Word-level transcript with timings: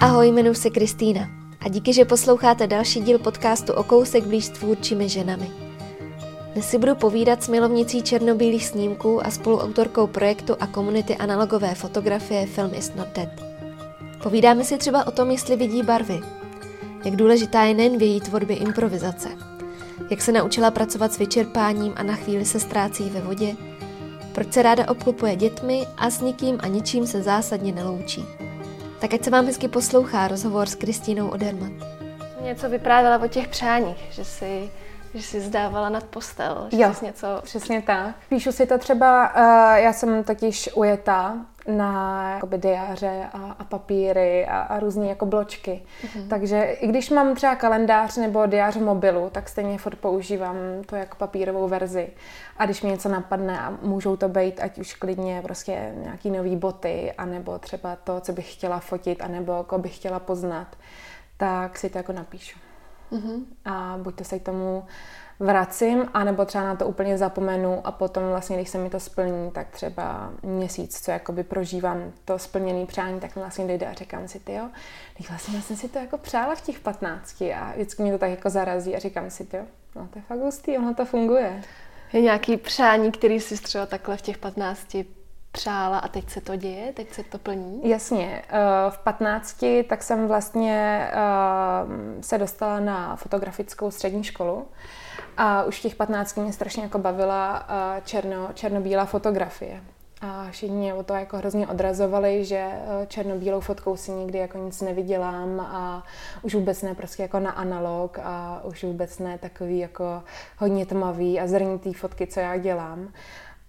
Ahoj, 0.00 0.28
jmenuji 0.28 0.54
se 0.54 0.70
Kristýna 0.70 1.28
a 1.60 1.68
díky, 1.68 1.92
že 1.92 2.04
posloucháte 2.04 2.66
další 2.66 3.00
díl 3.00 3.18
podcastu 3.18 3.72
o 3.72 3.82
kousek 3.82 4.24
blíž 4.24 4.44
s 4.44 4.48
tvůrčími 4.48 5.08
ženami. 5.08 5.50
Dnes 6.52 6.70
si 6.70 6.78
budu 6.78 6.94
povídat 6.94 7.42
s 7.42 7.48
milovnicí 7.48 8.02
černobílých 8.02 8.66
snímků 8.66 9.26
a 9.26 9.30
spoluautorkou 9.30 10.06
projektu 10.06 10.56
a 10.60 10.66
komunity 10.66 11.16
analogové 11.16 11.74
fotografie 11.74 12.46
Film 12.46 12.70
is 12.74 12.94
not 12.94 13.08
dead. 13.14 13.28
Povídáme 14.22 14.64
si 14.64 14.78
třeba 14.78 15.06
o 15.06 15.10
tom, 15.10 15.30
jestli 15.30 15.56
vidí 15.56 15.82
barvy, 15.82 16.20
jak 17.04 17.16
důležitá 17.16 17.62
je 17.62 17.74
nejen 17.74 17.98
v 17.98 18.02
její 18.02 18.20
tvorbě 18.20 18.56
improvizace, 18.56 19.28
jak 20.10 20.22
se 20.22 20.32
naučila 20.32 20.70
pracovat 20.70 21.12
s 21.12 21.18
vyčerpáním 21.18 21.92
a 21.96 22.02
na 22.02 22.14
chvíli 22.14 22.44
se 22.44 22.60
ztrácí 22.60 23.10
ve 23.10 23.20
vodě, 23.20 23.56
proč 24.32 24.52
se 24.52 24.62
ráda 24.62 24.88
obklopuje 24.88 25.36
dětmi 25.36 25.86
a 25.96 26.10
s 26.10 26.20
nikým 26.20 26.56
a 26.60 26.66
ničím 26.66 27.06
se 27.06 27.22
zásadně 27.22 27.72
neloučí. 27.72 28.47
Tak 29.00 29.14
ať 29.14 29.24
se 29.24 29.30
vám 29.30 29.46
hezky 29.46 29.68
poslouchá 29.68 30.28
rozhovor 30.28 30.68
s 30.68 30.74
Kristínou 30.74 31.28
Odermat. 31.28 31.72
Něco 32.42 32.68
vyprávěla 32.68 33.22
o 33.22 33.28
těch 33.28 33.48
přáních, 33.48 33.96
že 34.10 34.24
si 34.24 34.70
že 35.14 35.22
jsi 35.22 35.40
zdávala 35.40 35.88
nad 35.88 36.04
postel. 36.04 36.68
Že 36.70 36.82
jo, 36.82 36.94
jsi 36.94 37.04
něco... 37.04 37.26
přesně 37.42 37.82
tak. 37.82 38.14
Píšu 38.28 38.52
si 38.52 38.66
to 38.66 38.78
třeba, 38.78 39.34
uh, 39.36 39.76
já 39.76 39.92
jsem 39.92 40.24
totiž 40.24 40.70
ujetá 40.74 41.36
na 41.68 42.32
jakoby, 42.34 42.58
diáře 42.58 43.28
a, 43.32 43.56
a 43.58 43.64
papíry 43.64 44.46
a, 44.46 44.60
a 44.60 44.80
různé 44.80 45.06
jako 45.06 45.26
bločky. 45.26 45.82
Mm-hmm. 46.02 46.28
Takže 46.28 46.62
i 46.62 46.86
když 46.86 47.10
mám 47.10 47.34
třeba 47.34 47.54
kalendář 47.54 48.16
nebo 48.16 48.46
diář 48.46 48.76
v 48.76 48.82
mobilu, 48.82 49.30
tak 49.30 49.48
stejně 49.48 49.78
furt 49.78 49.98
používám 49.98 50.56
to 50.86 50.96
jako 50.96 51.16
papírovou 51.16 51.68
verzi. 51.68 52.08
A 52.58 52.64
když 52.64 52.82
mi 52.82 52.90
něco 52.90 53.08
napadne 53.08 53.60
a 53.60 53.70
můžou 53.82 54.16
to 54.16 54.28
být 54.28 54.60
ať 54.60 54.78
už 54.78 54.94
klidně 54.94 55.42
prostě 55.42 55.92
nějaký 56.02 56.30
nový 56.30 56.56
boty, 56.56 57.12
anebo 57.18 57.58
třeba 57.58 57.96
to, 57.96 58.20
co 58.20 58.32
bych 58.32 58.52
chtěla 58.52 58.80
fotit, 58.80 59.22
anebo 59.22 59.52
jako 59.52 59.78
bych 59.78 59.96
chtěla 59.96 60.18
poznat, 60.18 60.76
tak 61.36 61.78
si 61.78 61.90
to 61.90 61.98
jako 61.98 62.12
napíšu. 62.12 62.58
Mm-hmm. 63.12 63.44
A 63.64 63.98
buď 64.02 64.14
to 64.14 64.24
se 64.24 64.38
k 64.38 64.42
tomu 64.42 64.84
vracím, 65.40 66.08
anebo 66.14 66.44
třeba 66.44 66.64
na 66.64 66.76
to 66.76 66.86
úplně 66.86 67.18
zapomenu 67.18 67.86
a 67.86 67.92
potom 67.92 68.28
vlastně, 68.28 68.56
když 68.56 68.68
se 68.68 68.78
mi 68.78 68.90
to 68.90 69.00
splní, 69.00 69.50
tak 69.50 69.70
třeba 69.70 70.30
měsíc, 70.42 71.04
co 71.04 71.10
jakoby 71.10 71.42
prožívám 71.42 72.12
to 72.24 72.38
splněné 72.38 72.86
přání, 72.86 73.20
tak 73.20 73.36
mi 73.36 73.42
vlastně 73.42 73.66
dojde 73.66 73.86
a 73.86 73.92
říkám 73.92 74.28
si, 74.28 74.40
ty 74.40 74.52
jo, 74.54 74.68
teď 75.16 75.28
vlastně 75.28 75.56
já 75.56 75.62
jsem 75.62 75.76
si 75.76 75.88
to 75.88 75.98
jako 75.98 76.18
přála 76.18 76.54
v 76.54 76.60
těch 76.60 76.80
15 76.80 77.42
a 77.42 77.72
vždycky 77.74 78.02
mě 78.02 78.12
to 78.12 78.18
tak 78.18 78.30
jako 78.30 78.50
zarazí 78.50 78.96
a 78.96 78.98
říkám 78.98 79.30
si, 79.30 79.46
jo, 79.52 79.64
no 79.96 80.08
to 80.12 80.18
je 80.18 80.22
fakt 80.28 80.38
hustý, 80.38 80.78
ono 80.78 80.94
to 80.94 81.04
funguje. 81.04 81.62
Je 82.12 82.20
nějaký 82.20 82.56
přání, 82.56 83.12
který 83.12 83.40
si 83.40 83.62
třeba 83.62 83.86
takhle 83.86 84.16
v 84.16 84.22
těch 84.22 84.38
15 84.38 84.96
přála 85.58 85.98
a 85.98 86.08
teď 86.08 86.30
se 86.30 86.40
to 86.40 86.56
děje, 86.56 86.92
teď 86.92 87.14
se 87.14 87.22
to 87.22 87.38
plní? 87.38 87.80
Jasně. 87.88 88.42
Eh, 88.48 88.90
v 88.90 88.98
15 88.98 89.64
tak 89.88 90.02
jsem 90.02 90.28
vlastně 90.28 91.08
eh, 91.12 92.22
se 92.22 92.38
dostala 92.38 92.80
na 92.80 93.16
fotografickou 93.16 93.90
střední 93.90 94.24
školu 94.24 94.66
a 95.36 95.62
už 95.64 95.80
těch 95.80 95.94
15 95.94 96.36
mě 96.36 96.52
strašně 96.52 96.82
jako 96.82 96.98
bavila 96.98 97.66
eh, 97.68 98.00
černo, 98.04 98.48
černobílá 98.54 99.04
fotografie. 99.04 99.80
A 100.20 100.46
všichni 100.50 100.76
mě 100.76 100.94
o 100.94 101.02
to 101.02 101.14
jako 101.14 101.36
hrozně 101.36 101.68
odrazovali, 101.68 102.44
že 102.44 102.70
černobílou 103.06 103.60
fotkou 103.60 103.96
si 103.96 104.10
nikdy 104.10 104.38
jako 104.38 104.58
nic 104.58 104.80
nevydělám 104.80 105.60
a 105.60 106.02
už 106.42 106.54
vůbec 106.54 106.82
ne 106.82 106.94
prostě 106.94 107.22
jako 107.22 107.40
na 107.40 107.50
analog 107.50 108.18
a 108.22 108.60
už 108.64 108.84
vůbec 108.84 109.18
ne 109.18 109.38
takový 109.38 109.78
jako 109.78 110.22
hodně 110.56 110.86
tmavý 110.86 111.40
a 111.40 111.46
zrnitý 111.46 111.94
fotky, 111.94 112.26
co 112.26 112.40
já 112.40 112.56
dělám. 112.56 113.08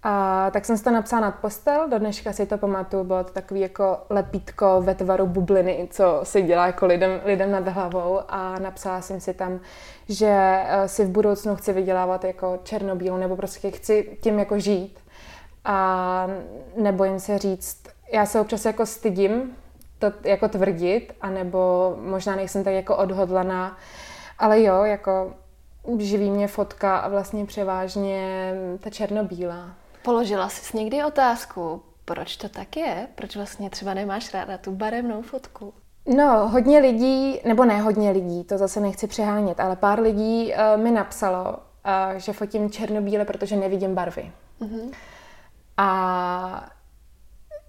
A 0.02 0.50
tak 0.50 0.64
jsem 0.64 0.76
si 0.78 0.84
to 0.84 0.90
napsala 0.90 1.22
nad 1.22 1.34
postel, 1.34 1.88
do 1.88 1.98
dneška 1.98 2.32
si 2.32 2.46
to 2.46 2.58
pamatuju, 2.58 3.04
bylo 3.04 3.24
to 3.24 3.32
takový 3.32 3.60
jako 3.60 3.98
lepítko 4.10 4.82
ve 4.82 4.94
tvaru 4.94 5.26
bubliny, 5.26 5.88
co 5.90 6.20
si 6.22 6.42
dělá 6.42 6.66
jako 6.66 6.86
lidem, 6.86 7.20
lidem 7.24 7.50
nad 7.50 7.68
hlavou. 7.68 8.20
A 8.28 8.58
napsala 8.58 9.00
jsem 9.00 9.20
si 9.20 9.34
tam, 9.34 9.60
že 10.08 10.60
eh, 10.64 10.88
si 10.88 11.04
v 11.04 11.08
budoucnu 11.08 11.56
chci 11.56 11.72
vydělávat 11.72 12.24
jako 12.24 12.58
černobílou 12.62 13.16
nebo 13.16 13.36
prostě 13.36 13.70
chci 13.70 14.18
tím 14.20 14.38
jako 14.38 14.58
žít. 14.58 14.98
A 15.64 16.26
nebojím 16.76 17.20
se 17.20 17.38
říct, 17.38 17.82
já 18.12 18.26
se 18.26 18.40
občas 18.40 18.64
jako 18.64 18.86
stydím 18.86 19.56
to 19.98 20.12
jako 20.24 20.48
tvrdit, 20.48 21.12
anebo 21.20 21.94
možná 22.00 22.36
nejsem 22.36 22.64
tak 22.64 22.74
jako 22.74 22.96
odhodlaná, 22.96 23.76
ale 24.38 24.62
jo, 24.62 24.82
jako 24.84 25.32
živí 25.98 26.30
mě 26.30 26.48
fotka 26.48 26.98
a 26.98 27.08
vlastně 27.08 27.46
převážně 27.46 28.52
ta 28.80 28.90
černobílá. 28.90 29.79
Položila 30.02 30.48
jsi 30.48 30.76
někdy 30.76 31.04
otázku, 31.04 31.82
proč 32.04 32.36
to 32.36 32.48
tak 32.48 32.76
je? 32.76 33.06
Proč 33.14 33.36
vlastně 33.36 33.70
třeba 33.70 33.94
nemáš 33.94 34.34
ráda 34.34 34.58
tu 34.58 34.70
barevnou 34.70 35.22
fotku? 35.22 35.74
No, 36.16 36.48
hodně 36.48 36.78
lidí, 36.78 37.40
nebo 37.44 37.64
ne 37.64 37.80
hodně 37.80 38.10
lidí, 38.10 38.44
to 38.44 38.58
zase 38.58 38.80
nechci 38.80 39.06
přehánět, 39.06 39.60
ale 39.60 39.76
pár 39.76 40.00
lidí 40.00 40.52
uh, 40.52 40.82
mi 40.82 40.90
napsalo, 40.90 41.52
uh, 41.52 42.16
že 42.16 42.32
fotím 42.32 42.70
černobíle, 42.70 43.24
protože 43.24 43.56
nevidím 43.56 43.94
barvy. 43.94 44.32
Mm-hmm. 44.60 44.92
A 45.76 46.70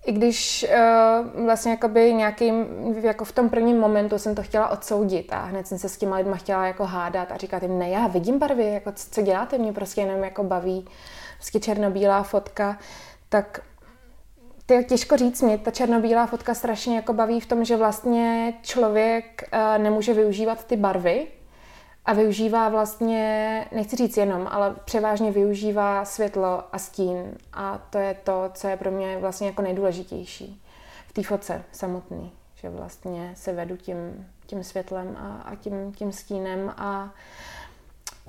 i 0.05 0.11
když 0.11 0.65
uh, 0.69 1.45
vlastně 1.45 1.71
jakoby 1.71 2.13
nějakým, 2.13 2.65
jako 3.01 3.25
v 3.25 3.31
tom 3.31 3.49
prvním 3.49 3.79
momentu 3.79 4.17
jsem 4.17 4.35
to 4.35 4.43
chtěla 4.43 4.67
odsoudit 4.67 5.33
a 5.33 5.39
hned 5.39 5.67
jsem 5.67 5.77
se 5.77 5.89
s 5.89 5.97
těma 5.97 6.15
lidma 6.15 6.35
chtěla 6.35 6.67
jako 6.67 6.85
hádat 6.85 7.31
a 7.31 7.37
říkat 7.37 7.63
jim, 7.63 7.79
ne, 7.79 7.89
já 7.89 8.07
vidím 8.07 8.39
barvy, 8.39 8.73
jako 8.73 8.91
co 8.95 9.21
děláte, 9.21 9.57
mě 9.57 9.73
prostě 9.73 10.01
jenom 10.01 10.23
jako 10.23 10.43
baví 10.43 10.87
prostě 11.41 11.59
černobílá 11.59 12.23
fotka, 12.23 12.77
tak 13.29 13.59
to 14.65 14.73
je 14.73 14.83
těžko 14.83 15.17
říct 15.17 15.41
mě, 15.41 15.57
ta 15.57 15.71
černobílá 15.71 16.25
fotka 16.25 16.53
strašně 16.53 16.95
jako 16.95 17.13
baví 17.13 17.39
v 17.39 17.45
tom, 17.45 17.65
že 17.65 17.77
vlastně 17.77 18.53
člověk 18.61 19.49
uh, 19.53 19.83
nemůže 19.83 20.13
využívat 20.13 20.63
ty 20.63 20.75
barvy 20.77 21.27
a 22.05 22.13
využívá 22.13 22.69
vlastně, 22.69 23.65
nechci 23.71 23.95
říct 23.95 24.17
jenom, 24.17 24.47
ale 24.51 24.75
převážně 24.85 25.31
využívá 25.31 26.05
světlo 26.05 26.63
a 26.71 26.77
stín. 26.77 27.37
A 27.53 27.77
to 27.89 27.97
je 27.97 28.13
to, 28.13 28.49
co 28.53 28.67
je 28.67 28.77
pro 28.77 28.91
mě 28.91 29.17
vlastně 29.17 29.47
jako 29.47 29.61
nejdůležitější 29.61 30.61
v 31.07 31.13
té 31.13 31.23
fotce 31.23 31.63
samotný, 31.71 32.31
že 32.55 32.69
vlastně 32.69 33.33
se 33.35 33.53
vedu 33.53 33.77
tím, 33.77 34.27
tím 34.45 34.63
světlem 34.63 35.17
a, 35.17 35.41
a 35.41 35.55
tím, 35.55 35.93
tím 35.93 36.11
stínem 36.11 36.73
a 36.77 37.13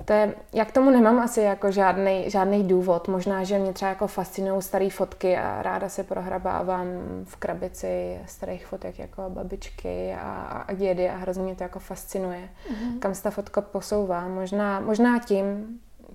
to 0.05 0.13
je, 0.13 0.35
jak 0.53 0.71
tomu 0.71 0.89
nemám 0.89 1.19
asi 1.19 1.41
jako 1.41 1.71
žádný, 1.71 2.29
žádný 2.29 2.63
důvod. 2.63 3.07
Možná, 3.07 3.43
že 3.43 3.59
mě 3.59 3.73
třeba 3.73 3.89
jako 3.89 4.07
fascinují 4.07 4.61
staré 4.61 4.89
fotky 4.89 5.37
a 5.37 5.61
ráda 5.61 5.89
se 5.89 6.03
prohrabávám 6.03 6.87
v 7.23 7.35
krabici 7.35 8.19
starých 8.25 8.65
fotek 8.65 8.99
jako 8.99 9.23
babičky 9.29 10.15
a, 10.19 10.63
a 10.67 10.73
dědy 10.73 11.09
a 11.09 11.15
hrozně 11.15 11.43
mě 11.43 11.55
to 11.55 11.63
jako 11.63 11.79
fascinuje, 11.79 12.49
mm-hmm. 12.69 12.99
kam 12.99 13.15
se 13.15 13.23
ta 13.23 13.29
fotka 13.31 13.61
posouvá. 13.61 14.27
Možná, 14.27 14.79
možná 14.79 15.19
tím, 15.19 15.65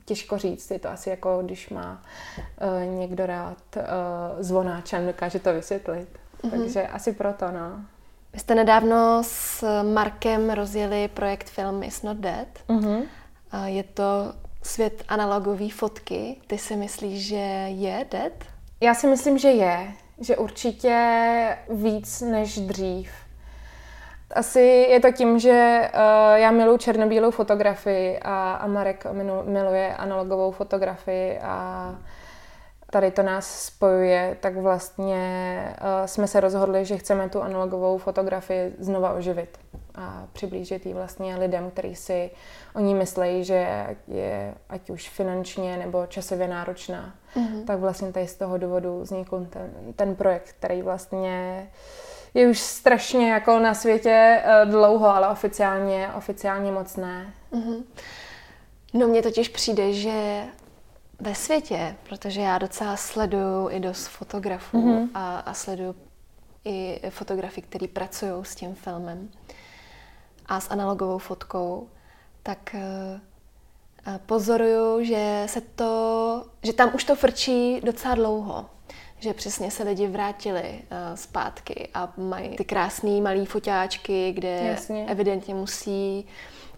těžko 0.04 0.38
říct, 0.38 0.70
je 0.70 0.78
to 0.78 0.90
asi 0.90 1.10
jako 1.10 1.42
když 1.44 1.70
má 1.70 2.02
uh, 2.62 2.98
někdo 2.98 3.26
rád 3.26 3.58
uh, 3.76 3.82
zvonáčem, 4.38 5.06
dokáže 5.06 5.38
to 5.38 5.52
vysvětlit. 5.52 6.08
Mm-hmm. 6.42 6.50
Takže 6.50 6.86
asi 6.86 7.12
proto, 7.12 7.50
no. 7.50 7.80
Vy 8.32 8.38
jste 8.38 8.54
nedávno 8.54 9.22
s 9.24 9.64
Markem 9.94 10.50
rozjeli 10.50 11.08
projekt 11.08 11.48
Film 11.48 11.82
is 11.82 12.02
not 12.02 12.16
dead. 12.16 12.48
Mm-hmm. 12.68 13.02
Je 13.64 13.82
to 13.82 14.32
svět 14.62 15.04
analogové 15.09 15.69
fotky. 15.69 16.36
Ty 16.47 16.59
si 16.59 16.76
myslíš, 16.76 17.26
že 17.26 17.36
je 17.69 18.06
dead? 18.10 18.32
Já 18.81 18.94
si 18.94 19.06
myslím, 19.06 19.38
že 19.38 19.48
je. 19.48 19.92
Že 20.20 20.36
určitě 20.36 20.97
víc 21.70 22.20
než 22.20 22.58
dřív. 22.58 23.10
Asi 24.34 24.60
je 24.60 25.00
to 25.00 25.12
tím, 25.12 25.38
že 25.38 25.91
uh, 25.94 26.37
já 26.37 26.50
miluji 26.50 26.78
černobílou 26.78 27.31
fotografii 27.31 28.19
a, 28.19 28.53
a 28.53 28.66
Marek 28.66 29.06
miluje 29.44 29.97
analogovou 29.97 30.50
fotografii 30.50 31.38
a 31.38 31.94
tady 32.91 33.10
to 33.10 33.22
nás 33.22 33.65
spojuje, 33.65 34.37
tak 34.41 34.56
vlastně 34.56 35.64
uh, 35.81 36.06
jsme 36.06 36.26
se 36.26 36.40
rozhodli, 36.40 36.85
že 36.85 36.96
chceme 36.99 37.29
tu 37.29 37.43
analogovou 37.43 37.99
fotografii 37.99 38.75
znova 38.79 39.12
oživit 39.12 39.58
a 39.94 40.26
přiblížit 40.32 40.87
ji 40.87 40.94
vlastně 40.94 41.37
lidem, 41.37 41.70
kteří 41.70 41.94
si 41.94 42.31
o 42.75 42.81
ní 42.81 42.94
myslejí, 42.94 43.44
že 43.44 43.87
je 44.08 44.55
ať 44.69 44.90
už 44.90 45.08
finančně 45.08 45.76
nebo 45.76 46.06
časově 46.06 46.49
náročná. 46.49 47.14
Mm-hmm. 47.37 47.64
Tak 47.64 47.79
vlastně 47.79 48.12
tady 48.12 48.29
z 48.29 48.35
toho 48.37 48.58
důvodu 48.58 49.00
vznikl 49.00 49.46
ten, 49.50 49.70
ten 49.96 50.14
projekt, 50.14 50.55
který 50.58 50.82
vlastně 50.82 51.69
je 52.34 52.49
už 52.49 52.58
strašně 52.58 53.31
jako 53.32 53.58
na 53.58 53.75
světě 53.75 54.43
eh, 54.44 54.67
dlouho, 54.67 55.08
ale 55.08 55.29
oficiálně, 55.29 56.08
oficiálně 56.17 56.73
moc 56.73 56.96
ne. 56.96 57.32
Mm-hmm. 57.52 57.82
No 58.94 59.08
mně 59.08 59.23
totiž 59.23 59.49
přijde, 59.49 59.93
že 59.93 60.43
ve 61.20 61.35
světě, 61.35 61.97
protože 62.09 62.41
já 62.41 62.59
docela 62.59 62.97
sleduju 62.97 63.70
i 63.70 63.81
dost 63.81 64.06
fotografů 64.06 64.79
mm-hmm. 64.79 65.09
a, 65.15 65.38
a 65.38 65.55
sleduju 65.55 65.94
i 66.65 67.00
fotografy, 67.11 67.62
který 67.62 67.88
pracují 67.88 68.44
s 68.44 68.55
tím 68.55 68.75
filmem 68.75 69.29
a 70.47 70.61
s 70.61 70.70
analogovou 70.70 71.19
fotkou, 71.19 71.88
tak 72.43 72.75
eh, 72.75 73.20
pozoruju, 74.26 75.05
že 75.05 75.43
se 75.47 75.61
to, 75.61 76.44
že 76.62 76.73
tam 76.73 76.91
už 76.94 77.05
to 77.05 77.17
frčí 77.17 77.81
docela 77.81 78.15
dlouho. 78.15 78.67
že 79.20 79.35
přesně 79.35 79.70
se 79.70 79.82
lidi 79.82 80.06
vrátili 80.06 80.62
uh, 80.82 81.17
zpátky 81.17 81.88
a 81.94 82.12
mají 82.17 82.49
ty 82.56 82.65
krásné 82.65 83.20
malé 83.20 83.44
foťáčky, 83.44 84.32
kde 84.32 84.49
Jasně. 84.49 85.06
evidentně 85.09 85.55
musí 85.55 86.26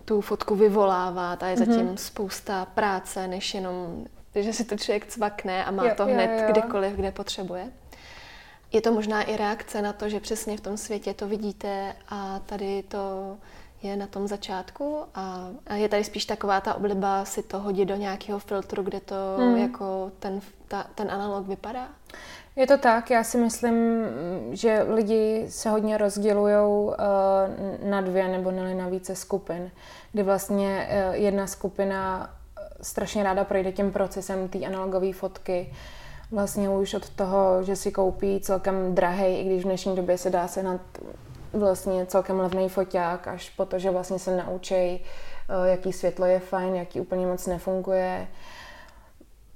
tu 0.04 0.20
fotku 0.20 0.54
vyvolávat 0.54 1.42
a 1.42 1.48
je 1.48 1.56
zatím 1.56 1.88
mm-hmm. 1.88 1.94
spousta 1.94 2.64
práce, 2.64 3.28
než 3.28 3.54
jenom, 3.54 4.06
že 4.34 4.52
si 4.52 4.64
to 4.64 4.76
člověk 4.76 5.06
cvakne 5.06 5.64
a 5.64 5.70
má 5.70 5.84
jo, 5.84 5.94
to 5.96 6.04
hned 6.04 6.30
jo, 6.30 6.42
jo. 6.42 6.50
kdekoliv, 6.50 6.92
kde 6.92 7.12
potřebuje. 7.12 7.72
Je 8.72 8.80
to 8.80 8.92
možná 8.92 9.22
i 9.22 9.36
reakce 9.36 9.82
na 9.82 9.92
to, 9.92 10.08
že 10.08 10.20
přesně 10.20 10.56
v 10.56 10.60
tom 10.60 10.76
světě 10.76 11.14
to 11.14 11.28
vidíte 11.28 11.96
a 12.08 12.38
tady 12.38 12.82
to 12.82 13.36
je 13.82 13.96
na 13.96 14.06
tom 14.06 14.28
začátku 14.28 15.02
a, 15.14 15.48
a 15.66 15.74
je 15.74 15.88
tady 15.88 16.04
spíš 16.04 16.24
taková 16.24 16.60
ta 16.60 16.74
obliba 16.74 17.24
si 17.24 17.42
to 17.42 17.58
hodit 17.58 17.84
do 17.84 17.96
nějakého 17.96 18.38
filtru, 18.38 18.82
kde 18.82 19.00
to 19.00 19.14
hmm. 19.38 19.56
jako 19.56 20.12
ten, 20.18 20.40
ta, 20.68 20.86
ten 20.94 21.10
analog 21.10 21.46
vypadá? 21.46 21.88
Je 22.56 22.66
to 22.66 22.78
tak, 22.78 23.10
já 23.10 23.24
si 23.24 23.38
myslím, 23.38 24.04
že 24.50 24.86
lidi 24.88 25.46
se 25.48 25.70
hodně 25.70 25.98
rozdělují 25.98 26.54
uh, 26.54 26.94
na 27.90 28.00
dvě 28.00 28.28
nebo 28.28 28.50
na 28.50 28.88
více 28.88 29.14
skupin, 29.14 29.70
kdy 30.12 30.22
vlastně 30.22 30.88
uh, 31.08 31.14
jedna 31.14 31.46
skupina 31.46 32.30
strašně 32.82 33.22
ráda 33.22 33.44
projde 33.44 33.72
tím 33.72 33.92
procesem 33.92 34.48
té 34.48 34.58
analogové 34.58 35.12
fotky, 35.12 35.72
vlastně 36.30 36.70
už 36.70 36.94
od 36.94 37.10
toho, 37.10 37.62
že 37.62 37.76
si 37.76 37.92
koupí 37.92 38.40
celkem 38.40 38.94
drahý, 38.94 39.40
i 39.40 39.44
když 39.44 39.62
v 39.62 39.66
dnešní 39.66 39.96
době 39.96 40.18
se 40.18 40.30
dá 40.30 40.48
se 40.48 40.62
nad 40.62 40.80
vlastně 41.52 42.06
celkem 42.06 42.40
levný 42.40 42.68
foťák, 42.68 43.28
až 43.28 43.50
po 43.50 43.64
to, 43.64 43.78
že 43.78 43.90
vlastně 43.90 44.18
se 44.18 44.36
naučí, 44.36 44.74
eh, 44.74 45.00
jaký 45.64 45.92
světlo 45.92 46.26
je 46.26 46.40
fajn, 46.40 46.74
jaký 46.74 47.00
úplně 47.00 47.26
moc 47.26 47.46
nefunguje, 47.46 48.28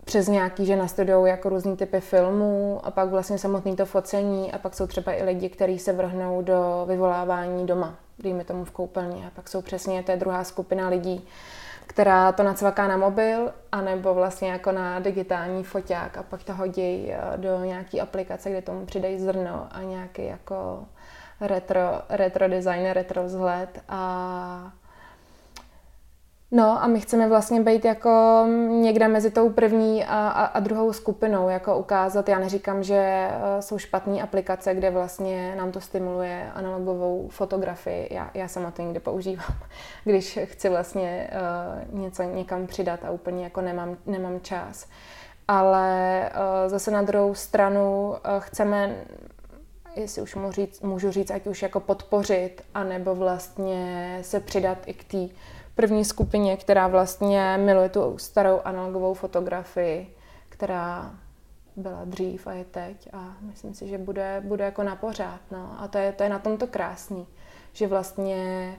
přes 0.05 0.29
nějaký, 0.29 0.67
že 0.67 0.76
nastudují 0.76 1.31
jako 1.31 1.49
různý 1.49 1.76
typy 1.76 2.00
filmů 2.00 2.81
a 2.85 2.91
pak 2.91 3.09
vlastně 3.09 3.38
samotný 3.38 3.76
to 3.76 3.87
focení 3.87 4.53
a 4.53 4.59
pak 4.59 4.75
jsou 4.75 4.87
třeba 4.87 5.12
i 5.12 5.25
lidi, 5.25 5.49
kteří 5.49 5.79
se 5.79 5.93
vrhnou 5.93 6.43
do 6.43 6.85
vyvolávání 6.88 7.67
doma, 7.67 7.94
dejme 8.19 8.44
tomu 8.44 8.65
v 8.65 8.71
koupelně. 8.71 9.26
A 9.26 9.31
pak 9.31 9.49
jsou 9.49 9.62
přesně, 9.62 10.03
to 10.03 10.11
je 10.11 10.17
druhá 10.17 10.44
skupina 10.44 10.88
lidí, 10.88 11.29
která 11.87 12.33
to 12.33 12.43
nacvaká 12.43 12.89
na 12.89 12.97
mobil, 12.97 13.53
anebo 13.73 14.15
vlastně 14.15 14.51
jako 14.51 14.73
na 14.73 14.99
digitální 14.99 15.65
foťák 15.65 16.19
a 16.19 16.23
pak 16.23 16.45
to 16.45 16.55
hodí 16.55 17.13
eh, 17.13 17.19
do 17.37 17.65
nějaký 17.65 18.01
aplikace, 18.01 18.51
kde 18.51 18.63
tomu 18.63 18.87
přidají 18.87 19.19
zrno 19.19 19.69
a 19.71 19.83
nějaký 19.83 20.27
jako 20.27 20.85
retro, 21.41 22.03
retro 22.09 22.49
design, 22.49 22.91
retro 22.91 23.25
vzhled 23.25 23.83
a 23.89 24.73
No 26.55 26.83
a 26.83 26.87
my 26.87 27.01
chceme 27.01 27.29
vlastně 27.29 27.61
být 27.61 27.85
jako 27.85 28.45
někde 28.69 29.09
mezi 29.09 29.31
tou 29.31 29.51
první 29.51 30.05
a, 30.05 30.29
a, 30.29 30.45
a 30.45 30.61
druhou 30.61 30.93
skupinou, 30.93 31.49
jako 31.49 31.79
ukázat, 31.79 32.29
já 32.29 32.39
neříkám, 32.39 32.83
že 32.83 32.95
eh, 32.97 33.62
jsou 33.62 33.79
špatné 33.79 34.23
aplikace, 34.23 34.75
kde 34.75 34.91
vlastně 34.91 35.55
nám 35.56 35.73
to 35.73 35.81
stimuluje 35.81 36.51
analogovou 36.55 37.29
fotografii, 37.29 38.09
já, 38.11 38.31
já 38.35 38.49
sama 38.49 38.71
to 38.71 38.83
někde 38.83 39.01
používám, 39.01 39.56
když 40.05 40.39
chci 40.45 40.69
vlastně 40.69 41.31
uh, 41.93 42.01
něco 42.01 42.23
někam 42.23 42.67
přidat 42.67 43.00
a 43.05 43.11
úplně 43.11 43.45
jako 43.45 43.61
nemám, 43.61 43.97
nemám 44.07 44.41
čas. 44.41 44.89
Ale 45.49 46.31
uh, 46.35 46.71
zase 46.71 46.91
na 46.91 47.03
druhou 47.03 47.35
stranu 47.35 48.09
uh, 48.09 48.17
chceme 48.39 48.97
jestli 49.97 50.23
už 50.23 50.35
můžu 50.35 50.53
říct, 50.53 50.83
můžu 50.83 51.11
říct, 51.11 51.31
ať 51.31 51.47
už 51.47 51.62
jako 51.62 51.81
podpořit, 51.81 52.62
anebo 52.75 53.15
vlastně 53.15 54.19
se 54.23 54.41
přidat 54.41 54.79
i 54.87 54.95
k 54.95 55.05
té 55.05 55.35
první 55.75 56.05
skupině, 56.05 56.56
která 56.56 56.88
vlastně 56.88 57.56
miluje 57.61 57.88
tu 57.88 58.19
starou 58.19 58.61
analogovou 58.65 59.15
fotografii, 59.15 60.17
která 60.49 61.15
byla 61.76 62.00
dřív 62.05 62.47
a 62.47 62.53
je 62.53 62.65
teď 62.65 63.09
a 63.12 63.37
myslím 63.41 63.75
si, 63.75 63.88
že 63.88 63.99
bude, 63.99 64.43
bude 64.44 64.65
jako 64.65 64.82
na 64.82 64.97
pořád. 64.97 65.41
No. 65.50 65.76
A 65.79 65.88
to 65.88 65.99
je, 65.99 66.12
to 66.12 66.23
je 66.23 66.29
na 66.29 66.38
tomto 66.38 66.67
krásný, 66.67 67.26
že 67.73 67.87
vlastně 67.87 68.73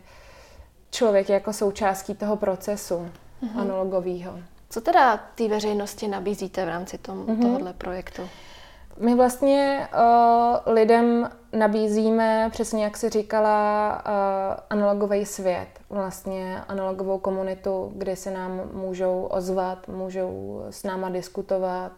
člověk 0.92 1.30
je 1.30 1.34
jako 1.34 1.54
součástí 1.54 2.16
toho 2.16 2.36
procesu 2.36 2.96
mm-hmm. 2.96 3.60
analogového. 3.60 4.40
Co 4.70 4.82
teda 4.82 5.18
té 5.18 5.48
veřejnosti 5.48 6.08
nabízíte 6.08 6.66
v 6.66 6.68
rámci 6.68 6.98
tom, 6.98 7.26
mm-hmm. 7.26 7.42
tohohle 7.42 7.74
projektu? 7.74 8.30
My 9.00 9.16
vlastně 9.16 9.88
uh, 9.94 10.74
lidem 10.74 11.30
nabízíme, 11.56 12.50
přesně 12.52 12.84
jak 12.84 12.98
si 12.98 13.10
říkala, 13.10 13.92
uh, 14.06 14.60
analogový 14.70 15.26
svět, 15.26 15.68
vlastně 15.90 16.62
analogovou 16.68 17.18
komunitu, 17.18 17.92
kde 17.96 18.16
se 18.16 18.32
nám 18.32 18.62
můžou 18.74 19.24
ozvat, 19.24 19.88
můžou 19.88 20.62
s 20.70 20.84
náma 20.84 21.10
diskutovat, 21.10 21.92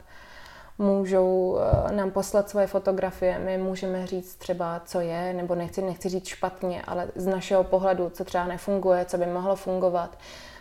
můžou 0.78 1.58
uh, 1.86 1.92
nám 1.92 2.12
poslat 2.12 2.50
svoje 2.50 2.68
fotografie, 2.68 3.40
my 3.40 3.58
můžeme 3.58 4.08
říct 4.08 4.36
třeba, 4.36 4.82
co 4.86 5.00
je, 5.00 5.34
nebo 5.34 5.56
nechci, 5.56 5.82
nechci 5.82 6.10
říct 6.10 6.28
špatně, 6.28 6.82
ale 6.88 7.08
z 7.16 7.28
našeho 7.28 7.64
pohledu, 7.64 8.10
co 8.10 8.24
třeba 8.24 8.46
nefunguje, 8.46 9.06
co 9.06 9.18
by 9.18 9.26
mohlo 9.26 9.56
fungovat. 9.56 10.18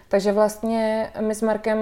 Takže 0.09 0.33
vlastně 0.33 1.13
my 1.21 1.35
s 1.35 1.43
Markem 1.43 1.79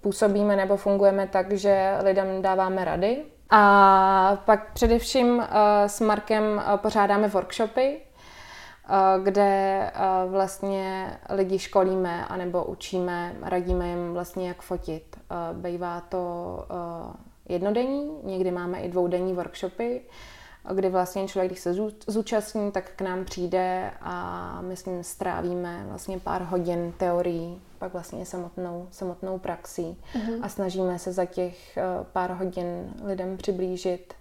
působíme 0.00 0.56
nebo 0.56 0.76
fungujeme 0.76 1.26
tak, 1.26 1.52
že 1.52 1.96
lidem 2.02 2.42
dáváme 2.42 2.84
rady, 2.84 3.24
a 3.54 4.38
pak 4.44 4.72
především 4.72 5.28
uh, 5.28 5.44
s 5.86 6.00
Markem 6.00 6.44
uh, 6.44 6.76
pořádáme 6.76 7.28
workshopy, 7.28 8.00
uh, 8.00 9.24
kde 9.24 9.90
vlastně 10.26 11.16
lidi 11.30 11.58
školíme 11.58 12.26
anebo 12.26 12.64
učíme, 12.64 13.36
radíme 13.42 13.88
jim 13.88 14.12
vlastně, 14.12 14.48
jak 14.48 14.62
fotit. 14.62 15.16
Bývá 15.52 16.00
to 16.00 16.18
jednodenní, 17.48 18.18
někdy 18.22 18.50
máme 18.50 18.80
i 18.80 18.88
dvoudenní 18.88 19.34
workshopy, 19.34 20.00
kdy 20.74 20.88
vlastně 20.88 21.28
člověk, 21.28 21.50
když 21.50 21.60
se 21.60 21.74
zúčastní, 22.06 22.72
tak 22.72 22.90
k 22.96 23.00
nám 23.00 23.24
přijde 23.24 23.90
a 24.00 24.60
my 24.60 24.76
s 24.76 24.84
ním 24.84 25.04
strávíme 25.04 25.84
vlastně 25.88 26.18
pár 26.18 26.42
hodin 26.42 26.92
teorií, 26.96 27.60
pak 27.78 27.92
vlastně 27.92 28.26
samotnou, 28.26 28.88
samotnou 28.90 29.38
praxí 29.38 29.96
mm-hmm. 30.14 30.38
a 30.42 30.48
snažíme 30.48 30.98
se 30.98 31.12
za 31.12 31.24
těch 31.24 31.76
eh, 31.76 31.82
pár 32.12 32.30
hodin 32.30 32.94
lidem 33.04 33.36
přiblížit 33.36 34.14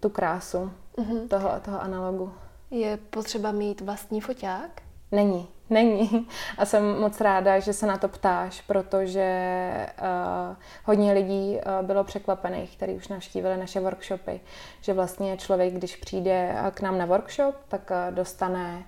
tu 0.00 0.08
krásu 0.08 0.72
mm-hmm. 0.96 1.28
toho, 1.28 1.50
toho 1.64 1.80
analogu. 1.82 2.32
Je 2.70 2.96
potřeba 2.96 3.52
mít 3.52 3.80
vlastní 3.80 4.20
foťák? 4.20 4.82
Není, 5.12 5.48
není. 5.70 6.28
A 6.58 6.64
jsem 6.64 7.00
moc 7.00 7.20
ráda, 7.20 7.58
že 7.58 7.72
se 7.72 7.86
na 7.86 7.98
to 7.98 8.08
ptáš, 8.08 8.60
protože 8.60 9.86
uh, 10.00 10.56
hodně 10.84 11.12
lidí 11.12 11.56
uh, 11.56 11.86
bylo 11.86 12.04
překvapených, 12.04 12.76
kteří 12.76 12.92
už 12.92 13.08
navštívili 13.08 13.56
naše 13.56 13.80
workshopy, 13.80 14.40
že 14.80 14.92
vlastně 14.92 15.36
člověk, 15.36 15.74
když 15.74 15.96
přijde 15.96 16.54
k 16.70 16.80
nám 16.80 16.98
na 16.98 17.06
workshop, 17.06 17.54
tak 17.68 17.90
uh, 17.90 18.14
dostane 18.14 18.78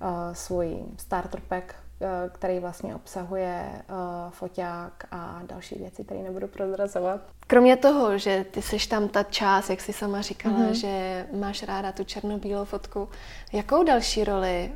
uh, 0.00 0.08
svůj 0.32 0.76
starter 0.98 1.40
pack, 1.48 1.64
uh, 1.64 2.08
který 2.32 2.58
vlastně 2.58 2.94
obsahuje 2.94 3.64
uh, 3.72 3.96
foťák 4.30 5.04
a 5.10 5.40
další 5.46 5.74
věci, 5.74 6.04
které 6.04 6.22
nebudu 6.22 6.48
prozrazovat. 6.48 7.20
Kromě 7.46 7.76
toho, 7.76 8.18
že 8.18 8.44
ty 8.50 8.62
seš 8.62 8.86
tam 8.86 9.08
ta 9.08 9.22
část, 9.22 9.70
jak 9.70 9.80
jsi 9.80 9.92
sama 9.92 10.20
říkala, 10.20 10.58
mm-hmm. 10.58 10.70
že 10.70 11.26
máš 11.40 11.62
ráda 11.62 11.92
tu 11.92 12.04
černobílou 12.04 12.64
fotku, 12.64 13.08
jakou 13.52 13.84
další 13.84 14.24
roli 14.24 14.72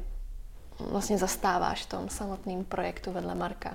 vlastně 0.80 1.18
zastáváš 1.18 1.82
v 1.82 1.88
tom 1.88 2.08
samotném 2.08 2.64
projektu 2.64 3.12
vedle 3.12 3.34
Marka? 3.34 3.74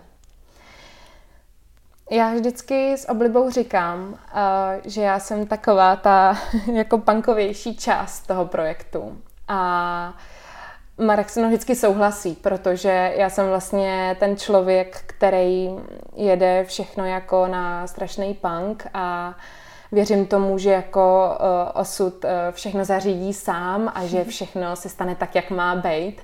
Já 2.11 2.33
vždycky 2.33 2.97
s 2.97 3.09
oblibou 3.09 3.49
říkám, 3.49 4.19
eh, 4.33 4.89
že 4.89 5.01
já 5.01 5.19
jsem 5.19 5.47
taková 5.47 5.95
ta 5.95 6.37
jako 6.73 6.97
pankovější 6.97 7.75
část 7.75 8.27
toho 8.27 8.45
projektu. 8.45 9.21
A 9.47 10.13
Marek 10.97 11.29
se 11.29 11.39
mnou 11.39 11.49
vždycky 11.49 11.75
souhlasí, 11.75 12.35
protože 12.35 13.13
já 13.17 13.29
jsem 13.29 13.47
vlastně 13.47 14.17
ten 14.19 14.37
člověk, 14.37 15.03
který 15.07 15.69
jede 16.15 16.63
všechno 16.63 17.05
jako 17.05 17.47
na 17.47 17.87
strašný 17.87 18.33
punk 18.33 18.87
a 18.93 19.35
věřím 19.91 20.25
tomu, 20.25 20.57
že 20.57 20.71
jako 20.71 21.37
uh, 21.39 21.81
osud 21.81 22.23
uh, 22.23 22.29
všechno 22.51 22.85
zařídí 22.85 23.33
sám 23.33 23.91
a 23.95 24.05
že 24.05 24.23
všechno 24.29 24.75
se 24.75 24.89
stane 24.89 25.15
tak, 25.15 25.35
jak 25.35 25.49
má 25.49 25.75
být. 25.75 26.21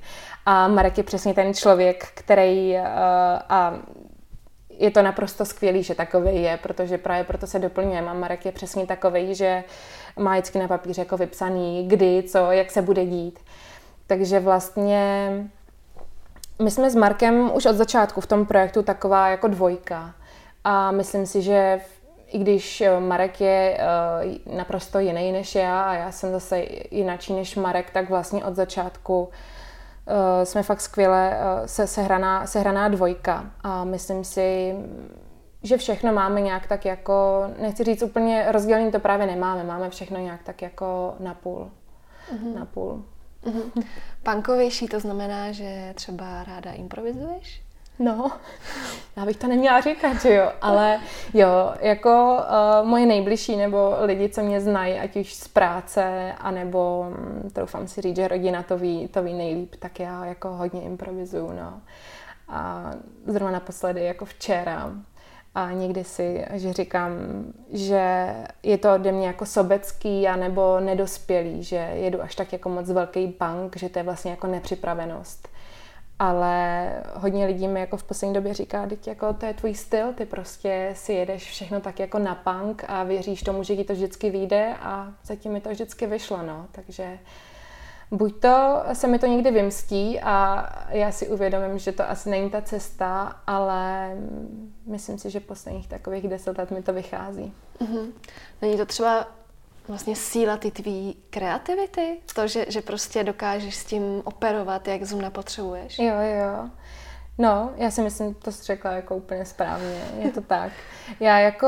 A 0.49 0.67
Marek 0.67 0.97
je 0.97 1.03
přesně 1.03 1.33
ten 1.33 1.53
člověk, 1.53 2.07
který 2.13 2.73
uh, 2.73 2.79
a 3.49 3.73
je 4.69 4.91
to 4.91 5.01
naprosto 5.01 5.45
skvělý, 5.45 5.83
že 5.83 5.95
takový 5.95 6.41
je, 6.41 6.57
protože 6.57 6.97
právě 6.97 7.23
proto 7.23 7.47
se 7.47 7.59
doplňujeme 7.59 8.11
a 8.11 8.13
Marek 8.13 8.45
je 8.45 8.51
přesně 8.51 8.85
takový, 8.85 9.35
že 9.35 9.63
má 10.19 10.31
vždycky 10.31 10.59
na 10.59 10.67
papíře 10.67 11.01
jako 11.01 11.17
vypsaný, 11.17 11.87
kdy, 11.87 12.23
co, 12.23 12.51
jak 12.51 12.71
se 12.71 12.81
bude 12.81 13.05
dít. 13.05 13.39
Takže 14.07 14.39
vlastně 14.39 15.31
my 16.61 16.71
jsme 16.71 16.89
s 16.89 16.95
Markem 16.95 17.51
už 17.53 17.65
od 17.65 17.75
začátku 17.75 18.21
v 18.21 18.27
tom 18.27 18.45
projektu 18.45 18.83
taková 18.83 19.27
jako 19.27 19.47
dvojka. 19.47 20.13
A 20.63 20.91
myslím 20.91 21.25
si, 21.25 21.41
že 21.41 21.81
i 22.27 22.39
když 22.39 22.83
Marek 22.99 23.41
je 23.41 23.77
uh, 24.47 24.55
naprosto 24.57 24.99
jiný 24.99 25.31
než 25.31 25.55
já 25.55 25.81
a 25.81 25.95
já 25.95 26.11
jsem 26.11 26.31
zase 26.31 26.63
jinačí 26.91 27.33
než 27.33 27.55
Marek, 27.55 27.89
tak 27.91 28.09
vlastně 28.09 28.45
od 28.45 28.55
začátku 28.55 29.21
uh, 29.21 29.29
jsme 30.43 30.63
fakt 30.63 30.81
skvěle 30.81 31.29
uh, 31.29 31.65
se, 31.65 31.87
sehraná, 31.87 32.47
sehraná 32.47 32.87
dvojka 32.87 33.51
a 33.61 33.83
myslím 33.83 34.23
si, 34.23 34.75
že 35.63 35.77
všechno 35.77 36.13
máme 36.13 36.41
nějak 36.41 36.67
tak 36.67 36.85
jako, 36.85 37.47
nechci 37.59 37.83
říct 37.83 38.01
úplně 38.03 38.51
rozdělení, 38.51 38.91
to 38.91 38.99
právě 38.99 39.27
nemáme, 39.27 39.63
máme 39.63 39.89
všechno 39.89 40.19
nějak 40.19 40.43
tak 40.43 40.61
jako 40.61 41.15
na 41.19 41.33
půl. 41.33 41.71
Mm-hmm. 42.33 42.55
Na 42.55 42.65
půl. 42.65 43.03
Mm-hmm. 43.45 43.83
Pankovější 44.23 44.87
to 44.87 44.99
znamená, 44.99 45.51
že 45.51 45.93
třeba 45.95 46.43
ráda 46.43 46.71
improvizuješ? 46.71 47.66
No, 47.99 48.31
já 49.17 49.25
bych 49.25 49.37
to 49.37 49.47
neměla 49.47 49.81
říkat, 49.81 50.21
že 50.21 50.33
jo, 50.33 50.51
ale 50.61 50.99
jo, 51.33 51.73
jako 51.79 52.37
uh, 52.81 52.87
moje 52.87 53.05
nejbližší 53.05 53.55
nebo 53.55 53.95
lidi, 54.01 54.29
co 54.29 54.43
mě 54.43 54.61
znají, 54.61 54.99
ať 54.99 55.15
už 55.15 55.33
z 55.33 55.47
práce, 55.47 56.33
anebo 56.37 57.07
hm, 57.09 57.49
troufám 57.53 57.87
si 57.87 58.01
říct, 58.01 58.15
že 58.15 58.27
rodina 58.27 58.63
to 58.63 58.77
ví, 58.77 59.07
to 59.07 59.23
ví 59.23 59.33
nejlíp, 59.33 59.75
tak 59.79 59.99
já 59.99 60.25
jako 60.25 60.49
hodně 60.49 60.81
improvizuju, 60.81 61.51
no. 61.51 61.81
A 62.49 62.91
zrovna 63.25 63.51
naposledy 63.51 64.03
jako 64.03 64.25
včera 64.25 64.91
a 65.55 65.71
někdy 65.71 66.03
si, 66.03 66.45
že 66.53 66.73
říkám, 66.73 67.11
že 67.73 68.35
je 68.63 68.77
to 68.77 68.93
ode 68.93 69.11
mě 69.11 69.27
jako 69.27 69.45
sobecký 69.45 70.27
a 70.27 70.35
nebo 70.35 70.79
nedospělý, 70.79 71.63
že 71.63 71.75
jedu 71.75 72.21
až 72.21 72.35
tak 72.35 72.53
jako 72.53 72.69
moc 72.69 72.89
velký 72.89 73.27
bank, 73.39 73.77
že 73.77 73.89
to 73.89 73.99
je 73.99 74.03
vlastně 74.03 74.31
jako 74.31 74.47
nepřipravenost. 74.47 75.49
Ale 76.19 76.89
hodně 77.13 77.45
lidí 77.45 77.67
mi 77.67 77.79
jako 77.79 77.97
v 77.97 78.03
poslední 78.03 78.33
době 78.33 78.53
říká, 78.53 78.87
teď 78.87 79.07
jako 79.07 79.33
to 79.33 79.45
je 79.45 79.53
tvůj 79.53 79.75
styl, 79.75 80.13
ty 80.13 80.25
prostě 80.25 80.91
si 80.95 81.13
jedeš 81.13 81.49
všechno 81.49 81.79
tak 81.79 81.99
jako 81.99 82.19
na 82.19 82.35
punk 82.35 82.83
a 82.87 83.03
věříš 83.03 83.41
tomu, 83.41 83.63
že 83.63 83.75
ti 83.75 83.83
to 83.83 83.93
vždycky 83.93 84.29
vyjde 84.29 84.75
a 84.81 85.13
zatím 85.23 85.51
mi 85.51 85.61
to 85.61 85.69
vždycky 85.69 86.07
vyšlo, 86.07 86.43
no. 86.43 86.65
Takže 86.71 87.19
buď 88.11 88.39
to 88.39 88.83
se 88.93 89.07
mi 89.07 89.19
to 89.19 89.25
někdy 89.25 89.51
vymstí 89.51 90.19
a 90.19 90.69
já 90.89 91.11
si 91.11 91.27
uvědomím, 91.27 91.79
že 91.79 91.91
to 91.91 92.09
asi 92.09 92.29
není 92.29 92.49
ta 92.49 92.61
cesta, 92.61 93.35
ale 93.47 94.11
myslím 94.85 95.17
si, 95.17 95.29
že 95.29 95.39
posledních 95.39 95.87
takových 95.87 96.27
deset 96.27 96.57
let 96.57 96.71
mi 96.71 96.81
to 96.81 96.93
vychází. 96.93 97.53
Mm-hmm. 97.81 98.11
Není 98.61 98.77
to 98.77 98.85
třeba 98.85 99.27
vlastně 99.87 100.15
síla 100.15 100.57
ty 100.57 100.71
tvý 100.71 101.17
kreativity? 101.29 102.17
To, 102.35 102.47
že, 102.47 102.65
že 102.69 102.81
prostě 102.81 103.23
dokážeš 103.23 103.75
s 103.75 103.85
tím 103.85 104.21
operovat, 104.23 104.87
jak 104.87 105.03
zrovna 105.03 105.29
potřebuješ? 105.29 105.99
Jo, 105.99 106.15
jo. 106.39 106.69
No, 107.37 107.71
já 107.75 107.91
si 107.91 108.01
myslím, 108.01 108.33
to 108.33 108.51
jsi 108.51 108.63
řekla 108.63 108.91
jako 108.91 109.15
úplně 109.15 109.45
správně. 109.45 110.01
Je 110.19 110.31
to 110.31 110.41
tak. 110.41 110.71
Já 111.19 111.39
jako, 111.39 111.67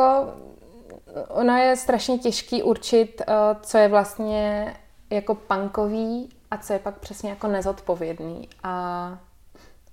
ono 1.28 1.58
je 1.58 1.76
strašně 1.76 2.18
těžký 2.18 2.64
určit, 2.64 3.22
eh, 3.22 3.34
co 3.62 3.78
je 3.78 3.88
vlastně 3.88 4.74
jako 5.10 5.36
punkový 5.36 6.30
a 6.52 6.58
co 6.58 6.74
je 6.74 6.80
pak 6.80 7.00
přesně 7.00 7.30
jako 7.30 7.48
nezodpovědný. 7.48 8.50
A 8.64 9.18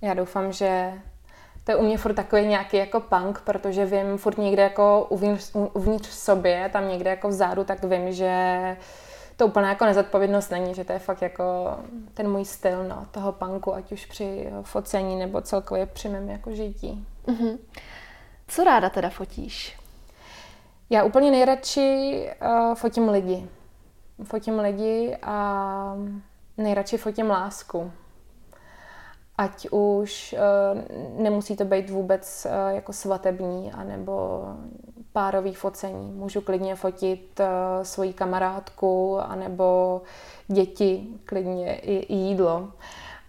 já 0.01 0.13
doufám, 0.13 0.51
že 0.51 0.93
to 1.67 1.71
je 1.71 1.75
u 1.75 1.83
mě 1.83 1.97
furt 1.97 2.13
takový 2.13 2.47
nějaký 2.47 2.77
jako 2.77 2.99
punk, 2.99 3.41
protože 3.41 3.85
vím 3.85 4.17
furt 4.17 4.37
někde 4.37 4.63
jako 4.63 5.05
uvnitř, 5.09 5.51
uvnitř 5.73 6.09
v 6.09 6.13
sobě, 6.13 6.69
tam 6.73 6.89
někde 6.89 7.09
jako 7.09 7.27
vzadu, 7.27 7.63
tak 7.63 7.83
vím, 7.83 8.11
že 8.11 8.77
to 9.35 9.47
úplně 9.47 9.67
jako 9.67 9.85
nezodpovědnost 9.85 10.49
není, 10.49 10.75
že 10.75 10.83
to 10.83 10.93
je 10.93 10.99
fakt 10.99 11.21
jako 11.21 11.43
ten 12.13 12.31
můj 12.31 12.45
styl 12.45 12.83
no, 12.83 13.05
toho 13.11 13.31
punku, 13.31 13.75
ať 13.75 13.91
už 13.91 14.05
při 14.05 14.49
focení 14.61 15.15
nebo 15.15 15.41
celkově 15.41 15.85
při 15.85 16.09
mém 16.09 16.29
jako 16.29 16.55
žití. 16.55 17.05
Mm-hmm. 17.27 17.57
Co 18.47 18.63
ráda 18.63 18.89
teda 18.89 19.09
fotíš? 19.09 19.79
Já 20.89 21.03
úplně 21.03 21.31
nejradši 21.31 22.29
uh, 22.41 22.75
fotím 22.75 23.09
lidi. 23.09 23.47
Fotím 24.23 24.59
lidi 24.59 25.17
a 25.21 25.95
nejradši 26.57 26.97
fotím 26.97 27.29
lásku 27.29 27.91
ať 29.37 29.67
už 29.71 30.35
uh, 30.37 31.21
nemusí 31.23 31.55
to 31.55 31.65
být 31.65 31.89
vůbec 31.89 32.47
uh, 32.49 32.75
jako 32.75 32.93
svatební 32.93 33.71
anebo 33.71 34.43
párový 35.11 35.53
focení. 35.53 36.11
Můžu 36.11 36.41
klidně 36.41 36.75
fotit 36.75 37.39
uh, 37.39 37.83
svoji 37.83 38.13
kamarádku 38.13 39.19
anebo 39.19 40.01
děti, 40.47 41.07
klidně 41.25 41.75
i, 41.75 41.95
i 41.95 42.15
jídlo. 42.15 42.71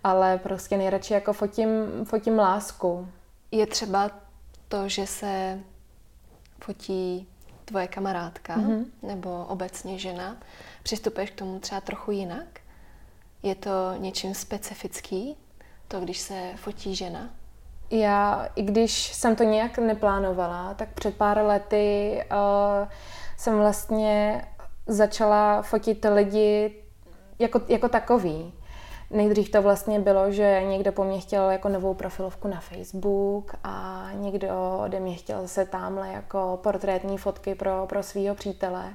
Ale 0.04 0.38
prostě 0.38 0.76
nejradši 0.76 1.14
jako 1.14 1.32
fotím, 1.32 1.70
fotím 2.04 2.38
lásku. 2.38 3.08
Je 3.50 3.66
třeba 3.66 4.10
to, 4.68 4.88
že 4.88 5.06
se 5.06 5.60
fotí 6.64 7.28
tvoje 7.64 7.88
kamarádka 7.88 8.56
mm-hmm. 8.56 8.84
nebo 9.02 9.44
obecně 9.48 9.98
žena, 9.98 10.36
přistupuješ 10.82 11.30
k 11.30 11.38
tomu 11.38 11.58
třeba 11.58 11.80
trochu 11.80 12.10
jinak? 12.10 12.60
Je 13.42 13.54
to 13.54 13.70
něčím 13.98 14.34
specifický? 14.34 15.36
To, 15.88 16.00
když 16.00 16.18
se 16.18 16.52
fotí 16.57 16.95
žena? 16.95 17.30
Já, 17.90 18.49
i 18.57 18.62
když 18.62 19.14
jsem 19.14 19.37
to 19.37 19.45
nějak 19.45 19.78
neplánovala, 19.78 20.75
tak 20.75 20.88
před 20.88 21.16
pár 21.16 21.38
lety 21.38 22.18
uh, 22.33 22.88
jsem 23.37 23.59
vlastně 23.59 24.45
začala 24.87 25.62
fotit 25.62 26.07
lidi 26.14 26.75
jako, 27.38 27.61
jako 27.68 27.88
takový. 27.88 28.52
Nejdřív 29.11 29.50
to 29.50 29.62
vlastně 29.62 30.00
bylo, 30.00 30.30
že 30.30 30.62
někdo 30.68 30.92
po 30.92 31.04
mně 31.04 31.21
chtěl 31.21 31.50
jako 31.50 31.68
novou 31.68 31.95
profilovku 31.95 32.49
na 32.49 32.61
Facebook 32.61 33.54
a 33.64 34.07
někdo 34.14 34.49
ode 34.85 35.00
mě 35.00 35.14
chtěl 35.14 35.49
se 35.49 35.64
tamhle 35.64 36.09
jako 36.09 36.59
portrétní 36.62 37.18
fotky 37.18 37.54
pro, 37.54 37.87
pro 37.87 38.02
svého 38.02 38.35
přítele. 38.35 38.95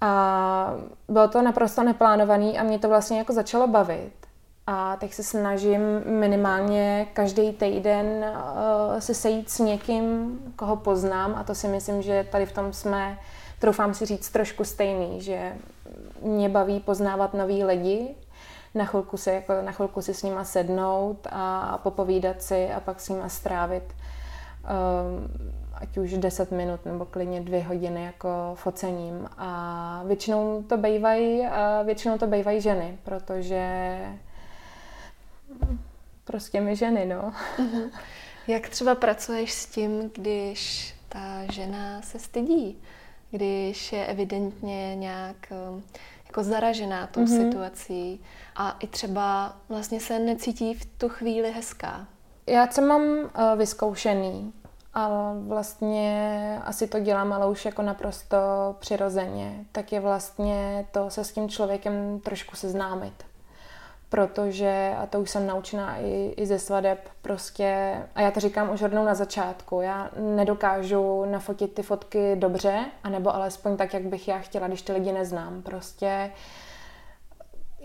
A 0.00 0.74
bylo 1.08 1.28
to 1.28 1.42
naprosto 1.42 1.82
neplánovaný 1.82 2.58
a 2.58 2.62
mě 2.62 2.78
to 2.78 2.88
vlastně 2.88 3.18
jako 3.18 3.32
začalo 3.32 3.66
bavit. 3.66 4.12
A 4.72 4.96
teď 4.96 5.12
se 5.14 5.22
snažím 5.22 5.80
minimálně 6.04 7.06
každý 7.12 7.52
týden 7.52 8.06
uh, 8.06 8.98
se 8.98 9.14
sejít 9.14 9.50
s 9.50 9.58
někým, 9.58 10.38
koho 10.56 10.76
poznám 10.76 11.34
a 11.36 11.44
to 11.44 11.54
si 11.54 11.68
myslím, 11.68 12.02
že 12.02 12.26
tady 12.30 12.46
v 12.46 12.52
tom 12.52 12.72
jsme, 12.72 13.18
troufám 13.58 13.94
si 13.94 14.06
říct, 14.06 14.30
trošku 14.30 14.64
stejný, 14.64 15.20
že 15.20 15.52
mě 16.22 16.48
baví 16.48 16.80
poznávat 16.80 17.34
nový 17.34 17.64
lidi, 17.64 18.14
na 18.74 18.84
chvilku 18.84 19.16
si, 19.16 19.30
jako, 19.30 19.52
na 19.62 19.72
chvilku 19.72 20.02
si 20.02 20.14
s 20.14 20.22
nima 20.22 20.44
sednout 20.44 21.26
a 21.30 21.78
popovídat 21.82 22.42
si 22.42 22.72
a 22.72 22.80
pak 22.80 23.00
s 23.00 23.08
nima 23.08 23.28
strávit 23.28 23.84
um, 23.84 25.52
ať 25.74 25.98
už 25.98 26.12
10 26.12 26.50
minut 26.50 26.84
nebo 26.84 27.04
klidně 27.04 27.40
dvě 27.40 27.62
hodiny 27.62 28.04
jako 28.04 28.28
focením. 28.54 29.28
A 29.38 30.02
většinou 30.06 30.62
to 30.62 30.76
bývají, 30.76 31.46
většinou 31.84 32.18
to 32.18 32.26
bývají 32.26 32.60
ženy, 32.60 32.98
protože 33.04 33.98
prostě 36.24 36.60
my 36.60 36.76
ženy, 36.76 37.06
no. 37.06 37.32
Mhm. 37.58 37.90
Jak 38.46 38.68
třeba 38.68 38.94
pracuješ 38.94 39.52
s 39.52 39.66
tím, 39.66 40.10
když 40.14 40.94
ta 41.08 41.52
žena 41.52 42.02
se 42.02 42.18
stydí, 42.18 42.82
když 43.30 43.92
je 43.92 44.06
evidentně 44.06 44.96
nějak 44.96 45.36
um, 45.70 45.82
jako 46.26 46.42
zaražená 46.42 47.06
tou 47.06 47.20
mm-hmm. 47.20 47.44
situací 47.44 48.20
a 48.56 48.76
i 48.80 48.86
třeba 48.86 49.56
vlastně 49.68 50.00
se 50.00 50.18
necítí 50.18 50.74
v 50.74 50.84
tu 50.84 51.08
chvíli 51.08 51.52
hezká? 51.52 52.06
Já 52.46 52.66
co 52.66 52.82
mám 52.82 53.02
uh, 53.02 53.28
vyzkoušený 53.56 54.52
a 54.94 55.32
vlastně 55.46 56.60
asi 56.64 56.86
to 56.86 57.00
dělám, 57.00 57.32
ale 57.32 57.50
už 57.50 57.64
jako 57.64 57.82
naprosto 57.82 58.36
přirozeně, 58.78 59.64
tak 59.72 59.92
je 59.92 60.00
vlastně 60.00 60.86
to 60.90 61.10
se 61.10 61.24
s 61.24 61.32
tím 61.32 61.48
člověkem 61.48 62.20
trošku 62.20 62.56
seznámit 62.56 63.29
protože, 64.10 64.94
a 64.98 65.06
to 65.06 65.20
už 65.20 65.30
jsem 65.30 65.46
naučená 65.46 65.96
i, 65.96 66.34
i 66.36 66.46
ze 66.46 66.58
svadeb, 66.58 67.08
prostě, 67.22 67.96
a 68.14 68.20
já 68.20 68.30
to 68.30 68.40
říkám 68.40 68.70
už 68.70 68.82
rovnou 68.82 69.04
na 69.04 69.14
začátku, 69.14 69.80
já 69.80 70.10
nedokážu 70.16 71.24
nafotit 71.24 71.74
ty 71.74 71.82
fotky 71.82 72.36
dobře, 72.36 72.84
anebo 73.04 73.34
alespoň 73.34 73.76
tak, 73.76 73.94
jak 73.94 74.02
bych 74.02 74.28
já 74.28 74.38
chtěla, 74.38 74.68
když 74.68 74.82
ty 74.82 74.92
lidi 74.92 75.12
neznám. 75.12 75.62
Prostě 75.62 76.30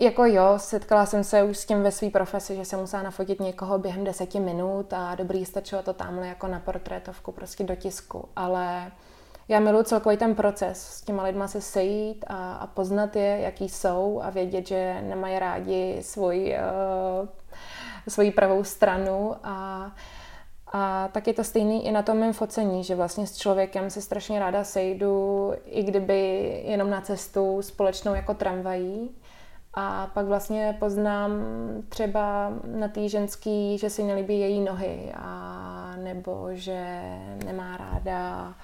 jako 0.00 0.24
jo, 0.24 0.54
setkala 0.56 1.06
jsem 1.06 1.24
se 1.24 1.42
už 1.42 1.58
s 1.58 1.66
tím 1.66 1.82
ve 1.82 1.92
své 1.92 2.10
profesi, 2.10 2.56
že 2.56 2.64
jsem 2.64 2.80
musela 2.80 3.02
nafotit 3.02 3.40
někoho 3.40 3.78
během 3.78 4.04
deseti 4.04 4.40
minut 4.40 4.92
a 4.92 5.14
dobrý, 5.14 5.44
stačilo 5.44 5.82
to 5.82 5.92
tamhle 5.92 6.26
jako 6.26 6.46
na 6.46 6.60
portrétovku, 6.60 7.32
prostě 7.32 7.64
do 7.64 7.74
tisku, 7.74 8.28
ale 8.36 8.92
já 9.48 9.60
miluji 9.60 9.84
celkový 9.84 10.16
ten 10.16 10.34
proces, 10.34 10.82
s 10.82 11.02
těma 11.02 11.22
lidma 11.22 11.48
se 11.48 11.60
sejít 11.60 12.24
a, 12.28 12.54
a 12.54 12.66
poznat 12.66 13.16
je, 13.16 13.38
jaký 13.40 13.68
jsou 13.68 14.20
a 14.22 14.30
vědět, 14.30 14.66
že 14.66 15.02
nemají 15.02 15.38
rádi 15.38 15.98
svůj, 16.00 16.56
uh, 17.22 17.28
svoji 18.08 18.30
pravou 18.30 18.64
stranu 18.64 19.34
a, 19.42 19.90
a 20.72 21.08
tak 21.12 21.26
je 21.26 21.34
to 21.34 21.44
stejný 21.44 21.86
i 21.86 21.92
na 21.92 22.02
tom 22.02 22.18
mém 22.18 22.32
focení, 22.32 22.84
že 22.84 22.94
vlastně 22.94 23.26
s 23.26 23.36
člověkem 23.36 23.90
se 23.90 24.02
strašně 24.02 24.38
ráda 24.38 24.64
sejdu, 24.64 25.52
i 25.64 25.82
kdyby 25.82 26.62
jenom 26.66 26.90
na 26.90 27.00
cestu 27.00 27.62
společnou 27.62 28.14
jako 28.14 28.34
tramvají. 28.34 29.10
A 29.78 30.10
pak 30.14 30.26
vlastně 30.26 30.76
poznám 30.78 31.30
třeba 31.88 32.52
na 32.64 32.88
té 32.88 33.08
ženský, 33.08 33.78
že 33.78 33.90
si 33.90 34.02
nelíbí 34.02 34.40
její 34.40 34.60
nohy, 34.60 35.12
a 35.16 35.94
nebo 35.96 36.48
že 36.52 37.00
nemá 37.44 37.76
ráda 37.76 38.54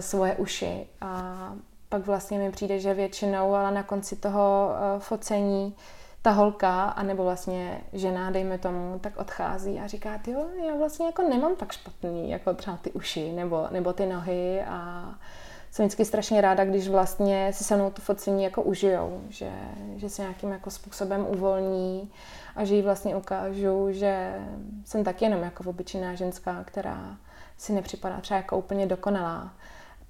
svoje 0.00 0.36
uši. 0.36 0.86
A 1.00 1.52
pak 1.88 2.06
vlastně 2.06 2.38
mi 2.38 2.50
přijde, 2.50 2.78
že 2.78 2.94
většinou, 2.94 3.54
ale 3.54 3.72
na 3.72 3.82
konci 3.82 4.16
toho 4.16 4.70
eh, 4.70 5.00
focení, 5.00 5.74
ta 6.22 6.30
holka, 6.30 6.84
anebo 6.84 7.24
vlastně 7.24 7.80
žena, 7.92 8.30
dejme 8.30 8.58
tomu, 8.58 8.98
tak 8.98 9.16
odchází 9.16 9.80
a 9.80 9.86
říká, 9.86 10.20
jo, 10.26 10.46
já 10.66 10.74
vlastně 10.74 11.06
jako 11.06 11.22
nemám 11.22 11.56
tak 11.56 11.72
špatný, 11.72 12.30
jako 12.30 12.54
třeba 12.54 12.76
ty 12.76 12.90
uši 12.92 13.32
nebo, 13.32 13.66
nebo 13.70 13.92
ty 13.92 14.06
nohy 14.06 14.62
a 14.62 15.08
jsem 15.70 15.86
vždycky 15.86 16.04
strašně 16.04 16.40
ráda, 16.40 16.64
když 16.64 16.88
vlastně 16.88 17.52
si 17.52 17.64
se 17.64 17.76
mnou 17.76 17.90
to 17.90 18.02
focení 18.02 18.44
jako 18.44 18.62
užijou, 18.62 19.22
že, 19.28 19.50
že 19.96 20.08
se 20.08 20.22
nějakým 20.22 20.50
jako 20.50 20.70
způsobem 20.70 21.26
uvolní 21.28 22.12
a 22.56 22.64
že 22.64 22.74
jí 22.74 22.82
vlastně 22.82 23.16
ukážu, 23.16 23.86
že 23.90 24.42
jsem 24.84 25.04
taky 25.04 25.24
jenom 25.24 25.42
jako 25.42 25.64
obyčejná 25.70 26.14
ženská, 26.14 26.64
která 26.64 27.16
si 27.56 27.72
nepřipadá 27.72 28.20
třeba 28.20 28.36
jako 28.36 28.58
úplně 28.58 28.86
dokonalá. 28.86 29.52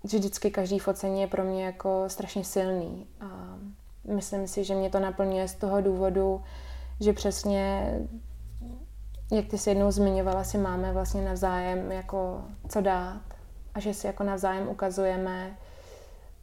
Že 0.04 0.18
vždycky 0.18 0.50
každý 0.50 0.78
focení 0.78 1.20
je 1.20 1.26
pro 1.26 1.44
mě 1.44 1.64
jako 1.64 2.04
strašně 2.06 2.44
silný. 2.44 3.06
A 3.20 3.58
myslím 4.14 4.46
si, 4.46 4.64
že 4.64 4.74
mě 4.74 4.90
to 4.90 5.00
naplňuje 5.00 5.48
z 5.48 5.54
toho 5.54 5.80
důvodu, 5.80 6.42
že 7.00 7.12
přesně, 7.12 7.94
jak 9.32 9.46
ty 9.46 9.58
si 9.58 9.70
jednou 9.70 9.90
zmiňovala, 9.90 10.44
si 10.44 10.58
máme 10.58 10.92
vlastně 10.92 11.24
navzájem 11.24 11.92
jako 11.92 12.42
co 12.68 12.80
dát 12.80 13.22
a 13.74 13.80
že 13.80 13.94
si 13.94 14.06
jako 14.06 14.24
navzájem 14.24 14.68
ukazujeme 14.68 15.56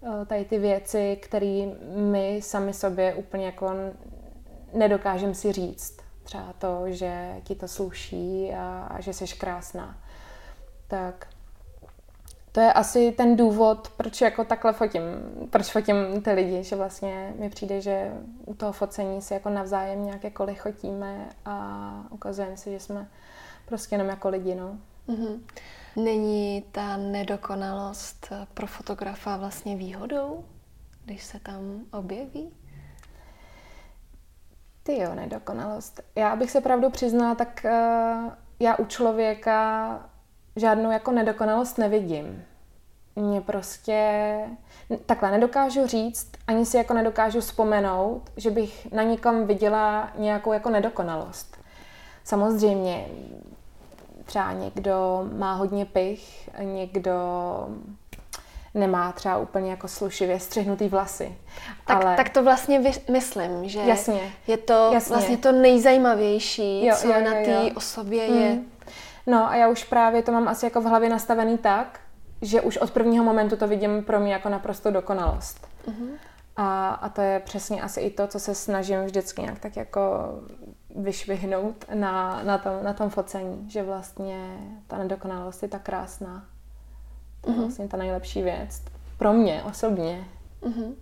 eh, 0.04 0.26
tady 0.26 0.46
ty 0.46 0.60
věci, 0.60 1.20
které 1.22 1.66
my 1.96 2.42
sami 2.44 2.74
sobě 2.74 3.16
úplně 3.16 3.46
jako 3.46 3.72
nedokážeme 4.74 5.36
si 5.36 5.52
říct. 5.52 5.98
Třeba 6.24 6.54
to, 6.54 6.84
že 6.86 7.36
ti 7.44 7.56
to 7.56 7.68
sluší 7.68 8.54
a, 8.54 8.88
a 8.90 9.02
že 9.02 9.14
jsi 9.14 9.28
krásná. 9.28 9.98
Tak 10.88 11.28
to 12.56 12.62
je 12.62 12.74
asi 12.74 13.12
ten 13.12 13.36
důvod, 13.36 13.90
proč 13.98 14.22
jako 14.22 14.44
takhle 14.44 14.74
fotím, 14.74 15.02
proč 15.50 15.72
fotím 15.72 16.22
ty 16.22 16.32
lidi, 16.32 16.64
že 16.64 16.76
vlastně 16.76 17.34
mi 17.40 17.50
přijde, 17.50 17.82
že 17.82 18.12
u 18.46 18.54
toho 18.54 18.72
focení 18.72 19.22
si 19.22 19.34
jako 19.34 19.50
navzájem 19.50 20.06
nějak 20.06 20.24
jako 20.24 20.44
lichotíme 20.44 21.30
a 21.46 22.06
ukazujeme 22.10 22.58
si, 22.58 22.72
že 22.72 22.80
jsme 22.80 23.08
prostě 23.66 23.96
jenom 23.96 24.10
jako 24.10 24.30
lidi, 24.30 24.56
no. 24.56 24.78
Mm-hmm. 25.08 25.40
Není 25.96 26.64
ta 26.72 26.98
nedokonalost 26.98 28.34
pro 28.54 28.68
fotografa 28.68 29.38
vlastně 29.38 29.76
výhodou, 29.76 30.46
když 31.06 31.24
se 31.24 31.40
tam 31.40 31.80
objeví? 31.92 32.54
Ty 34.84 35.00
jo, 35.00 35.16
nedokonalost. 35.16 36.02
Já 36.16 36.36
bych 36.36 36.52
se 36.52 36.62
pravdu 36.62 36.90
přiznala, 36.90 37.36
tak 37.36 37.66
uh, 37.66 38.34
já 38.60 38.76
u 38.76 38.86
člověka 38.86 40.10
žádnou 40.56 40.92
jako 40.92 41.12
nedokonalost 41.12 41.78
nevidím. 41.78 42.44
Mě 43.16 43.42
prostě 43.42 44.36
takhle 45.06 45.32
nedokážu 45.32 45.88
říct, 45.88 46.32
ani 46.48 46.66
si 46.66 46.78
jako 46.78 46.94
nedokážu 46.94 47.40
vzpomenout, 47.42 48.22
že 48.38 48.52
bych 48.52 48.92
na 48.92 49.04
někom 49.04 49.48
viděla 49.48 50.12
nějakou 50.18 50.54
jako 50.54 50.70
nedokonalost. 50.70 51.58
Samozřejmě 52.24 53.06
třeba 54.26 54.52
někdo 54.52 55.30
má 55.34 55.54
hodně 55.54 55.86
pich, 55.86 56.50
někdo 56.60 57.14
nemá 58.74 59.12
třeba 59.12 59.38
úplně 59.38 59.72
jako 59.72 59.88
slušivě 59.88 60.40
střihnutý 60.40 60.88
vlasy. 60.88 61.38
Tak, 61.88 62.06
ale... 62.06 62.16
tak 62.16 62.30
to 62.30 62.44
vlastně 62.44 62.82
myslím, 63.12 63.70
že 63.70 63.80
Jasně. 63.80 64.32
je 64.48 64.58
to 64.58 64.90
Jasně. 64.94 65.16
vlastně 65.16 65.38
to 65.38 65.52
nejzajímavější, 65.52 66.86
jo, 66.86 66.96
co 66.96 67.08
jo, 67.08 67.14
jo, 67.14 67.26
na 67.26 67.32
té 67.32 67.72
osobě 67.76 68.28
hmm. 68.28 68.42
je. 68.42 68.60
No 69.28 69.50
a 69.50 69.56
já 69.56 69.68
už 69.70 69.84
právě 69.84 70.22
to 70.22 70.32
mám 70.32 70.48
asi 70.48 70.66
jako 70.66 70.82
v 70.82 70.86
hlavě 70.86 71.10
nastavený 71.10 71.58
tak, 71.58 72.00
že 72.42 72.62
už 72.62 72.78
od 72.78 72.92
prvního 72.92 73.24
momentu 73.24 73.56
to 73.56 73.68
vidím 73.68 74.04
pro 74.04 74.20
mě 74.20 74.34
jako 74.34 74.50
naprosto 74.50 74.92
dokonalost. 74.92 75.68
Uh-huh. 75.88 76.10
A, 76.56 76.90
a 76.90 77.10
to 77.10 77.22
je 77.22 77.40
přesně 77.40 77.82
asi 77.82 78.00
i 78.00 78.10
to, 78.10 78.28
co 78.28 78.40
se 78.40 78.56
snažím 78.56 79.04
vždycky 79.04 79.42
nějak 79.42 79.60
tak 79.60 79.78
jako 79.78 80.02
vyšvihnout 80.96 81.86
na, 81.94 82.44
na, 82.44 82.58
tom, 82.58 82.74
na 82.82 82.94
tom 82.94 83.10
focení, 83.10 83.70
že 83.70 83.84
vlastně 83.84 84.58
ta 84.88 84.98
nedokonalost 84.98 85.64
je 85.64 85.70
tak 85.70 85.82
krásná. 85.82 86.46
To 87.42 87.50
je 87.50 87.58
uh-huh. 87.58 87.60
vlastně 87.60 87.88
ta 87.88 87.98
nejlepší 87.98 88.42
věc. 88.42 88.82
Pro 89.18 89.34
mě 89.34 89.64
osobně. 89.64 90.28
Uh-huh. 90.62 90.94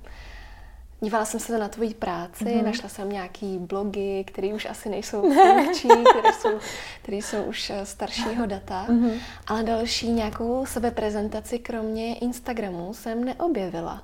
Dívala 1.03 1.25
jsem 1.25 1.39
se 1.39 1.57
na 1.57 1.67
tvoji 1.67 1.93
práci, 1.93 2.45
mm-hmm. 2.45 2.63
našla 2.63 2.89
jsem 2.89 3.09
nějaký 3.09 3.57
blogy, 3.57 4.23
které 4.27 4.47
už 4.47 4.65
asi 4.65 4.89
nejsou 4.89 5.33
funkční, 5.33 5.89
které 5.89 6.33
jsou, 6.33 6.59
které 7.01 7.17
jsou 7.17 7.43
už 7.43 7.69
eh, 7.69 7.85
staršího 7.85 8.45
data, 8.45 8.85
mm-hmm. 8.89 9.19
ale 9.47 9.63
další 9.63 10.11
nějakou 10.11 10.65
sebeprezentaci 10.65 11.59
kromě 11.59 12.15
Instagramu 12.15 12.93
jsem 12.93 13.23
neobjevila. 13.23 14.03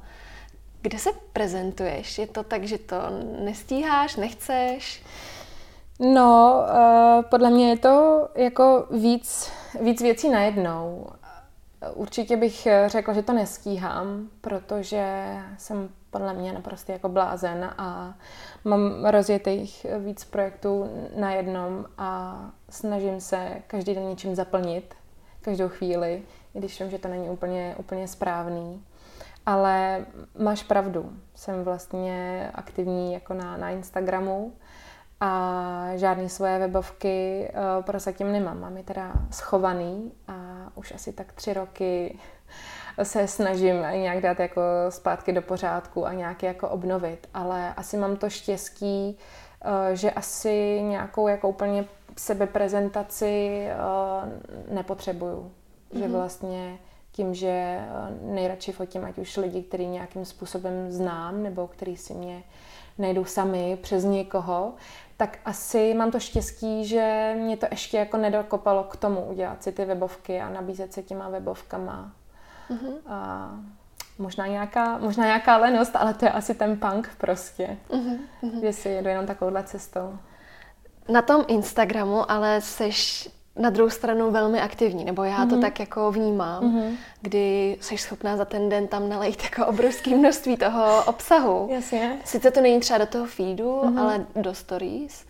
Kde 0.82 1.00
se 1.00 1.10
prezentuješ? 1.34 2.18
Je 2.18 2.28
to 2.28 2.44
tak, 2.44 2.64
že 2.64 2.78
to 2.78 2.96
nestíháš, 3.44 4.16
nechceš? 4.16 5.04
No, 6.00 6.62
uh, 6.64 7.24
podle 7.30 7.50
mě 7.50 7.70
je 7.70 7.78
to 7.78 8.28
jako 8.36 8.88
víc, 8.92 9.52
víc 9.82 10.02
věcí 10.02 10.30
najednou. 10.30 11.08
Určitě 11.94 12.38
bych 12.38 12.68
řekla, 12.88 13.14
že 13.14 13.24
to 13.24 13.34
nestíhám, 13.34 14.28
protože 14.42 15.36
jsem 15.58 15.90
podle 16.12 16.34
mě 16.34 16.54
naprosto 16.54 16.92
jako 16.92 17.10
blázen 17.10 17.74
a 17.78 18.14
mám 18.64 19.06
rozjetých 19.06 19.86
víc 20.00 20.26
projektů 20.26 20.90
na 21.16 21.32
jednom 21.32 21.86
a 21.98 22.40
snažím 22.70 23.22
se 23.22 23.50
každý 23.68 23.96
den 23.96 24.10
něčím 24.10 24.36
zaplnit, 24.36 24.96
každou 25.42 25.70
chvíli, 25.70 26.24
i 26.54 26.60
když 26.60 26.80
vím, 26.82 26.90
že 26.90 27.00
to 27.00 27.08
není 27.08 27.30
úplně, 27.30 27.76
úplně 27.78 28.08
správný. 28.08 28.84
Ale 29.46 30.06
máš 30.40 30.64
pravdu, 30.64 31.14
jsem 31.36 31.64
vlastně 31.64 32.50
aktivní 32.54 33.14
jako 33.14 33.34
na, 33.34 33.58
na 33.58 33.70
Instagramu 33.70 34.54
a 35.20 35.92
žádné 35.96 36.30
svoje 36.30 36.60
webovky 36.60 37.50
uh, 37.50 37.84
prozatím 37.84 38.32
nemám. 38.32 38.60
Mám 38.60 38.78
je 38.78 38.84
teda 38.84 39.14
schovaný 39.32 40.12
a 40.28 40.34
už 40.80 40.92
asi 40.92 41.14
tak 41.14 41.34
tři 41.34 41.54
roky 41.54 42.20
se 43.04 43.28
snažím 43.28 43.76
nějak 43.92 44.22
dát 44.22 44.40
jako 44.40 44.62
zpátky 44.90 45.34
do 45.34 45.42
pořádku 45.42 46.06
a 46.06 46.14
nějak 46.14 46.44
jako 46.44 46.70
obnovit. 46.70 47.28
Ale 47.34 47.74
asi 47.74 47.98
mám 47.98 48.16
to 48.16 48.30
štěstí, 48.30 49.18
uh, 49.66 49.96
že 49.96 50.12
asi 50.12 50.82
nějakou 50.82 51.28
jako 51.28 51.50
úplně 51.50 51.86
sebeprezentaci 52.18 53.66
uh, 53.68 54.74
nepotřebuju. 54.76 55.52
Mm-hmm. 55.92 56.00
Že 56.00 56.04
mhm. 56.04 56.14
vlastně 56.14 56.78
tím, 57.12 57.34
že 57.34 57.80
nejradši 58.22 58.72
fotím 58.72 59.06
ať 59.06 59.18
už 59.18 59.38
lidi, 59.38 59.64
který 59.64 59.88
nějakým 59.88 60.26
způsobem 60.26 60.92
znám, 60.92 61.44
nebo 61.44 61.68
který 61.68 61.98
si 61.98 62.14
mě 62.14 62.44
najdou 63.00 63.26
sami 63.26 63.78
přes 63.82 64.04
někoho, 64.04 64.74
tak 65.18 65.38
asi 65.46 65.94
mám 65.94 66.12
to 66.12 66.20
štěstí, 66.20 66.86
že 66.86 67.34
mě 67.38 67.58
to 67.58 67.68
ještě 67.72 67.98
jako 67.98 68.18
nedokopalo 68.18 68.84
k 68.84 68.96
tomu 68.96 69.22
udělat 69.22 69.64
si 69.64 69.72
ty 69.72 69.86
webovky 69.86 70.42
a 70.42 70.50
nabízet 70.50 70.94
se 70.94 71.04
těma 71.04 71.30
webovkama. 71.30 72.12
Mm-hmm. 72.70 72.94
A 73.08 73.50
možná 74.18 74.48
nějaká, 74.48 74.98
možná 74.98 75.26
nějaká 75.26 75.58
lenost, 75.58 75.96
ale 75.96 76.14
to 76.14 76.26
je 76.26 76.32
asi 76.32 76.54
ten 76.56 76.78
punk 76.78 77.10
prostě, 77.18 77.78
mm-hmm. 77.90 78.62
že 78.62 78.74
si 78.74 78.90
jedu 78.90 79.10
jenom 79.10 79.26
takovouhle 79.26 79.64
cestou. 79.64 80.18
Na 81.10 81.22
tom 81.22 81.46
Instagramu 81.48 82.32
ale 82.32 82.62
seš 82.62 83.30
na 83.56 83.70
druhou 83.70 83.90
stranu 83.90 84.32
velmi 84.32 84.62
aktivní, 84.62 85.06
nebo 85.06 85.24
já 85.24 85.38
mm-hmm. 85.38 85.50
to 85.50 85.56
mhm. 85.56 85.62
tak 85.62 85.80
jako 85.80 86.12
vnímám, 86.12 86.64
mm-hmm. 86.64 86.96
kdy 87.22 87.78
jsi 87.82 87.98
schopná 87.98 88.38
za 88.38 88.46
ten 88.46 88.70
den 88.70 88.88
tam 88.88 89.10
nalejt 89.10 89.44
jako 89.44 89.66
obrovské 89.66 90.16
množství 90.16 90.58
toho 90.58 91.04
obsahu. 91.06 91.68
Jasně. 91.72 92.18
Sice 92.26 92.52
to 92.52 92.62
není 92.62 92.80
třeba 92.80 92.98
do 92.98 93.06
toho 93.06 93.26
feedu, 93.26 93.82
mm-hmm. 93.82 94.00
ale 94.00 94.26
do 94.36 94.54
stories. 94.54 95.26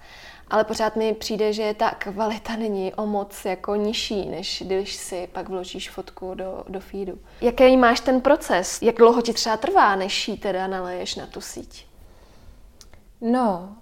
Ale 0.49 0.63
pořád 0.63 0.95
mi 0.95 1.13
přijde, 1.13 1.53
že 1.53 1.73
ta 1.73 1.91
kvalita 1.91 2.55
není 2.55 2.93
o 2.93 3.05
moc 3.05 3.45
jako 3.45 3.75
nižší, 3.75 4.29
než 4.29 4.63
když 4.65 4.95
si 4.95 5.29
pak 5.31 5.49
vložíš 5.49 5.89
fotku 5.89 6.33
do, 6.33 6.63
do 6.67 6.79
feedu. 6.79 7.17
Jaký 7.41 7.77
máš 7.77 7.99
ten 7.99 8.21
proces? 8.21 8.81
Jak 8.81 8.95
dlouho 8.95 9.21
ti 9.21 9.33
třeba 9.33 9.57
trvá, 9.57 9.95
než 9.95 10.27
ji 10.27 10.37
teda 10.37 10.67
naleješ 10.67 11.15
na 11.15 11.25
tu 11.25 11.41
síť? 11.41 11.85
No, 13.21 13.75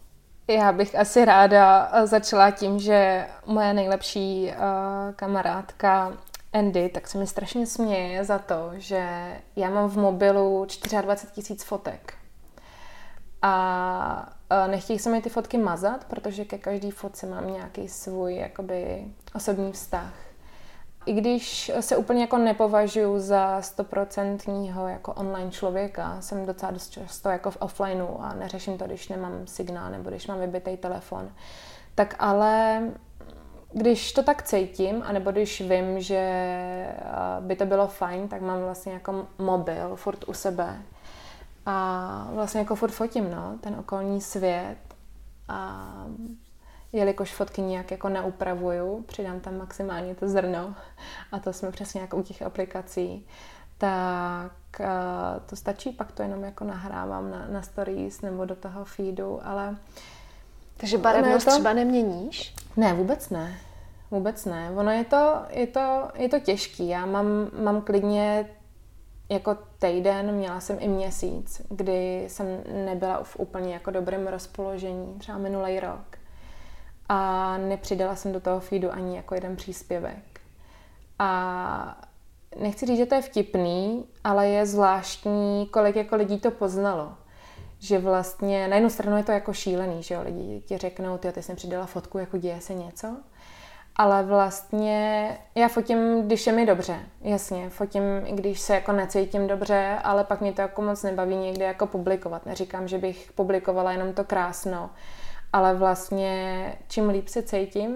já 0.47 0.71
bych 0.71 0.95
asi 0.95 1.25
ráda 1.25 1.91
eh, 1.93 2.07
začala 2.07 2.51
tím, 2.51 2.79
že 2.79 3.27
moje 3.45 3.73
nejlepší 3.73 4.51
uh, 4.51 5.13
kamarádka 5.15 6.17
Andy, 6.53 6.89
tak 6.89 7.07
se 7.07 7.17
mi 7.17 7.27
strašně 7.27 7.67
směje 7.67 8.25
za 8.25 8.39
to, 8.39 8.71
že 8.73 9.07
já 9.55 9.69
mám 9.69 9.89
v 9.89 9.97
mobilu 9.97 10.67
24 11.01 11.33
tisíc 11.33 11.63
fotek. 11.63 12.13
A 13.41 14.29
uh, 14.51 14.71
nechtějí 14.71 14.99
se 14.99 15.10
mi 15.10 15.21
ty 15.21 15.29
fotky 15.29 15.57
mazat, 15.57 16.05
protože 16.05 16.45
ke 16.45 16.57
každé 16.57 16.91
fotce 16.91 17.25
mám 17.25 17.53
nějaký 17.53 17.89
svůj 17.89 18.36
jakoby 18.36 19.05
osobní 19.36 19.71
vztah 19.71 20.26
i 21.08 21.13
když 21.13 21.72
se 21.80 21.98
úplně 21.98 22.22
jako 22.22 22.38
nepovažuji 22.38 23.20
za 23.20 23.62
stoprocentního 23.62 24.88
jako 24.88 25.13
online 25.13 25.52
člověka, 25.52 26.22
jsem 26.22 26.46
docela 26.46 26.72
dost 26.72 26.89
často 26.89 27.30
jako 27.30 27.52
v 27.52 27.58
offlineu 27.60 28.17
a 28.20 28.34
neřeším 28.34 28.78
to, 28.78 28.86
když 28.86 29.10
nemám 29.10 29.48
signál 29.48 29.91
nebo 29.91 30.10
když 30.10 30.28
mám 30.28 30.39
vybitý 30.39 30.78
telefon. 30.78 31.30
Tak 31.96 32.15
ale 32.20 32.82
když 33.74 34.13
to 34.13 34.24
tak 34.24 34.43
cítím, 34.43 35.04
anebo 35.06 35.32
když 35.32 35.62
vím, 35.62 36.02
že 36.02 36.24
by 37.39 37.56
to 37.56 37.65
bylo 37.65 37.88
fajn, 37.88 38.28
tak 38.28 38.41
mám 38.41 38.62
vlastně 38.62 38.93
jako 38.93 39.28
mobil 39.38 39.96
furt 39.96 40.24
u 40.28 40.34
sebe. 40.34 40.78
A 41.65 42.28
vlastně 42.34 42.60
jako 42.60 42.76
furt 42.76 42.91
fotím, 42.91 43.32
no, 43.32 43.58
ten 43.62 43.76
okolní 43.80 44.22
svět. 44.22 44.78
a 45.48 45.88
jelikož 46.93 47.34
fotky 47.34 47.62
nějak 47.62 47.91
jako 47.91 48.10
neupravuju, 48.10 49.04
přidám 49.08 49.39
tam 49.39 49.58
maximálně 49.58 50.15
to 50.15 50.30
zrno 50.30 50.76
a 51.32 51.39
to 51.39 51.54
jsme 51.54 51.71
přesně 51.71 52.02
jako 52.02 52.17
u 52.17 52.23
těch 52.23 52.41
aplikací, 52.41 53.28
tak 53.78 54.52
uh, 54.80 54.86
to 55.45 55.56
stačí, 55.56 55.91
pak 55.91 56.12
to 56.12 56.23
jenom 56.23 56.43
jako 56.43 56.63
nahrávám 56.63 57.32
na, 57.32 57.47
na 57.47 57.62
stories 57.62 58.21
nebo 58.21 58.45
do 58.45 58.56
toho 58.56 58.86
feedu, 58.86 59.39
ale... 59.43 59.78
Takže 60.78 60.97
barevnost 60.97 61.45
to... 61.45 61.52
třeba 61.52 61.73
neměníš? 61.73 62.56
Ne, 62.78 62.93
vůbec 62.93 63.30
ne. 63.30 63.58
Vůbec 64.12 64.45
ne. 64.45 64.71
Ono 64.76 64.91
je 64.91 65.04
to, 65.04 65.41
je 65.50 65.67
to, 65.67 66.12
je 66.15 66.30
to 66.30 66.39
těžký. 66.39 66.88
Já 66.88 67.06
mám, 67.06 67.26
mám 67.63 67.82
klidně 67.82 68.50
jako 69.30 69.58
týden, 69.80 70.32
měla 70.32 70.60
jsem 70.60 70.78
i 70.80 70.88
měsíc, 70.88 71.62
kdy 71.69 72.26
jsem 72.28 72.47
nebyla 72.86 73.23
v 73.23 73.36
úplně 73.39 73.73
jako 73.73 73.91
dobrém 73.91 74.28
rozpoložení, 74.28 75.15
třeba 75.19 75.38
minulý 75.38 75.80
rok. 75.80 76.16
A 77.10 77.58
nepřidala 77.58 78.15
jsem 78.15 78.34
do 78.34 78.39
toho 78.39 78.60
feedu 78.60 78.91
ani 78.91 79.15
jako 79.15 79.36
jeden 79.36 79.56
příspěvek. 79.56 80.41
A 81.20 82.02
nechci 82.60 82.86
říct, 82.86 82.98
že 82.98 83.06
to 83.06 83.15
je 83.15 83.22
vtipný, 83.22 84.06
ale 84.24 84.48
je 84.48 84.65
zvláštní, 84.65 85.67
kolik 85.72 85.96
jako 85.96 86.15
lidí 86.15 86.39
to 86.39 86.52
poznalo. 86.52 87.13
Že 87.80 88.00
vlastně, 88.00 88.67
na 88.67 88.76
jednu 88.76 88.89
stranu 88.89 89.17
je 89.17 89.24
to 89.24 89.32
jako 89.32 89.54
šílený, 89.54 90.04
že 90.04 90.15
jo, 90.15 90.22
lidi 90.24 90.62
ti 90.65 90.78
řeknou, 90.78 91.17
ty, 91.17 91.32
ty 91.32 91.56
přidala 91.56 91.86
fotku, 91.86 92.17
jako 92.17 92.38
děje 92.38 92.62
se 92.62 92.74
něco 92.74 93.17
ale 93.98 94.24
vlastně 94.24 95.38
já 95.56 95.67
fotím, 95.67 96.22
když 96.22 96.48
je 96.48 96.54
mi 96.54 96.65
dobře, 96.65 97.00
jasně, 97.22 97.70
fotím, 97.70 98.04
když 98.30 98.60
se 98.60 98.74
jako 98.74 98.91
necítím 98.91 99.48
dobře, 99.48 100.00
ale 100.04 100.24
pak 100.24 100.41
mě 100.41 100.54
to 100.54 100.62
jako 100.62 100.82
moc 100.82 101.04
nebaví 101.04 101.36
někde 101.36 101.65
jako 101.65 101.88
publikovat. 101.88 102.46
Neříkám, 102.46 102.88
že 102.88 102.98
bych 102.98 103.32
publikovala 103.36 103.91
jenom 103.91 104.13
to 104.13 104.24
krásno, 104.24 104.89
ale 105.58 105.74
vlastně 105.74 106.74
čím 106.88 107.10
líp 107.10 107.28
se 107.28 107.43
cítím, 107.43 107.96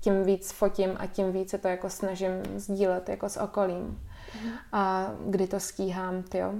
tím 0.00 0.24
víc 0.24 0.52
fotím 0.52 0.90
a 0.98 1.06
tím 1.06 1.32
víc 1.32 1.50
se 1.50 1.58
to 1.58 1.68
jako 1.68 1.90
snažím 1.90 2.30
sdílet 2.56 3.08
jako 3.08 3.28
s 3.28 3.36
okolím. 3.36 4.08
Mm. 4.42 4.50
A 4.72 5.10
kdy 5.26 5.46
to 5.46 5.60
stíhám, 5.60 6.24
jo. 6.34 6.52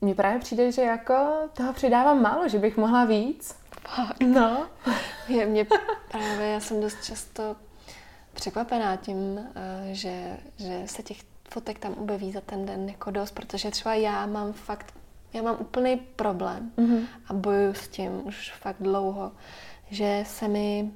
Mně 0.00 0.14
právě 0.14 0.40
přijde, 0.40 0.72
že 0.72 0.82
jako 0.82 1.14
toho 1.56 1.72
přidávám 1.72 2.22
málo, 2.22 2.48
že 2.48 2.58
bych 2.58 2.76
mohla 2.76 3.04
víc. 3.04 3.56
Fakt. 3.88 4.20
No. 4.20 4.66
Je 5.28 5.46
mě 5.46 5.66
právě, 6.10 6.48
já 6.48 6.60
jsem 6.60 6.80
dost 6.80 7.04
často 7.04 7.56
překvapená 8.32 8.96
tím, 8.96 9.40
eh, 9.54 9.94
že, 9.94 10.36
že 10.56 10.82
se 10.86 11.02
těch 11.02 11.18
fotek 11.50 11.78
tam 11.78 11.94
objeví 11.94 12.32
za 12.32 12.40
ten 12.40 12.66
den 12.66 12.88
jako 12.88 13.10
dost, 13.10 13.30
protože 13.30 13.70
třeba 13.70 13.94
já 13.94 14.26
mám 14.26 14.52
fakt, 14.52 14.94
já 15.34 15.42
mám 15.42 15.56
úplný 15.60 15.96
problém 15.96 16.72
mm-hmm. 16.78 17.06
a 17.28 17.32
bojuju 17.32 17.74
s 17.74 17.88
tím 17.88 18.26
už 18.26 18.52
fakt 18.60 18.76
dlouho, 18.80 19.32
že 19.90 20.24
se 20.26 20.48
mi, 20.48 20.90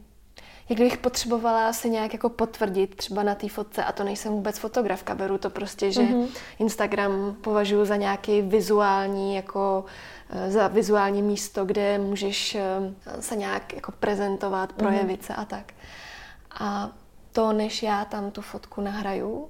jak 0.68 0.78
kdybych 0.78 0.96
potřebovala 0.96 1.72
se 1.72 1.88
nějak 1.88 2.12
jako 2.12 2.28
potvrdit 2.28 2.94
třeba 2.94 3.22
na 3.22 3.34
té 3.34 3.48
fotce 3.48 3.84
a 3.84 3.92
to 3.92 4.04
nejsem 4.04 4.32
vůbec 4.32 4.58
fotografka, 4.58 5.14
beru 5.14 5.38
to 5.38 5.50
prostě, 5.50 5.92
že 5.92 6.00
mm-hmm. 6.00 6.28
Instagram 6.58 7.36
považuji 7.40 7.84
za 7.84 7.96
nějaký 7.96 8.42
vizuální 8.42 9.34
jako 9.34 9.84
eh, 10.30 10.50
za 10.50 10.68
vizuální 10.68 11.22
místo, 11.22 11.64
kde 11.64 11.98
můžeš 11.98 12.54
eh, 12.54 12.62
se 13.20 13.36
nějak 13.36 13.74
jako 13.74 13.92
prezentovat, 13.92 14.68
mhm. 14.68 14.78
projevit 14.78 15.20
mm-hmm. 15.20 15.26
se 15.26 15.34
a 15.34 15.44
tak. 15.44 15.72
A 16.60 16.90
to, 17.32 17.52
než 17.52 17.82
já 17.82 18.04
tam 18.04 18.30
tu 18.30 18.42
fotku 18.42 18.80
nahraju, 18.80 19.48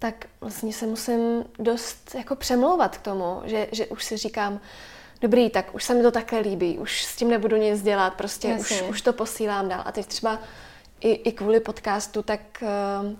tak 0.00 0.26
vlastně 0.40 0.72
se 0.72 0.86
musím 0.86 1.44
dost 1.58 2.14
jako 2.14 2.36
přemlouvat 2.36 2.98
k 2.98 3.02
tomu, 3.02 3.40
že, 3.44 3.68
že 3.72 3.86
už 3.86 4.04
si 4.04 4.16
říkám, 4.16 4.60
dobrý, 5.20 5.50
tak 5.50 5.74
už 5.74 5.84
se 5.84 5.94
mi 5.94 6.02
to 6.02 6.10
takhle 6.10 6.38
líbí, 6.38 6.78
už 6.78 7.04
s 7.04 7.16
tím 7.16 7.28
nebudu 7.28 7.56
nic 7.56 7.82
dělat, 7.82 8.14
prostě 8.14 8.56
už, 8.60 8.82
už 8.82 9.02
to 9.02 9.12
posílám 9.12 9.68
dál. 9.68 9.82
A 9.84 9.92
teď 9.92 10.06
třeba 10.06 10.38
i, 11.00 11.10
i 11.10 11.32
kvůli 11.32 11.60
podcastu, 11.60 12.22
tak 12.22 12.40
uh, 12.62 13.12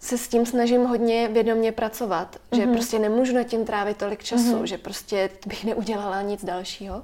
se 0.00 0.18
s 0.18 0.28
tím 0.28 0.46
snažím 0.46 0.84
hodně 0.84 1.28
vědomě 1.28 1.72
pracovat, 1.72 2.36
mm-hmm. 2.36 2.56
že 2.56 2.66
mhm. 2.66 2.74
prostě 2.74 2.98
nemůžu 2.98 3.34
na 3.34 3.42
tím 3.42 3.64
trávit 3.64 3.96
tolik 3.96 4.24
času, 4.24 4.56
mm-hmm. 4.56 4.62
že 4.62 4.78
prostě 4.78 5.30
bych 5.46 5.64
neudělala 5.64 6.22
nic 6.22 6.44
dalšího. 6.44 7.02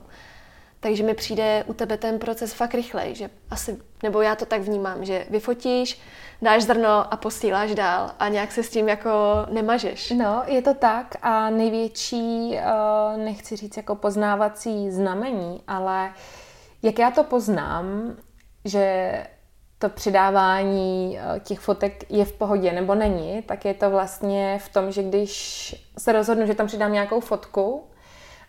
Takže 0.82 1.02
mi 1.02 1.14
přijde 1.14 1.64
u 1.66 1.72
tebe 1.72 1.96
ten 1.96 2.18
proces 2.18 2.52
fakt 2.52 2.74
rychlej, 2.74 3.14
že 3.14 3.30
asi, 3.50 3.78
nebo 4.02 4.22
já 4.22 4.36
to 4.36 4.46
tak 4.46 4.60
vnímám, 4.60 5.04
že 5.04 5.26
vyfotíš, 5.30 6.00
dáš 6.42 6.62
zrno 6.62 7.14
a 7.14 7.16
posíláš 7.16 7.74
dál 7.74 8.10
a 8.18 8.28
nějak 8.28 8.52
se 8.52 8.62
s 8.62 8.70
tím 8.70 8.88
jako 8.88 9.10
nemažeš. 9.50 10.10
No, 10.10 10.42
je 10.46 10.62
to 10.62 10.74
tak 10.74 11.16
a 11.22 11.50
největší, 11.50 12.56
eh, 12.56 13.16
nechci 13.16 13.56
říct 13.56 13.76
jako 13.76 13.94
poznávací 13.94 14.90
znamení, 14.90 15.62
ale 15.68 16.12
jak 16.82 16.98
já 16.98 17.10
to 17.10 17.24
poznám, 17.24 18.16
že 18.64 19.12
to 19.78 19.88
přidávání 19.88 21.18
eh, 21.18 21.40
těch 21.40 21.60
fotek 21.60 22.10
je 22.10 22.24
v 22.24 22.32
pohodě 22.32 22.72
nebo 22.72 22.94
není, 22.94 23.42
tak 23.42 23.64
je 23.64 23.74
to 23.74 23.90
vlastně 23.90 24.58
v 24.64 24.68
tom, 24.68 24.92
že 24.92 25.02
když 25.02 25.74
se 25.98 26.12
rozhodnu, 26.12 26.46
že 26.46 26.54
tam 26.54 26.66
přidám 26.66 26.92
nějakou 26.92 27.20
fotku, 27.20 27.84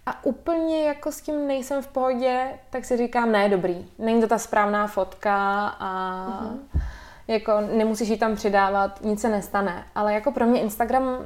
a 0.05 0.25
úplně 0.25 0.87
jako 0.87 1.11
s 1.11 1.21
tím 1.21 1.47
nejsem 1.47 1.81
v 1.81 1.87
pohodě, 1.87 2.47
tak 2.69 2.85
si 2.85 2.97
říkám, 2.97 3.31
ne, 3.31 3.49
dobrý, 3.49 3.87
není 3.99 4.21
to 4.21 4.27
ta 4.27 4.37
správná 4.37 4.87
fotka 4.87 5.67
a 5.67 6.27
uh-huh. 6.43 6.81
jako 7.27 7.51
nemusíš 7.61 8.09
ji 8.09 8.17
tam 8.17 8.35
přidávat, 8.35 9.01
nic 9.01 9.21
se 9.21 9.29
nestane. 9.29 9.83
Ale 9.95 10.13
jako 10.13 10.31
pro 10.31 10.45
mě 10.45 10.61
Instagram, 10.61 11.17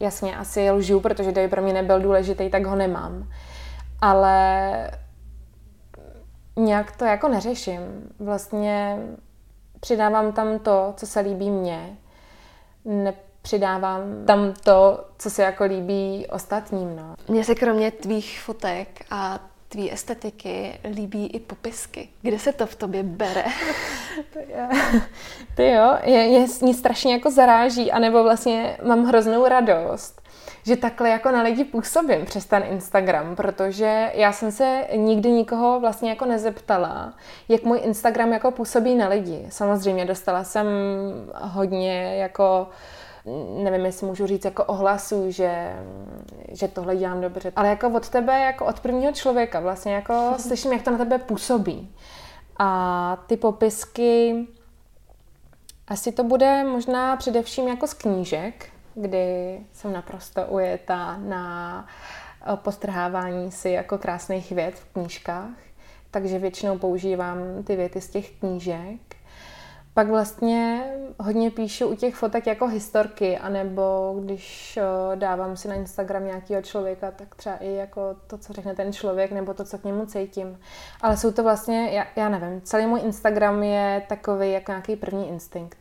jasně, 0.00 0.36
asi 0.36 0.70
lžu, 0.70 1.00
protože 1.00 1.32
kdyby 1.32 1.48
pro 1.48 1.62
mě 1.62 1.72
nebyl 1.72 2.00
důležitý, 2.00 2.50
tak 2.50 2.66
ho 2.66 2.76
nemám. 2.76 3.28
Ale 4.00 4.90
nějak 6.56 6.96
to 6.96 7.04
jako 7.04 7.28
neřeším. 7.28 7.80
Vlastně 8.18 8.98
přidávám 9.80 10.32
tam 10.32 10.58
to, 10.58 10.94
co 10.96 11.06
se 11.06 11.20
líbí 11.20 11.50
mně. 11.50 11.96
Ne, 12.84 13.14
přidávám 13.44 14.02
tam 14.26 14.54
to, 14.64 15.04
co 15.18 15.30
se 15.30 15.42
jako 15.42 15.64
líbí 15.64 16.26
ostatním. 16.30 16.96
No. 16.96 17.14
Mně 17.28 17.44
se 17.44 17.54
kromě 17.54 17.90
tvých 17.90 18.40
fotek 18.40 18.88
a 19.10 19.38
tvý 19.68 19.92
estetiky 19.92 20.78
líbí 20.94 21.26
i 21.26 21.40
popisky. 21.40 22.08
Kde 22.22 22.38
se 22.38 22.52
to 22.52 22.66
v 22.66 22.74
tobě 22.74 23.02
bere? 23.02 23.44
Ty 25.56 25.70
jo, 25.70 25.98
je, 26.02 26.18
je, 26.18 26.46
mě 26.62 26.74
strašně 26.74 27.12
jako 27.12 27.30
zaráží, 27.30 27.92
anebo 27.92 28.22
vlastně 28.22 28.76
mám 28.82 29.04
hroznou 29.04 29.48
radost, 29.48 30.22
že 30.62 30.76
takhle 30.76 31.08
jako 31.08 31.30
na 31.30 31.42
lidi 31.42 31.64
působím 31.64 32.24
přes 32.24 32.46
ten 32.46 32.62
Instagram, 32.70 33.36
protože 33.36 34.10
já 34.14 34.32
jsem 34.32 34.52
se 34.52 34.84
nikdy 34.96 35.30
nikoho 35.30 35.80
vlastně 35.80 36.10
jako 36.10 36.24
nezeptala, 36.24 37.14
jak 37.48 37.62
můj 37.62 37.80
Instagram 37.82 38.32
jako 38.32 38.50
působí 38.50 38.94
na 38.94 39.08
lidi. 39.08 39.46
Samozřejmě 39.48 40.04
dostala 40.04 40.44
jsem 40.44 40.66
hodně 41.34 42.16
jako 42.16 42.68
uh, 42.68 42.74
nevím, 43.62 43.86
jestli 43.86 44.06
můžu 44.06 44.26
říct 44.26 44.44
jako 44.44 44.64
ohlasu, 44.64 45.30
že, 45.30 45.76
že 46.48 46.68
tohle 46.68 46.96
dělám 46.96 47.20
dobře, 47.20 47.52
ale 47.56 47.68
jako 47.68 47.90
od 47.90 48.08
tebe, 48.08 48.40
jako 48.40 48.66
od 48.66 48.80
prvního 48.80 49.12
člověka 49.12 49.60
vlastně 49.60 49.94
jako 49.94 50.34
slyším, 50.38 50.72
jak 50.72 50.82
to 50.82 50.90
na 50.90 50.98
tebe 50.98 51.18
působí. 51.18 51.94
A 52.58 53.18
ty 53.26 53.36
popisky, 53.36 54.46
asi 55.88 56.12
to 56.12 56.24
bude 56.24 56.64
možná 56.64 57.16
především 57.16 57.68
jako 57.68 57.86
z 57.86 57.94
knížek, 57.94 58.68
kdy 58.94 59.58
jsem 59.72 59.92
naprosto 59.92 60.46
ujetá 60.46 61.16
na 61.16 61.86
eh, 62.46 62.56
postrhávání 62.56 63.52
si 63.52 63.70
jako 63.70 63.98
krásných 63.98 64.52
vět 64.52 64.74
v 64.74 64.92
knížkách, 64.92 65.58
takže 66.10 66.38
většinou 66.38 66.78
používám 66.78 67.38
ty 67.64 67.76
věty 67.76 68.00
z 68.00 68.10
těch 68.10 68.30
knížek. 68.30 69.13
Pak 69.94 70.08
vlastně 70.08 70.84
hodně 71.20 71.50
píšu 71.50 71.86
u 71.86 71.94
těch 71.94 72.14
fotek 72.14 72.46
jako 72.46 72.66
historky, 72.66 73.38
anebo 73.38 74.16
když 74.20 74.78
dávám 75.14 75.56
si 75.56 75.68
na 75.68 75.74
Instagram 75.74 76.26
nějakého 76.26 76.62
člověka, 76.62 77.10
tak 77.10 77.34
třeba 77.34 77.56
i 77.56 77.72
jako 77.72 78.16
to, 78.26 78.38
co 78.38 78.52
řekne 78.52 78.74
ten 78.74 78.92
člověk, 78.92 79.32
nebo 79.32 79.54
to, 79.54 79.64
co 79.64 79.78
k 79.78 79.84
němu 79.84 80.06
cítím. 80.06 80.58
Ale 81.00 81.16
jsou 81.16 81.32
to 81.32 81.42
vlastně, 81.42 81.90
já, 81.90 82.06
já 82.16 82.28
nevím, 82.28 82.60
celý 82.60 82.86
můj 82.86 83.00
Instagram 83.00 83.62
je 83.62 84.02
takový 84.08 84.52
jako 84.52 84.72
nějaký 84.72 84.96
první 84.96 85.28
instinkt. 85.28 85.78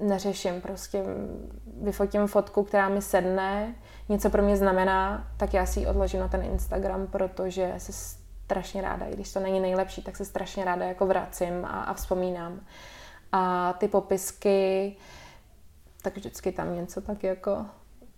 Neřeším, 0.00 0.60
prostě 0.60 1.02
vyfotím 1.82 2.26
fotku, 2.26 2.64
která 2.64 2.88
mi 2.88 3.02
sedne, 3.02 3.74
něco 4.08 4.30
pro 4.30 4.42
mě 4.42 4.56
znamená, 4.56 5.26
tak 5.36 5.54
já 5.54 5.66
si 5.66 5.80
ji 5.80 5.86
odložím 5.86 6.20
na 6.20 6.28
ten 6.28 6.42
Instagram, 6.42 7.06
protože 7.06 7.74
se 7.78 8.19
strašně 8.50 8.82
ráda, 8.82 9.06
i 9.06 9.12
když 9.12 9.32
to 9.32 9.40
není 9.40 9.60
nejlepší, 9.60 10.02
tak 10.02 10.16
se 10.16 10.24
strašně 10.24 10.64
ráda 10.64 10.84
jako 10.84 11.06
vracím 11.06 11.64
a, 11.64 11.68
a 11.68 11.94
vzpomínám. 11.94 12.60
A 13.32 13.72
ty 13.78 13.88
popisky, 13.88 14.96
tak 16.02 16.16
vždycky 16.16 16.52
tam 16.52 16.74
něco 16.74 17.00
tak 17.00 17.24
jako 17.24 17.66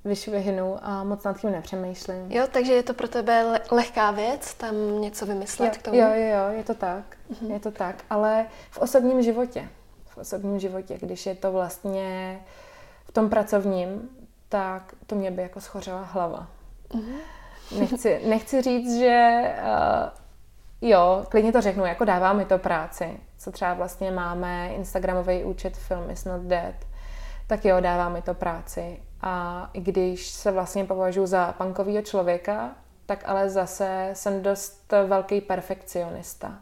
vyšvihnu 0.04 0.76
a 0.82 1.04
moc 1.04 1.24
nad 1.24 1.40
tím 1.40 1.52
nepřemýšlím. 1.52 2.32
Jo, 2.32 2.46
takže 2.52 2.72
je 2.72 2.82
to 2.82 2.94
pro 2.94 3.08
tebe 3.08 3.60
lehká 3.70 4.10
věc 4.10 4.54
tam 4.54 5.00
něco 5.00 5.26
vymyslet 5.26 5.74
jo, 5.74 5.78
k 5.78 5.82
tomu? 5.82 5.96
Jo, 5.96 6.08
jo, 6.08 6.26
jo, 6.26 6.58
je 6.58 6.64
to 6.64 6.74
tak, 6.74 7.16
mm-hmm. 7.30 7.52
je 7.52 7.60
to 7.60 7.70
tak, 7.70 8.04
ale 8.10 8.46
v 8.70 8.78
osobním 8.78 9.22
životě, 9.22 9.68
v 10.06 10.18
osobním 10.18 10.58
životě, 10.58 10.98
když 11.00 11.26
je 11.26 11.34
to 11.34 11.52
vlastně 11.52 12.40
v 13.04 13.12
tom 13.12 13.30
pracovním, 13.30 14.08
tak 14.48 14.94
to 15.06 15.14
mě 15.14 15.30
by 15.30 15.42
jako 15.42 15.60
schořela 15.60 16.02
hlava. 16.02 16.46
Mm-hmm. 16.90 17.16
Nechci, 17.78 18.20
nechci 18.28 18.62
říct, 18.62 18.98
že 18.98 19.42
uh, 19.58 20.21
Jo, 20.84 21.24
klidně 21.28 21.52
to 21.52 21.60
řeknu, 21.60 21.84
jako 21.84 22.04
dává 22.04 22.32
mi 22.32 22.44
to 22.44 22.58
práci. 22.58 23.20
Co 23.38 23.52
třeba 23.52 23.74
vlastně 23.74 24.10
máme 24.10 24.68
Instagramový 24.68 25.44
účet 25.44 25.76
Film 25.76 26.10
is 26.10 26.24
not 26.24 26.40
dead, 26.40 26.74
tak 27.46 27.64
jo, 27.64 27.80
dává 27.80 28.08
mi 28.08 28.22
to 28.22 28.34
práci. 28.34 29.02
A 29.20 29.70
i 29.72 29.80
když 29.80 30.28
se 30.28 30.50
vlastně 30.50 30.84
považuji 30.84 31.26
za 31.26 31.52
punkového 31.52 32.02
člověka, 32.02 32.70
tak 33.06 33.22
ale 33.26 33.50
zase 33.50 34.10
jsem 34.12 34.42
dost 34.42 34.92
velký 35.06 35.40
perfekcionista. 35.40 36.58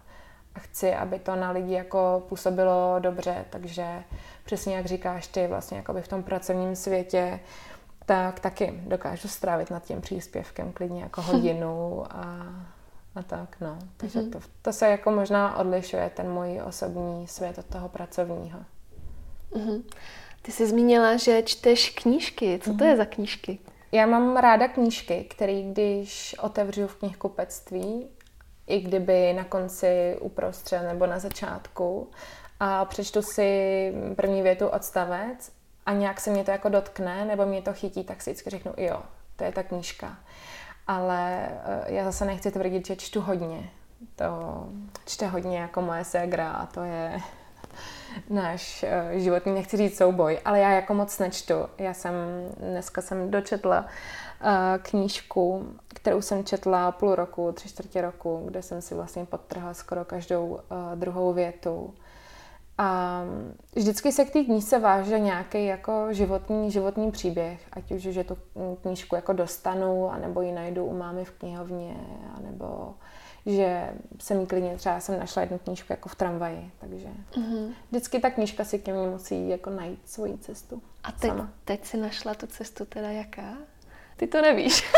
A 0.54 0.59
chci, 0.59 0.94
aby 0.94 1.18
to 1.18 1.37
na 1.37 1.50
lidi 1.50 1.72
jako 1.72 2.22
působilo 2.28 2.96
dobře, 2.98 3.44
takže 3.50 4.02
přesně 4.44 4.76
jak 4.76 4.87
říkáš 4.87 5.26
ty, 5.26 5.46
vlastně 5.46 5.76
jako 5.76 5.92
by 5.92 6.02
v 6.02 6.09
tom 6.09 6.22
pracovním 6.22 6.76
světě, 6.76 7.40
tak 8.06 8.40
taky 8.40 8.74
dokážu 8.87 9.28
strávit 9.28 9.70
nad 9.70 9.85
tím 9.85 10.00
příspěvkem 10.00 10.72
klidně 10.72 11.02
jako 11.02 11.22
hodinu 11.33 12.04
a, 12.11 12.46
a 13.14 13.23
tak, 13.23 13.57
no. 13.61 13.79
Takže 13.96 14.20
mm-hmm. 14.20 14.31
to, 14.31 14.40
to 14.62 14.73
se 14.73 14.88
jako 14.88 15.11
možná 15.11 15.57
odlišuje, 15.59 16.11
ten 16.14 16.31
můj 16.31 16.61
osobní 16.64 17.29
svět 17.29 17.59
od 17.59 17.66
toho 17.66 17.88
pracovního. 17.88 18.61
Mm-hmm. 19.53 19.83
Ty 20.42 20.53
jsi 20.53 20.66
zmínila, 20.66 21.16
že 21.16 21.42
čteš 21.42 21.90
knížky. 21.90 22.59
Co 22.62 22.70
to 22.70 22.77
mm-hmm. 22.77 22.88
je 22.88 22.96
za 22.96 23.05
knížky? 23.05 23.59
Já 23.92 24.07
mám 24.07 24.37
ráda 24.37 24.68
knížky, 24.68 25.25
které 25.31 25.62
když 25.62 26.37
otevřu 26.40 26.87
v 26.87 26.96
knihkupectví, 26.96 28.09
i 28.66 28.81
kdyby 28.81 29.33
na 29.33 29.44
konci, 29.44 30.16
uprostřed 30.20 30.83
nebo 30.83 31.07
na 31.07 31.18
začátku, 31.18 32.11
a 32.61 32.85
přečtu 32.85 33.23
si 33.23 33.92
první 34.16 34.42
větu 34.42 34.68
odstavec 34.68 35.53
a 35.87 35.92
nějak 35.92 36.20
se 36.20 36.31
mě 36.31 36.44
to 36.44 36.51
jako 36.51 36.68
dotkne 36.68 37.25
nebo 37.25 37.46
mě 37.46 37.62
to 37.62 37.73
chytí, 37.73 38.05
tak 38.05 38.23
si 38.23 38.31
vždycky 38.31 38.51
řeknu, 38.51 38.73
jo, 38.77 39.03
to 39.37 39.44
je 39.44 39.53
ta 39.53 39.62
knížka. 39.62 40.18
Ale 40.90 41.48
eh, 41.64 41.94
já 41.94 42.05
zase 42.05 42.24
nechci 42.24 42.50
tvrdit, 42.50 42.87
že 42.87 42.96
čtu 42.96 43.20
hodně. 43.20 43.70
To 44.16 44.26
čte 45.07 45.26
hodně 45.26 45.59
jako 45.59 45.83
moje 45.83 46.05
ségra 46.05 46.53
a 46.53 46.66
to 46.66 46.83
je 46.83 47.20
náš 48.31 48.85
uh, 48.85 49.18
životní, 49.18 49.55
nechci 49.55 49.76
říct 49.76 49.96
souboj, 49.96 50.38
ale 50.44 50.59
já 50.59 50.70
jako 50.70 50.94
moc 50.94 51.18
nečtu. 51.18 51.55
Já 51.79 51.94
jsem, 51.94 52.14
dneska 52.57 53.03
jsem 53.03 53.31
dočetla 53.31 53.81
uh, 53.81 54.48
knížku, 54.83 55.74
kterou 55.88 56.22
jsem 56.22 56.44
četla 56.44 56.92
půl 56.92 57.14
roku, 57.14 57.53
tři 57.53 57.68
čtvrtě 57.68 58.03
roku, 58.03 58.42
kde 58.46 58.62
jsem 58.62 58.83
si 58.83 58.94
vlastně 58.94 59.24
podtrhla 59.24 59.74
skoro 59.74 60.05
každou 60.05 60.46
uh, 60.46 60.59
druhou 60.94 61.33
větu. 61.33 61.94
A 62.83 63.23
vždycky 63.77 64.12
se 64.12 64.25
k 64.25 64.31
té 64.31 64.45
knížce 64.45 64.79
váže 64.79 65.19
nějaký 65.19 65.66
jako 65.66 66.07
životní, 66.11 66.71
životní 66.71 67.11
příběh, 67.11 67.61
ať 67.73 67.93
už, 67.93 68.03
že 68.03 68.25
tu 68.25 68.38
knížku 68.83 69.14
jako 69.14 69.33
dostanu, 69.33 70.11
anebo 70.11 70.43
ji 70.43 70.53
najdu 70.53 70.85
u 70.85 70.99
mámy 70.99 71.25
v 71.25 71.31
knihovně, 71.31 71.97
anebo 72.37 72.95
že 73.47 73.90
jsem 74.19 74.40
jí 74.40 74.47
klidně 74.47 74.77
třeba 74.77 75.01
jsem 75.01 75.19
našla 75.19 75.43
jednu 75.43 75.59
knížku 75.59 75.93
jako 75.93 76.09
v 76.09 76.14
tramvaji, 76.14 76.71
takže 76.79 77.09
mm-hmm. 77.33 77.75
vždycky 77.90 78.21
ta 78.21 78.31
knížka 78.31 78.64
si 78.64 78.79
ke 78.79 78.93
mně 78.93 79.07
musí 79.07 79.49
jako 79.49 79.71
najít 79.71 80.01
svoji 80.05 80.38
cestu. 80.38 80.83
A 81.05 81.12
teď, 81.12 81.31
sama. 81.31 81.51
teď 81.64 81.85
si 81.85 81.97
našla 81.97 82.35
tu 82.35 82.47
cestu 82.47 82.85
teda 82.85 83.11
jaká? 83.11 83.57
Ty 84.16 84.27
to 84.27 84.43
nevíš. 84.43 84.83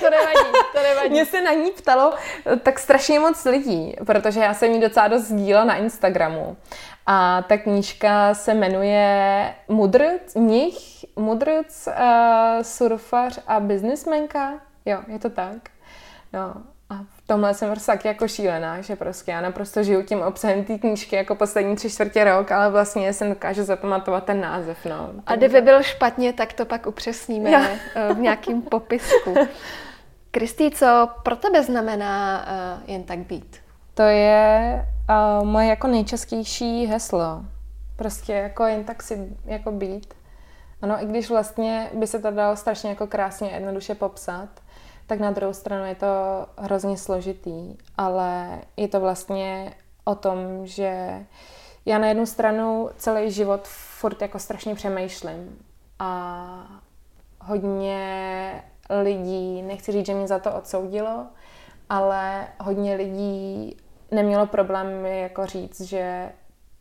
to 0.00 0.10
nevadí, 0.10 0.58
to 0.74 0.82
nevadí. 0.82 1.10
Mě 1.10 1.26
se 1.26 1.42
na 1.42 1.52
ní 1.52 1.70
ptalo 1.70 2.14
tak 2.62 2.78
strašně 2.78 3.20
moc 3.20 3.44
lidí, 3.44 3.96
protože 4.06 4.40
já 4.40 4.54
jsem 4.54 4.72
ji 4.72 4.80
docela 4.80 5.08
dost 5.08 5.22
sdílela 5.22 5.64
na 5.64 5.76
Instagramu. 5.76 6.56
A 7.06 7.42
ta 7.42 7.56
knížka 7.56 8.34
se 8.34 8.54
jmenuje 8.54 9.54
Mudrc, 9.68 10.34
mnich, 10.34 11.04
Mudrc, 11.16 11.86
uh, 11.86 11.94
surfař 12.62 13.38
a 13.46 13.60
biznismenka. 13.60 14.52
Jo, 14.84 14.98
je 15.08 15.18
to 15.18 15.30
tak. 15.30 15.56
No, 16.32 16.54
a 16.90 16.94
v 16.94 17.26
tomhle 17.26 17.54
jsem 17.54 17.70
prostě 17.70 17.92
taky 17.92 18.08
jako 18.08 18.28
šílená, 18.28 18.80
že 18.80 18.96
prostě 18.96 19.30
já 19.30 19.40
naprosto 19.40 19.82
žiju 19.82 20.02
tím 20.02 20.22
obsahem 20.22 20.64
té 20.64 20.78
knížky 20.78 21.16
jako 21.16 21.34
poslední 21.34 21.76
tři 21.76 21.90
čtvrtě 21.90 22.24
rok, 22.24 22.52
ale 22.52 22.70
vlastně 22.70 23.12
jsem 23.12 23.28
dokážu 23.28 23.62
zapamatovat 23.62 24.24
ten 24.24 24.40
název. 24.40 24.78
No. 24.84 25.10
A 25.26 25.36
kdyby 25.36 25.60
byl 25.60 25.82
špatně, 25.82 26.32
tak 26.32 26.52
to 26.52 26.64
pak 26.64 26.86
upřesníme 26.86 27.50
ja. 27.50 27.66
Eh, 27.94 28.14
v 28.14 28.18
nějakým 28.18 28.62
popisku. 28.62 29.34
Kristý, 30.34 30.70
co 30.70 31.08
pro 31.22 31.36
tebe 31.36 31.62
znamená 31.62 32.46
uh, 32.46 32.90
jen 32.90 33.02
tak 33.02 33.18
být? 33.18 33.56
To 33.94 34.02
je 34.02 34.86
uh, 35.40 35.46
moje 35.46 35.66
jako 35.66 35.86
nejčastější 35.86 36.86
heslo. 36.86 37.44
Prostě 37.96 38.32
jako 38.32 38.64
jen 38.66 38.84
tak 38.84 39.02
si 39.02 39.36
jako 39.44 39.72
být. 39.72 40.14
Ano, 40.82 41.02
i 41.02 41.06
když 41.06 41.30
vlastně 41.30 41.90
by 41.94 42.06
se 42.06 42.18
to 42.18 42.30
dalo 42.30 42.56
strašně 42.56 42.90
jako 42.90 43.06
krásně 43.06 43.50
jednoduše 43.50 43.94
popsat, 43.94 44.48
tak 45.06 45.20
na 45.20 45.30
druhou 45.30 45.52
stranu 45.52 45.84
je 45.84 45.94
to 45.94 46.06
hrozně 46.56 46.96
složitý, 46.96 47.76
ale 47.98 48.58
je 48.76 48.88
to 48.88 49.00
vlastně 49.00 49.74
o 50.04 50.14
tom, 50.14 50.36
že 50.62 51.24
já 51.86 51.98
na 51.98 52.06
jednu 52.06 52.26
stranu 52.26 52.90
celý 52.96 53.30
život 53.30 53.68
furt 53.68 54.22
jako 54.22 54.38
strašně 54.38 54.74
přemýšlím 54.74 55.58
a 55.98 56.80
hodně 57.40 58.62
lidí, 59.02 59.62
nechci 59.62 59.92
říct, 59.92 60.06
že 60.06 60.14
mě 60.14 60.28
za 60.28 60.38
to 60.38 60.54
odsoudilo, 60.54 61.26
ale 61.88 62.48
hodně 62.60 62.94
lidí 62.94 63.76
nemělo 64.10 64.46
problém 64.46 65.06
jako 65.06 65.46
říct, 65.46 65.80
že 65.80 66.32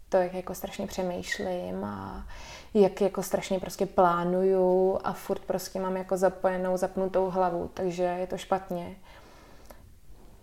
to 0.10 0.18
jako 0.18 0.56
strašně 0.56 0.88
přemýšlím 0.88 1.84
a 1.86 2.28
jak 2.74 3.02
jako 3.02 3.24
strašně 3.24 3.60
prostě 3.60 3.86
plánuju 3.86 5.00
a 5.04 5.14
furt 5.14 5.42
prostě 5.42 5.80
mám 5.80 5.98
jako 5.98 6.18
zapojenou, 6.18 6.78
zapnutou 6.78 7.30
hlavu, 7.30 7.70
takže 7.74 8.04
je 8.04 8.28
to 8.28 8.38
špatně. 8.38 8.96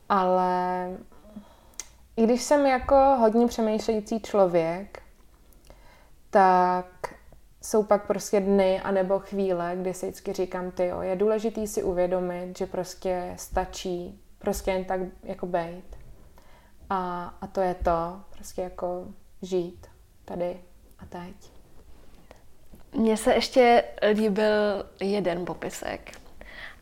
Ale 0.09 0.89
i 2.17 2.25
když 2.25 2.43
jsem 2.43 2.67
jako 2.67 2.97
hodně 2.97 3.47
přemýšlející 3.47 4.21
člověk, 4.21 5.03
tak 6.31 7.15
jsou 7.63 7.83
pak 7.83 8.07
prostě 8.07 8.41
dny 8.41 8.81
anebo 8.81 9.19
chvíle, 9.19 9.73
kdy 9.77 9.95
si 9.95 10.07
vždycky 10.07 10.33
říkám, 10.33 10.71
ty 10.71 10.87
jo, 10.87 11.01
je 11.01 11.17
důležitý 11.17 11.67
si 11.67 11.83
uvědomit, 11.83 12.59
že 12.59 12.67
prostě 12.67 13.35
stačí 13.37 14.21
prostě 14.39 14.71
jen 14.71 14.85
tak 14.85 15.01
jako 15.23 15.47
bejt. 15.47 15.97
A, 16.91 17.35
a 17.41 17.47
to 17.47 17.61
je 17.61 17.75
to, 17.75 18.21
prostě 18.31 18.63
jako 18.63 19.07
žít 19.43 19.87
tady 20.25 20.61
a 20.99 21.07
teď. 21.07 21.35
Mně 22.93 23.17
se 23.17 23.35
ještě 23.35 23.85
líbil 24.13 24.87
jeden 25.01 25.45
popisek. 25.45 26.13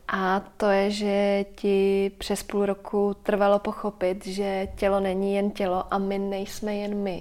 A 0.08 0.40
to 0.40 0.66
je, 0.70 0.90
že 0.90 1.44
ti 1.54 2.10
přes 2.18 2.42
půl 2.42 2.66
roku 2.66 3.14
trvalo 3.22 3.58
pochopit, 3.58 4.26
že 4.26 4.68
tělo 4.76 5.00
není 5.00 5.34
jen 5.34 5.50
tělo 5.50 5.94
a 5.94 5.98
my 5.98 6.18
nejsme 6.18 6.74
jen 6.74 6.94
my. 6.94 7.20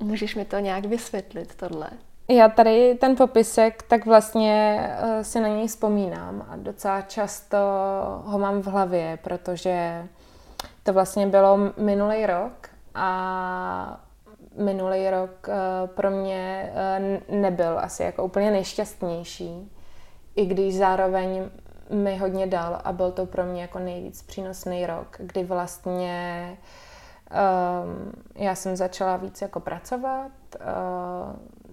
Můžeš 0.00 0.34
mi 0.34 0.44
to 0.44 0.58
nějak 0.58 0.84
vysvětlit, 0.84 1.54
tohle? 1.54 1.90
Já 2.28 2.48
tady 2.48 2.94
ten 2.94 3.16
popisek, 3.16 3.82
tak 3.82 4.06
vlastně 4.06 4.80
uh, 5.02 5.22
si 5.22 5.40
na 5.40 5.48
něj 5.48 5.66
vzpomínám 5.66 6.46
a 6.48 6.56
docela 6.56 7.00
často 7.00 7.58
ho 8.24 8.38
mám 8.38 8.62
v 8.62 8.66
hlavě, 8.66 9.18
protože 9.22 10.06
to 10.82 10.92
vlastně 10.92 11.26
bylo 11.26 11.58
minulý 11.76 12.26
rok 12.26 12.68
a 12.94 14.00
minulý 14.56 15.10
rok 15.10 15.48
uh, 15.48 15.54
pro 15.86 16.10
mě 16.10 16.72
uh, 17.28 17.36
nebyl 17.40 17.78
asi 17.78 18.02
jako 18.02 18.24
úplně 18.24 18.50
nejšťastnější, 18.50 19.72
i 20.36 20.46
když 20.46 20.76
zároveň 20.76 21.50
mi 21.90 22.16
hodně 22.16 22.46
dal 22.46 22.80
a 22.84 22.92
byl 22.92 23.12
to 23.12 23.26
pro 23.26 23.44
mě 23.44 23.62
jako 23.62 23.78
nejvíc 23.78 24.22
přínosný 24.22 24.86
rok, 24.86 25.16
kdy 25.18 25.44
vlastně 25.44 26.58
um, 27.30 28.12
já 28.34 28.54
jsem 28.54 28.76
začala 28.76 29.16
víc 29.16 29.42
jako 29.42 29.60
pracovat, 29.60 30.32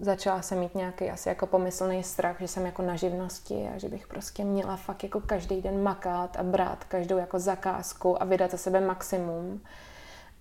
začala 0.00 0.42
jsem 0.42 0.58
mít 0.58 0.74
nějaký 0.74 1.10
asi 1.10 1.28
jako 1.28 1.46
pomyslný 1.46 2.02
strach, 2.02 2.40
že 2.40 2.48
jsem 2.48 2.66
jako 2.66 2.82
na 2.82 2.96
živnosti 2.96 3.68
a 3.74 3.78
že 3.78 3.88
bych 3.88 4.06
prostě 4.06 4.44
měla 4.44 4.76
fakt 4.76 5.02
jako 5.02 5.20
každý 5.20 5.62
den 5.62 5.82
makat 5.82 6.36
a 6.36 6.42
brát 6.42 6.84
každou 6.84 7.18
jako 7.18 7.38
zakázku 7.38 8.22
a 8.22 8.24
vydat 8.24 8.50
za 8.50 8.56
sebe 8.56 8.80
maximum. 8.80 9.60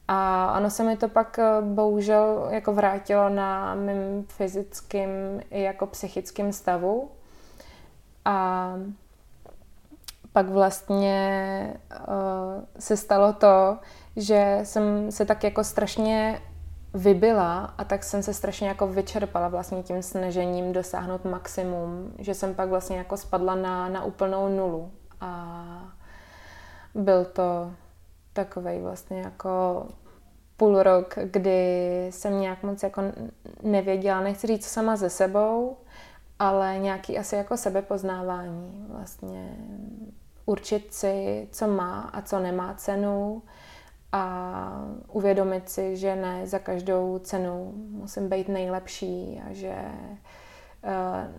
A 0.07 0.53
ono 0.57 0.69
se 0.69 0.83
mi 0.83 0.97
to 0.97 1.09
pak 1.09 1.39
eh, 1.39 1.61
bohužel 1.61 2.47
jako 2.49 2.73
vrátilo 2.73 3.29
na 3.29 3.75
mým 3.75 4.25
fyzickým 4.27 5.09
i 5.51 5.61
jako 5.61 5.87
psychickém 5.87 6.53
stavu. 6.53 7.09
A 8.25 8.69
pak 10.33 10.49
vlastně 10.49 11.73
uh, 12.07 12.63
se 12.79 12.97
stalo 12.97 13.33
to, 13.33 13.77
že 14.15 14.59
jsem 14.63 15.11
se 15.11 15.25
tak 15.25 15.43
jako 15.43 15.63
strašně 15.63 16.41
vybila 16.93 17.73
a 17.77 17.83
tak 17.83 18.03
jsem 18.03 18.23
se 18.23 18.33
strašně 18.33 18.67
jako 18.67 18.87
vyčerpala 18.87 19.47
vlastně 19.47 19.83
tím 19.83 20.03
snažením 20.03 20.73
dosáhnout 20.73 21.25
maximum, 21.25 22.13
že 22.19 22.33
jsem 22.33 22.55
pak 22.55 22.69
vlastně 22.69 22.97
jako 22.97 23.17
spadla 23.17 23.55
na, 23.55 23.89
na 23.89 24.03
úplnou 24.03 24.49
nulu. 24.49 24.91
A 25.21 25.65
byl 26.95 27.25
to 27.25 27.71
takový 28.33 28.79
vlastně 28.81 29.21
jako 29.21 29.85
půl 30.57 30.83
rok, 30.83 31.15
kdy 31.23 32.07
jsem 32.09 32.39
nějak 32.39 32.63
moc 32.63 32.83
jako 32.83 33.01
nevěděla, 33.63 34.21
nechci 34.21 34.47
říct 34.47 34.65
sama 34.65 34.95
ze 34.95 35.09
sebou, 35.09 35.77
ale 36.39 36.77
nějaký 36.77 37.17
asi 37.17 37.35
jako 37.35 37.57
sebepoznávání. 37.57 38.85
Vlastně 38.89 39.57
určit 40.45 40.93
si, 40.93 41.47
co 41.51 41.67
má 41.67 42.01
a 42.01 42.21
co 42.21 42.39
nemá 42.39 42.73
cenu 42.73 43.41
a 44.13 44.71
uvědomit 45.07 45.69
si, 45.69 45.97
že 45.97 46.15
ne 46.15 46.47
za 46.47 46.59
každou 46.59 47.19
cenu 47.19 47.73
musím 47.75 48.29
být 48.29 48.47
nejlepší 48.47 49.41
a 49.49 49.53
že 49.53 49.75
eh, 50.83 51.29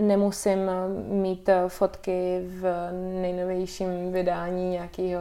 nemusím 0.00 0.70
mít 1.08 1.50
fotky 1.68 2.44
v 2.46 2.90
nejnovějším 3.20 4.12
vydání 4.12 4.70
nějakého 4.70 5.20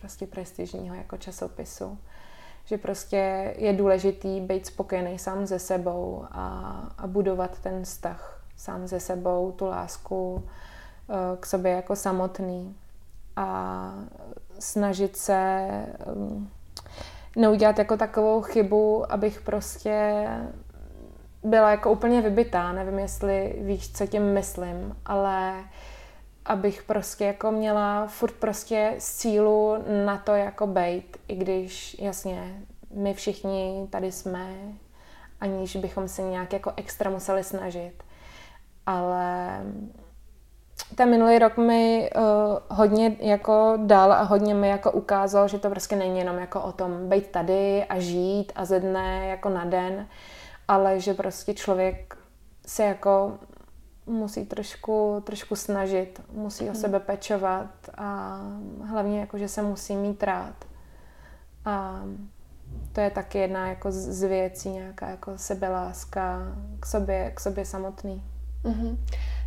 prostě 0.00 0.26
prestižního 0.26 0.94
jako 0.94 1.16
časopisu. 1.16 1.98
Že 2.64 2.78
prostě 2.78 3.54
je 3.58 3.72
důležitý 3.72 4.40
být 4.40 4.66
spokojený 4.66 5.18
sám 5.18 5.46
ze 5.46 5.58
sebou 5.58 6.24
a, 6.30 6.78
a 6.98 7.06
budovat 7.06 7.58
ten 7.58 7.84
vztah 7.84 8.42
sám 8.56 8.86
ze 8.86 9.00
sebou, 9.00 9.52
tu 9.52 9.66
lásku 9.66 10.44
eh, 11.10 11.14
k 11.40 11.46
sobě 11.46 11.72
jako 11.72 11.96
samotný 11.96 12.76
a 13.36 13.94
snažit 14.58 15.16
se 15.16 15.68
um, 16.14 16.50
neudělat 17.36 17.78
jako 17.78 17.96
takovou 17.96 18.42
chybu, 18.42 19.12
abych 19.12 19.40
prostě 19.40 20.26
byla 21.42 21.70
jako 21.70 21.92
úplně 21.92 22.20
vybitá. 22.20 22.72
Nevím, 22.72 22.98
jestli 22.98 23.56
víš, 23.60 23.92
co 23.92 24.06
tím 24.06 24.32
myslím, 24.32 24.96
ale 25.06 25.64
abych 26.44 26.82
prostě 26.82 27.24
jako 27.24 27.50
měla 27.50 28.06
furt 28.06 28.34
prostě 28.34 28.94
sílu 28.98 29.76
na 30.04 30.18
to 30.18 30.32
jako 30.32 30.66
bejt, 30.66 31.16
i 31.28 31.36
když 31.36 31.96
jasně 32.00 32.64
my 32.94 33.14
všichni 33.14 33.88
tady 33.90 34.12
jsme, 34.12 34.54
aniž 35.40 35.76
bychom 35.76 36.08
se 36.08 36.22
nějak 36.22 36.52
jako 36.52 36.72
extra 36.76 37.10
museli 37.10 37.44
snažit. 37.44 37.92
Ale 38.86 39.60
ten 40.94 41.10
minulý 41.10 41.38
rok 41.38 41.56
mi 41.56 42.10
uh, 42.16 42.22
hodně 42.68 43.16
jako 43.20 43.78
dal 43.86 44.12
a 44.12 44.22
hodně 44.22 44.54
mi 44.54 44.68
jako 44.68 44.92
ukázal, 44.92 45.48
že 45.48 45.58
to 45.58 45.70
prostě 45.70 45.96
není 45.96 46.18
jenom 46.18 46.38
jako 46.38 46.60
o 46.62 46.72
tom 46.72 47.08
být 47.08 47.30
tady 47.30 47.84
a 47.84 47.98
žít 47.98 48.52
a 48.56 48.64
ze 48.64 48.80
dne 48.80 49.26
jako 49.26 49.48
na 49.48 49.64
den, 49.64 50.06
ale 50.68 51.00
že 51.00 51.14
prostě 51.14 51.54
člověk 51.54 52.18
se 52.66 52.84
jako 52.84 53.32
musí 54.06 54.46
trošku, 54.46 55.22
trošku 55.26 55.56
snažit, 55.56 56.22
musí 56.32 56.64
o 56.64 56.72
hmm. 56.72 56.80
sebe 56.80 57.00
pečovat 57.00 57.70
a 57.98 58.40
hlavně 58.84 59.20
jako, 59.20 59.38
že 59.38 59.48
se 59.48 59.62
musí 59.62 59.96
mít 59.96 60.22
rád. 60.22 60.54
A 61.64 62.02
to 62.92 63.00
je 63.00 63.10
taky 63.10 63.38
jedna 63.38 63.68
jako 63.68 63.92
z 63.92 64.22
věcí, 64.22 64.68
nějaká 64.68 65.08
jako 65.08 65.32
sebeláska 65.36 66.40
k 66.80 66.86
sobě, 66.86 67.32
k 67.34 67.40
sobě 67.40 67.64
samotný. 67.64 68.22
Mm-hmm. 68.64 68.96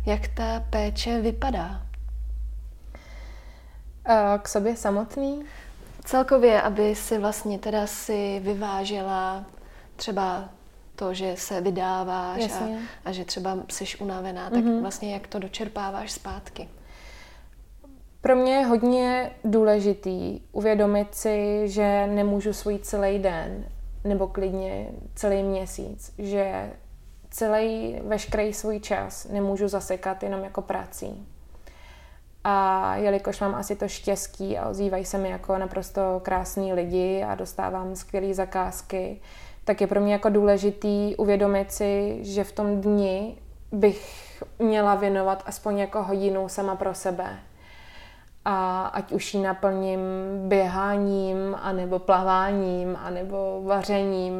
Jak 0.08 0.28
ta 0.28 0.64
péče 0.70 1.20
vypadá? 1.20 1.82
K 4.42 4.48
sobě 4.48 4.76
samotný? 4.76 5.44
Celkově, 6.04 6.62
aby 6.62 6.94
si 6.94 7.18
vlastně 7.18 7.58
teda 7.58 7.86
si 7.86 8.40
vyvážela 8.44 9.44
třeba 9.96 10.48
to, 10.96 11.14
že 11.14 11.34
se 11.36 11.60
vydáváš 11.60 12.52
a, 12.52 12.68
a 13.04 13.12
že 13.12 13.24
třeba 13.24 13.58
jsi 13.68 13.84
unavená, 13.98 14.50
tak 14.50 14.64
mm-hmm. 14.64 14.80
vlastně 14.80 15.12
jak 15.12 15.26
to 15.26 15.38
dočerpáváš 15.38 16.12
zpátky? 16.12 16.68
Pro 18.20 18.36
mě 18.36 18.54
je 18.54 18.66
hodně 18.66 19.30
důležitý 19.44 20.40
uvědomit 20.52 21.14
si, 21.14 21.62
že 21.68 22.06
nemůžu 22.06 22.52
svůj 22.52 22.78
celý 22.78 23.18
den 23.18 23.64
nebo 24.04 24.26
klidně 24.26 24.88
celý 25.14 25.42
měsíc, 25.42 26.14
že 26.18 26.72
celý 27.38 28.00
veškerý 28.04 28.52
svůj 28.52 28.80
čas 28.80 29.24
nemůžu 29.24 29.68
zasekat 29.68 30.22
jenom 30.22 30.44
jako 30.44 30.62
prací. 30.62 31.26
A 32.44 32.96
jelikož 32.96 33.40
mám 33.40 33.54
asi 33.54 33.76
to 33.76 33.88
štěstí 33.88 34.58
a 34.58 34.68
ozývají 34.68 35.04
se 35.04 35.18
mi 35.18 35.30
jako 35.30 35.58
naprosto 35.58 36.20
krásní 36.22 36.72
lidi 36.72 37.24
a 37.28 37.34
dostávám 37.34 37.96
skvělé 37.96 38.34
zakázky, 38.34 39.20
tak 39.64 39.80
je 39.80 39.86
pro 39.86 40.00
mě 40.00 40.12
jako 40.12 40.28
důležitý 40.28 41.16
uvědomit 41.16 41.72
si, 41.72 42.18
že 42.20 42.44
v 42.44 42.52
tom 42.52 42.80
dni 42.80 43.36
bych 43.72 44.42
měla 44.58 44.94
věnovat 44.94 45.42
aspoň 45.46 45.78
jako 45.78 46.02
hodinu 46.02 46.48
sama 46.48 46.76
pro 46.76 46.94
sebe. 46.94 47.38
A 48.44 48.86
ať 48.86 49.12
už 49.12 49.34
ji 49.34 49.42
naplním 49.42 50.00
běháním, 50.48 51.56
anebo 51.62 51.98
plaváním, 51.98 52.96
anebo 52.96 53.62
vařením, 53.64 54.34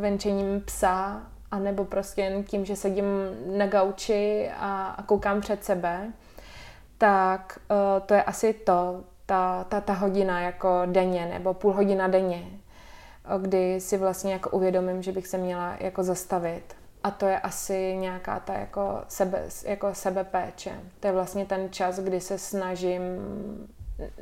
venčením 0.00 0.60
psa, 0.60 1.22
a 1.52 1.58
nebo 1.58 1.84
prostě 1.84 2.22
jen 2.22 2.44
tím, 2.44 2.64
že 2.64 2.76
sedím 2.76 3.04
na 3.56 3.66
gauči 3.66 4.50
a, 4.56 4.86
a 4.86 5.02
koukám 5.02 5.40
před 5.40 5.64
sebe, 5.64 6.12
tak 6.98 7.58
uh, 7.70 8.06
to 8.06 8.14
je 8.14 8.22
asi 8.22 8.54
to, 8.54 9.04
ta, 9.26 9.64
ta, 9.68 9.80
ta 9.80 9.92
hodina 9.92 10.40
jako 10.40 10.82
denně 10.86 11.26
nebo 11.26 11.54
půl 11.54 11.72
hodina 11.72 12.08
denně, 12.08 12.46
kdy 13.40 13.80
si 13.80 13.98
vlastně 13.98 14.32
jako 14.32 14.50
uvědomím, 14.50 15.02
že 15.02 15.12
bych 15.12 15.26
se 15.26 15.38
měla 15.38 15.76
jako 15.80 16.02
zastavit. 16.02 16.76
A 17.04 17.10
to 17.10 17.26
je 17.26 17.40
asi 17.40 17.96
nějaká 17.96 18.40
ta 18.40 18.54
jako, 18.54 19.02
sebe, 19.08 19.42
jako 19.64 19.94
sebepéče. 19.94 20.72
To 21.00 21.06
je 21.06 21.12
vlastně 21.12 21.46
ten 21.46 21.68
čas, 21.70 21.98
kdy 21.98 22.20
se 22.20 22.38
snažím 22.38 23.02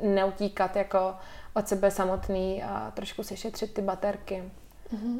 neutíkat 0.01 0.75
jako 0.75 1.15
od 1.53 1.67
sebe 1.67 1.91
samotný 1.91 2.63
a 2.63 2.91
trošku 2.91 3.23
si 3.23 3.37
šetřit 3.37 3.73
ty 3.73 3.81
baterky. 3.81 4.43
Mm-hmm. 4.93 5.19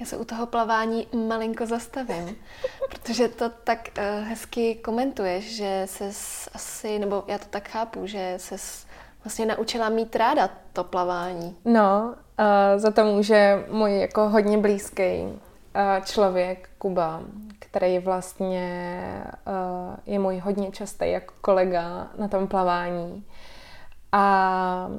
Já 0.00 0.06
se 0.06 0.16
u 0.16 0.24
toho 0.24 0.46
plavání 0.46 1.06
malinko 1.28 1.66
zastavím, 1.66 2.36
protože 2.90 3.28
to 3.28 3.50
tak 3.64 3.88
uh, 3.98 4.28
hezky 4.28 4.74
komentuješ, 4.74 5.56
že 5.56 5.82
se 5.86 6.04
asi, 6.54 6.98
nebo 6.98 7.24
já 7.26 7.38
to 7.38 7.44
tak 7.50 7.68
chápu, 7.68 8.06
že 8.06 8.34
se 8.36 8.56
vlastně 9.24 9.46
naučila 9.46 9.88
mít 9.88 10.16
ráda 10.16 10.50
to 10.72 10.84
plavání. 10.84 11.56
No, 11.64 12.14
uh, 12.38 12.80
za 12.80 12.90
to 12.90 13.04
může 13.04 13.64
můj 13.70 14.00
jako 14.00 14.28
hodně 14.28 14.58
blízký 14.58 15.22
uh, 15.22 16.04
člověk, 16.04 16.70
Kuba, 16.78 17.22
který 17.58 17.98
vlastně 17.98 19.02
uh, 19.46 19.96
je 20.06 20.18
můj 20.18 20.38
hodně 20.38 20.70
častý 20.70 21.10
jako 21.10 21.34
kolega 21.40 22.10
na 22.18 22.28
tom 22.28 22.46
plavání. 22.46 23.24
A 24.12 24.90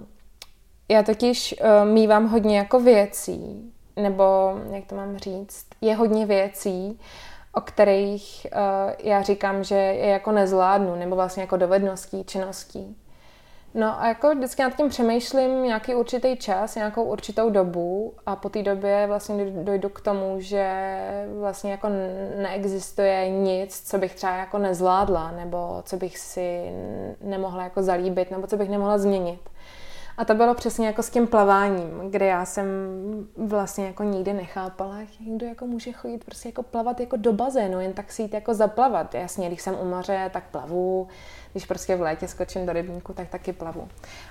já 0.89 1.04
totiž 1.04 1.56
uh, 1.60 1.89
mývám 1.89 2.28
hodně 2.28 2.58
jako 2.58 2.80
věcí, 2.80 3.74
nebo 4.01 4.23
jak 4.71 4.85
to 4.85 4.95
mám 4.95 5.17
říct, 5.17 5.65
je 5.81 5.95
hodně 5.95 6.25
věcí, 6.25 6.99
o 7.53 7.61
kterých 7.61 8.47
uh, 8.53 8.93
já 8.99 9.21
říkám, 9.21 9.63
že 9.63 9.75
je 9.75 10.07
jako 10.07 10.31
nezvládnu, 10.31 10.95
nebo 10.95 11.15
vlastně 11.15 11.43
jako 11.43 11.57
dovedností, 11.57 12.23
činností. 12.23 12.97
No 13.73 14.01
a 14.01 14.07
jako 14.07 14.35
vždycky 14.35 14.61
nad 14.61 14.75
tím 14.75 14.89
přemýšlím 14.89 15.63
nějaký 15.63 15.95
určitý 15.95 16.37
čas, 16.37 16.75
nějakou 16.75 17.03
určitou 17.03 17.49
dobu 17.49 18.13
a 18.25 18.35
po 18.35 18.49
té 18.49 18.63
době 18.63 19.07
vlastně 19.07 19.45
dojdu 19.45 19.89
k 19.89 20.01
tomu, 20.01 20.35
že 20.37 20.97
vlastně 21.39 21.71
jako 21.71 21.89
neexistuje 22.41 23.29
nic, 23.29 23.89
co 23.89 23.97
bych 23.97 24.15
třeba 24.15 24.35
jako 24.35 24.57
nezvládla, 24.57 25.31
nebo 25.31 25.81
co 25.85 25.97
bych 25.97 26.17
si 26.17 26.71
nemohla 27.21 27.63
jako 27.63 27.83
zalíbit, 27.83 28.31
nebo 28.31 28.47
co 28.47 28.57
bych 28.57 28.69
nemohla 28.69 28.97
změnit. 28.97 29.50
A 30.21 30.25
to 30.25 30.36
bylo 30.36 30.53
přesně 30.53 30.88
jako 30.88 31.03
s 31.03 31.10
tím 31.10 31.27
plaváním, 31.27 32.10
kde 32.10 32.25
já 32.25 32.45
jsem 32.45 32.65
vlastně 33.38 33.86
jako 33.86 34.03
nikdy 34.03 34.34
nechápala, 34.34 34.99
jak 34.99 35.10
někdo 35.19 35.45
jako 35.45 35.65
může 35.65 35.91
chodit 35.91 36.25
prostě 36.25 36.49
jako 36.49 36.63
plavat 36.63 36.99
jako 36.99 37.17
do 37.17 37.34
bazénu, 37.34 37.79
jen 37.79 37.93
tak 37.93 38.12
si 38.12 38.21
jít 38.21 38.34
jako 38.34 38.53
zaplavat. 38.53 39.15
Jasně, 39.15 39.47
když 39.47 39.62
jsem 39.62 39.75
u 39.81 39.86
moře, 39.86 40.29
tak 40.34 40.43
plavu, 40.51 41.07
když 41.51 41.65
prostě 41.65 41.95
v 41.95 42.01
létě 42.01 42.27
skočím 42.27 42.65
do 42.65 42.73
rybníku, 42.73 43.13
tak 43.13 43.29
taky 43.29 43.53
plavu. 43.53 43.88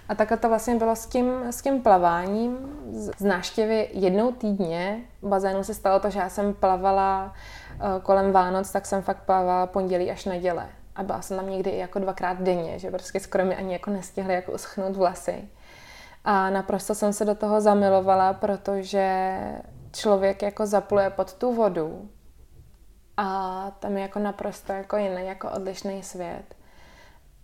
A 0.09 0.15
takhle 0.15 0.37
to 0.37 0.49
vlastně 0.49 0.77
bylo 0.77 0.97
s 0.97 1.07
tím, 1.07 1.33
s 1.51 1.63
tím 1.63 1.83
plaváním. 1.83 2.59
Z 3.19 3.25
náštěvy 3.25 3.89
jednou 3.93 4.33
týdně 4.33 5.01
bazénu 5.23 5.65
se 5.65 5.75
stalo 5.75 6.01
to, 6.01 6.11
že 6.11 6.19
já 6.19 6.29
jsem 6.29 6.55
plavala 6.55 7.35
eh, 7.73 8.01
kolem 8.03 8.33
Vánoc, 8.33 8.71
tak 8.71 8.87
jsem 8.87 9.03
fakt 9.03 9.23
plavala 9.27 9.67
pondělí 9.67 10.11
až 10.11 10.25
neděle. 10.25 10.69
A 10.97 11.03
byla 11.03 11.23
jsem 11.23 11.37
tam 11.37 11.51
někdy 11.51 11.71
i 11.71 11.79
jako 11.79 11.99
dvakrát 11.99 12.41
denně, 12.41 12.79
že 12.79 12.91
prostě 12.91 13.21
skoro 13.21 13.45
mi 13.45 13.57
ani 13.57 13.73
jako 13.73 13.91
nestihly 13.91 14.35
jako 14.35 14.53
uschnout 14.53 14.97
vlasy. 14.97 15.49
A 16.25 16.51
naprosto 16.51 16.95
jsem 16.95 17.13
se 17.13 17.25
do 17.25 17.35
toho 17.35 17.61
zamilovala, 17.61 18.33
protože 18.33 19.39
člověk 19.93 20.43
jako 20.43 20.67
zapluje 20.67 21.11
pod 21.11 21.35
tu 21.35 21.55
vodu 21.55 22.11
a 23.17 23.71
tam 23.79 23.97
je 23.97 24.03
jako 24.03 24.19
naprosto 24.19 24.73
jako 24.73 24.97
jiný, 24.97 25.27
jako 25.27 25.51
odlišný 25.51 26.03
svět. 26.03 26.55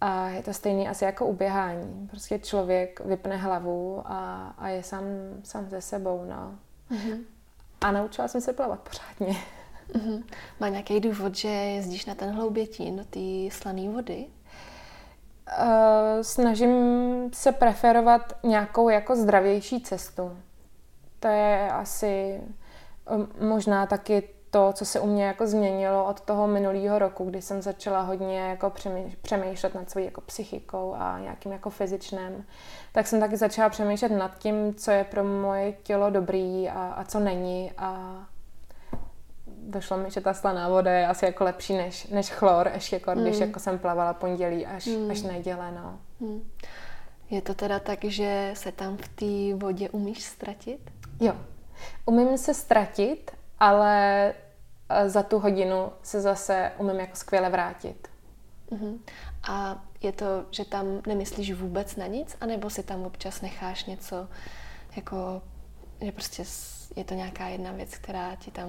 A 0.01 0.29
je 0.29 0.43
to 0.43 0.53
stejný 0.53 0.89
asi 0.89 1.05
jako 1.05 1.27
uběhání. 1.27 2.07
Prostě 2.11 2.39
člověk 2.39 3.01
vypne 3.01 3.37
hlavu 3.37 4.03
a, 4.05 4.49
a 4.59 4.69
je 4.69 4.83
sám, 4.83 5.05
sám 5.43 5.69
ze 5.71 5.81
sebou, 5.81 6.25
no. 6.25 6.55
Mm-hmm. 6.91 7.25
A 7.81 7.93
naučila 7.93 8.29
jsem 8.29 8.41
se 8.41 8.53
plavat 8.53 8.81
pořádně. 8.81 9.37
Mm-hmm. 9.93 10.23
Má 10.61 10.69
nějaký 10.69 11.01
důvod, 11.01 11.35
že 11.35 11.49
jezdíš 11.49 12.07
na 12.07 12.15
ten 12.15 12.31
hloubětín 12.35 12.97
do 12.97 13.05
té 13.05 13.57
slané 13.57 13.89
vody? 13.89 14.27
Uh, 15.47 16.23
snažím 16.23 16.75
se 17.35 17.53
preferovat 17.53 18.37
nějakou 18.43 18.89
jako 18.89 19.17
zdravější 19.17 19.81
cestu. 19.81 20.39
To 21.21 21.29
je 21.29 21.71
asi 21.71 22.41
um, 23.11 23.49
možná 23.49 23.87
taky 23.87 24.29
to, 24.51 24.73
co 24.73 24.85
se 24.85 25.01
u 25.01 25.07
mě 25.07 25.25
jako 25.25 25.47
změnilo 25.47 26.05
od 26.05 26.21
toho 26.21 26.47
minulého 26.47 26.99
roku, 26.99 27.25
kdy 27.25 27.43
jsem 27.43 27.63
začala 27.63 28.01
hodně 28.01 28.39
jako 28.39 28.73
přemýšlet 29.23 29.75
nad 29.75 29.91
svou 29.91 30.03
jako 30.03 30.21
psychikou 30.21 30.95
a 30.99 31.19
nějakým 31.19 31.53
jako 31.53 31.71
fyzičném, 31.71 32.45
tak 32.93 33.07
jsem 33.07 33.21
taky 33.21 33.37
začala 33.37 33.69
přemýšlet 33.69 34.13
nad 34.13 34.39
tím, 34.39 34.75
co 34.75 34.91
je 34.91 35.05
pro 35.05 35.25
moje 35.25 35.73
tělo 35.73 36.11
dobrý 36.11 36.69
a, 36.69 36.87
a 36.87 37.05
co 37.05 37.21
není 37.21 37.73
a 37.79 38.17
došlo 39.67 39.97
mi, 39.97 40.11
že 40.11 40.21
ta 40.21 40.35
slaná 40.35 40.69
voda 40.69 40.93
je 40.93 41.07
asi 41.07 41.25
jako 41.25 41.45
lepší 41.45 41.75
než, 41.75 42.07
než 42.07 42.31
chlor, 42.31 42.71
ještě 42.75 42.97
jako, 42.97 43.11
mm. 43.15 43.23
když 43.23 43.39
jako 43.39 43.61
jsem 43.61 43.79
plavala 43.79 44.15
pondělí 44.15 44.67
až, 44.67 44.87
mm. 44.87 45.11
až 45.11 45.23
neděle, 45.23 45.73
no. 45.73 45.99
Mm. 46.21 46.51
Je 47.31 47.43
to 47.43 47.55
teda 47.55 47.79
tak, 47.79 48.05
že 48.05 48.51
se 48.55 48.73
tam 48.73 48.97
v 48.97 49.09
té 49.09 49.65
vodě 49.67 49.89
umíš 49.89 50.23
ztratit? 50.23 50.91
Jo. 51.21 51.35
Umím 52.07 52.39
se 52.39 52.55
ztratit, 52.55 53.31
ale 53.61 54.35
eh, 54.89 55.09
za 55.09 55.23
tu 55.23 55.39
hodinu 55.39 55.93
se 56.03 56.21
zase 56.21 56.73
umím 56.79 57.01
jako 57.01 57.17
skvěle 57.17 57.51
vrátit. 57.51 58.09
Uh-huh. 58.71 58.99
A 59.49 59.85
je 60.03 60.13
to, 60.13 60.45
že 60.51 60.65
tam 60.65 60.87
nemyslíš 61.07 61.53
vůbec 61.53 61.97
na 61.97 62.07
nic, 62.07 62.37
anebo 62.41 62.71
si 62.71 62.83
tam 62.83 63.03
občas 63.03 63.41
necháš 63.41 63.85
něco, 63.85 64.29
jako, 64.97 65.43
že 66.01 66.13
prostě 66.13 66.45
je 66.97 67.05
to 67.05 67.15
nějaká 67.15 67.49
jedna 67.49 67.73
věc, 67.73 67.95
která 67.95 68.37
ti 68.37 68.51
tam 68.51 68.69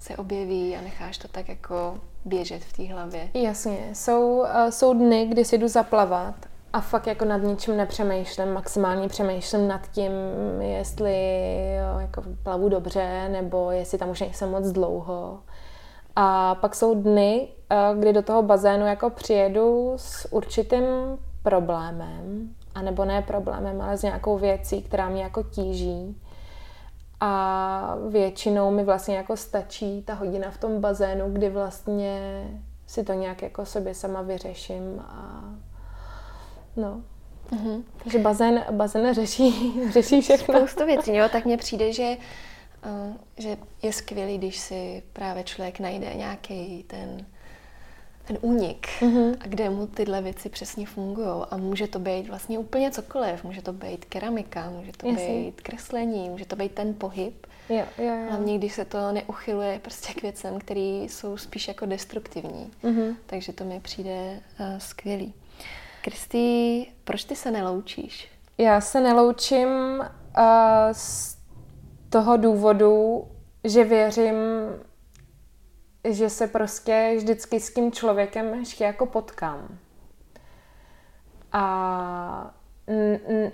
se 0.00 0.16
objeví 0.16 0.76
a 0.76 0.80
necháš 0.80 1.18
to 1.18 1.28
tak 1.28 1.48
jako 1.48 1.98
běžet 2.24 2.64
v 2.64 2.72
té 2.72 2.92
hlavě. 2.92 3.28
Jasně. 3.34 3.78
Jsou, 3.92 4.38
uh, 4.38 4.46
jsou 4.70 4.94
dny, 4.94 5.26
kdy 5.26 5.44
si 5.44 5.58
jdu 5.58 5.68
zaplavat 5.68 6.34
a 6.72 6.80
fakt 6.80 7.06
jako 7.06 7.24
nad 7.24 7.36
ničím 7.36 7.76
nepřemýšlím, 7.76 8.52
maximálně 8.52 9.08
přemýšlím 9.08 9.68
nad 9.68 9.88
tím, 9.90 10.12
jestli 10.60 11.12
jo, 11.76 11.98
jako 11.98 12.22
plavu 12.42 12.68
dobře, 12.68 13.28
nebo 13.28 13.70
jestli 13.70 13.98
tam 13.98 14.10
už 14.10 14.20
nejsem 14.20 14.50
moc 14.50 14.72
dlouho. 14.72 15.38
A 16.16 16.54
pak 16.54 16.74
jsou 16.74 16.94
dny, 16.94 17.48
eh, 17.70 17.76
kdy 17.98 18.12
do 18.12 18.22
toho 18.22 18.42
bazénu 18.42 18.86
jako 18.86 19.10
přijedu 19.10 19.92
s 19.96 20.32
určitým 20.32 20.84
problémem, 21.42 22.48
anebo 22.74 23.04
ne 23.04 23.22
problémem, 23.22 23.80
ale 23.80 23.96
s 23.96 24.02
nějakou 24.02 24.38
věcí, 24.38 24.82
která 24.82 25.08
mě 25.08 25.22
jako 25.22 25.42
tíží. 25.42 26.16
A 27.20 27.96
většinou 28.08 28.70
mi 28.70 28.84
vlastně 28.84 29.16
jako 29.16 29.36
stačí 29.36 30.02
ta 30.02 30.14
hodina 30.14 30.50
v 30.50 30.58
tom 30.58 30.80
bazénu, 30.80 31.32
kdy 31.32 31.50
vlastně 31.50 32.44
si 32.86 33.04
to 33.04 33.12
nějak 33.12 33.42
jako 33.42 33.66
sobě 33.66 33.94
sama 33.94 34.22
vyřeším 34.22 35.02
a 35.08 35.44
no. 36.76 37.02
Mm-hmm. 37.50 37.82
Takže 38.02 38.18
bazén, 38.18 38.64
bazén 38.70 39.14
řeší, 39.14 39.74
řeší 39.90 40.20
všechno. 40.20 40.54
Spoustu 40.54 40.86
věcí, 40.86 41.14
jo, 41.14 41.28
tak 41.32 41.44
mně 41.44 41.56
přijde, 41.56 41.92
že, 41.92 42.16
uh, 42.86 43.16
že 43.36 43.56
je 43.82 43.92
skvělý, 43.92 44.38
když 44.38 44.58
si 44.58 45.02
právě 45.12 45.44
člověk 45.44 45.80
najde 45.80 46.14
nějaký 46.14 46.84
ten 46.86 47.26
ten 48.30 48.38
únik 48.40 48.86
mm-hmm. 49.00 49.36
a 49.40 49.46
kde 49.46 49.70
mu 49.70 49.86
tyhle 49.86 50.22
věci 50.22 50.48
přesně 50.48 50.86
fungují. 50.86 51.44
A 51.50 51.56
může 51.56 51.86
to 51.86 51.98
být 51.98 52.28
vlastně 52.28 52.58
úplně 52.58 52.90
cokoliv. 52.90 53.44
Může 53.44 53.62
to 53.62 53.72
být 53.72 54.04
keramika, 54.04 54.70
může 54.70 54.92
to 54.92 55.08
Jasně. 55.08 55.26
být 55.26 55.60
kreslení, 55.60 56.30
může 56.30 56.44
to 56.44 56.56
být 56.56 56.72
ten 56.72 56.94
pohyb. 56.94 57.46
Jo, 57.68 57.84
jo, 57.98 58.04
jo. 58.04 58.26
Hlavně, 58.28 58.58
když 58.58 58.74
se 58.74 58.84
to 58.84 59.12
neuchyluje 59.12 59.78
prostě 59.78 60.12
k 60.12 60.22
věcem, 60.22 60.58
které 60.58 60.80
jsou 60.80 61.36
spíš 61.36 61.68
jako 61.68 61.86
destruktivní. 61.86 62.70
Mm-hmm. 62.84 63.16
Takže 63.26 63.52
to 63.52 63.64
mi 63.64 63.80
přijde 63.80 64.40
uh, 64.60 64.78
skvělý. 64.78 65.34
Kristý, 66.02 66.86
proč 67.04 67.24
ty 67.24 67.36
se 67.36 67.50
neloučíš? 67.50 68.28
Já 68.58 68.80
se 68.80 69.00
neloučím 69.00 69.68
uh, 69.98 70.04
z 70.92 71.36
toho 72.10 72.36
důvodu, 72.36 73.24
že 73.64 73.84
věřím 73.84 74.34
že 76.04 76.30
se 76.30 76.46
prostě 76.46 77.14
vždycky 77.16 77.60
s 77.60 77.74
tím 77.74 77.92
člověkem 77.92 78.54
ještě 78.54 78.84
jako 78.84 79.06
potkám. 79.06 79.78
A 81.52 82.54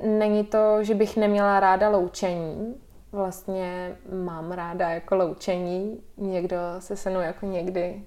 není 0.02 0.44
to, 0.44 0.84
že 0.84 0.94
bych 0.94 1.16
neměla 1.16 1.60
ráda 1.60 1.88
loučení. 1.88 2.80
Vlastně 3.12 3.96
mám 4.24 4.52
ráda 4.52 4.90
jako 4.90 5.16
loučení. 5.16 6.02
Někdo 6.16 6.58
se 6.78 6.96
se 6.96 7.10
mnou 7.10 7.20
jako 7.20 7.46
někdy 7.46 8.06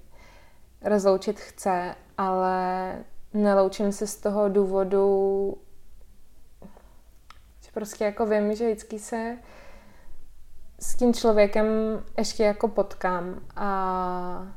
rozloučit 0.82 1.40
chce, 1.40 1.96
ale 2.18 2.96
neloučím 3.34 3.92
se 3.92 4.08
z 4.08 4.16
toho 4.16 4.50
důvodu, 4.50 5.58
že 7.66 7.72
prostě 7.74 8.06
jako 8.06 8.26
vím, 8.26 8.56
že 8.56 8.66
vždycky 8.66 9.00
se 9.00 9.38
s 10.80 10.96
tím 10.96 11.14
člověkem 11.14 11.66
ještě 12.18 12.44
jako 12.44 12.68
potkám 12.68 13.42
a 13.56 14.48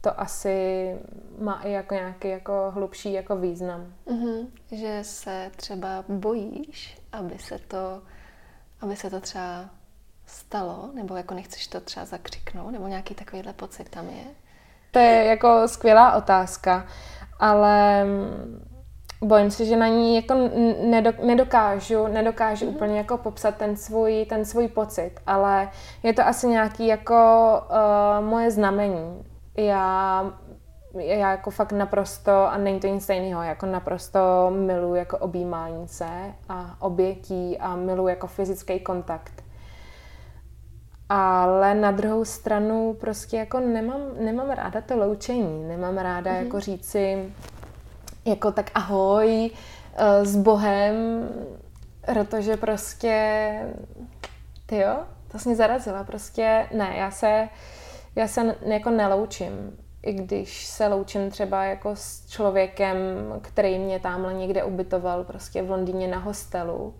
to 0.00 0.20
asi 0.20 0.96
má 1.38 1.60
i 1.62 1.72
jako 1.72 1.94
nějaký 1.94 2.28
jako 2.28 2.70
hlubší 2.74 3.12
jako 3.12 3.36
význam. 3.36 3.92
Mm-hmm. 4.06 4.46
Že 4.72 4.98
se 5.02 5.50
třeba 5.56 6.04
bojíš, 6.08 6.98
aby 7.12 7.38
se 7.38 7.58
to, 7.58 8.02
aby 8.80 8.96
se 8.96 9.10
to 9.10 9.20
třeba 9.20 9.64
stalo, 10.26 10.90
nebo 10.94 11.16
jako 11.16 11.34
nechceš 11.34 11.66
to 11.66 11.80
třeba 11.80 12.06
zakřiknout, 12.06 12.72
nebo 12.72 12.86
nějaký 12.86 13.14
takovýhle 13.14 13.52
pocit 13.52 13.88
tam 13.88 14.08
je? 14.08 14.24
To 14.90 14.98
je 14.98 15.24
jako 15.24 15.68
skvělá 15.68 16.16
otázka, 16.16 16.86
ale 17.38 18.06
bojím 19.24 19.50
se, 19.50 19.64
že 19.64 19.76
na 19.76 19.88
ní 19.88 20.16
jako 20.16 20.34
nedokážu, 21.22 22.06
nedokážu 22.06 22.66
mm-hmm. 22.66 22.74
úplně 22.74 22.98
jako 22.98 23.16
popsat 23.16 23.56
ten 23.56 23.76
svůj, 23.76 24.26
ten 24.28 24.44
svůj 24.44 24.68
pocit, 24.68 25.10
ale 25.26 25.68
je 26.02 26.12
to 26.12 26.26
asi 26.26 26.46
nějaký 26.46 26.86
jako 26.86 27.14
uh, 27.70 28.26
moje 28.26 28.50
znamení. 28.50 29.24
Já 29.56 30.24
já 30.94 31.30
jako 31.30 31.50
fakt 31.50 31.72
naprosto, 31.72 32.32
a 32.32 32.58
není 32.58 32.80
to 32.80 32.86
nic 32.86 33.02
stejného, 33.02 33.42
jako 33.42 33.66
naprosto 33.66 34.50
miluji 34.54 34.94
jako 34.94 35.18
objímání 35.18 35.88
se 35.88 36.08
a 36.48 36.76
obětí 36.78 37.58
a 37.58 37.76
miluji 37.76 38.08
jako 38.08 38.26
fyzický 38.26 38.80
kontakt. 38.80 39.44
Ale 41.08 41.74
na 41.74 41.90
druhou 41.90 42.24
stranu 42.24 42.96
prostě 43.00 43.36
jako 43.36 43.60
nemám, 43.60 44.00
nemám 44.20 44.50
ráda 44.50 44.80
to 44.80 44.96
loučení, 44.96 45.68
nemám 45.68 45.98
ráda 45.98 46.32
mm-hmm. 46.32 46.44
jako 46.44 46.60
říci, 46.60 47.32
jako 48.24 48.52
tak 48.52 48.70
ahoj 48.74 49.50
uh, 49.50 50.24
s 50.24 50.36
Bohem, 50.36 50.94
protože 52.06 52.56
prostě, 52.56 53.52
ty 54.66 54.76
jo, 54.76 54.96
to 55.32 55.38
jsi 55.38 55.48
mě 55.48 55.56
zarazila, 55.56 56.04
prostě 56.04 56.68
ne, 56.74 56.94
já 56.96 57.10
se, 57.10 57.48
já 58.16 58.28
se 58.28 58.56
jako 58.62 58.90
neloučím, 58.90 59.78
i 60.02 60.12
když 60.12 60.66
se 60.66 60.86
loučím 60.86 61.30
třeba 61.30 61.64
jako 61.64 61.96
s 61.96 62.26
člověkem, 62.28 62.96
který 63.42 63.78
mě 63.78 64.00
tamhle 64.00 64.34
někde 64.34 64.64
ubytoval 64.64 65.24
prostě 65.24 65.62
v 65.62 65.70
Londýně 65.70 66.08
na 66.08 66.18
hostelu, 66.18 66.94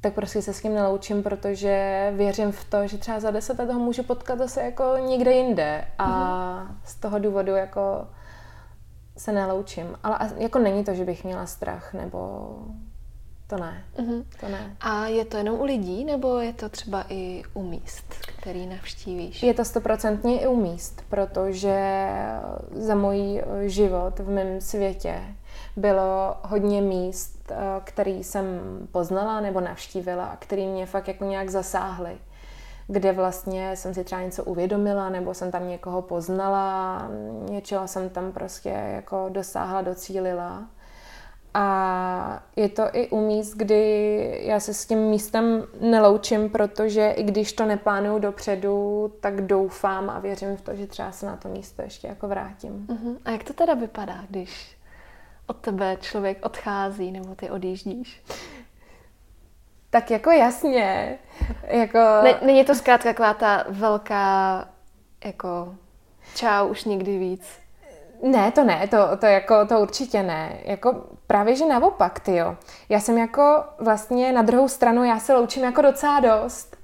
tak 0.00 0.14
prostě 0.14 0.42
se 0.42 0.52
s 0.52 0.62
ním 0.62 0.74
neloučím, 0.74 1.22
protože 1.22 2.12
věřím 2.16 2.52
v 2.52 2.64
to, 2.64 2.86
že 2.86 2.98
třeba 2.98 3.20
za 3.20 3.30
deset 3.30 3.58
let 3.58 3.70
ho 3.70 3.78
můžu 3.78 4.02
potkat 4.02 4.38
zase 4.38 4.62
jako 4.62 4.84
někde 5.06 5.32
jinde 5.32 5.84
a 5.98 6.08
mm-hmm. 6.08 6.76
z 6.84 6.94
toho 6.94 7.18
důvodu 7.18 7.52
jako 7.52 8.06
se 9.16 9.32
neloučím. 9.32 9.98
Ale 10.02 10.18
jako 10.36 10.58
není 10.58 10.84
to, 10.84 10.94
že 10.94 11.04
bych 11.04 11.24
měla 11.24 11.46
strach, 11.46 11.94
nebo 11.94 12.48
to 13.46 13.56
ne. 13.56 13.84
Mm-hmm. 13.96 14.24
To 14.40 14.48
ne. 14.48 14.76
A 14.80 15.06
je 15.06 15.24
to 15.24 15.36
jenom 15.36 15.60
u 15.60 15.64
lidí, 15.64 16.04
nebo 16.04 16.38
je 16.38 16.52
to 16.52 16.68
třeba 16.68 17.04
i 17.08 17.42
u 17.54 17.62
míst, 17.62 18.14
který 18.38 18.66
navštívíš? 18.66 19.42
Je 19.42 19.54
to 19.54 19.64
stoprocentně 19.64 20.40
i 20.40 20.46
u 20.46 20.56
míst, 20.56 21.04
protože 21.08 22.08
za 22.70 22.94
můj 22.94 23.42
život 23.66 24.18
v 24.18 24.28
mém 24.28 24.60
světě 24.60 25.20
bylo 25.76 26.36
hodně 26.42 26.82
míst, 26.82 27.50
eh, 27.50 27.56
který 27.84 28.24
jsem 28.24 28.46
poznala 28.92 29.40
nebo 29.40 29.60
navštívila 29.60 30.24
a 30.24 30.36
který 30.36 30.66
mě 30.66 30.86
fakt 30.86 31.08
jako 31.08 31.24
nějak 31.24 31.50
zasáhly 31.50 32.18
kde 32.86 33.12
vlastně 33.12 33.76
jsem 33.76 33.94
si 33.94 34.04
třeba 34.04 34.22
něco 34.22 34.44
uvědomila, 34.44 35.08
nebo 35.08 35.34
jsem 35.34 35.50
tam 35.50 35.68
někoho 35.68 36.02
poznala, 36.02 37.08
něčeho 37.50 37.88
jsem 37.88 38.10
tam 38.10 38.32
prostě 38.32 38.68
jako 38.68 39.26
dosáhla, 39.28 39.82
docílila. 39.82 40.62
A 41.56 42.42
je 42.56 42.68
to 42.68 42.82
i 42.92 43.08
u 43.08 43.26
míst, 43.26 43.54
kdy 43.54 44.40
já 44.44 44.60
se 44.60 44.74
s 44.74 44.86
tím 44.86 44.98
místem 44.98 45.64
neloučím, 45.80 46.50
protože 46.50 47.10
i 47.10 47.22
když 47.22 47.52
to 47.52 47.64
neplánuju 47.64 48.18
dopředu, 48.18 49.12
tak 49.20 49.40
doufám 49.40 50.10
a 50.10 50.18
věřím 50.18 50.56
v 50.56 50.60
to, 50.60 50.74
že 50.74 50.86
třeba 50.86 51.12
se 51.12 51.26
na 51.26 51.36
to 51.36 51.48
místo 51.48 51.82
ještě 51.82 52.06
jako 52.06 52.28
vrátím. 52.28 52.86
Uh-huh. 52.86 53.16
A 53.24 53.30
jak 53.30 53.44
to 53.44 53.52
teda 53.52 53.74
vypadá, 53.74 54.24
když 54.30 54.76
od 55.46 55.56
tebe 55.56 55.96
člověk 56.00 56.46
odchází 56.46 57.12
nebo 57.12 57.34
ty 57.34 57.50
odjíždíš? 57.50 58.22
Tak 59.94 60.10
jako 60.10 60.30
jasně. 60.30 61.18
Jako... 61.66 61.98
Ne, 61.98 62.34
není 62.42 62.64
to 62.64 62.74
zkrátka 62.74 63.08
taková 63.08 63.34
ta 63.34 63.64
velká 63.68 64.64
jako 65.24 65.74
čau, 66.34 66.68
už 66.68 66.84
nikdy 66.84 67.18
víc. 67.18 67.48
Ne, 68.22 68.50
to 68.50 68.64
ne, 68.64 68.88
to, 68.88 69.16
to, 69.16 69.26
jako, 69.26 69.66
to 69.66 69.80
určitě 69.80 70.22
ne. 70.22 70.58
Jako 70.64 71.04
právě, 71.26 71.56
že 71.56 71.66
naopak, 71.66 72.20
ty 72.20 72.36
jo. 72.36 72.56
Já 72.88 73.00
jsem 73.00 73.18
jako 73.18 73.64
vlastně 73.78 74.32
na 74.32 74.42
druhou 74.42 74.68
stranu, 74.68 75.04
já 75.04 75.18
se 75.18 75.34
loučím 75.34 75.64
jako 75.64 75.82
docela 75.82 76.20
dost. 76.20 76.76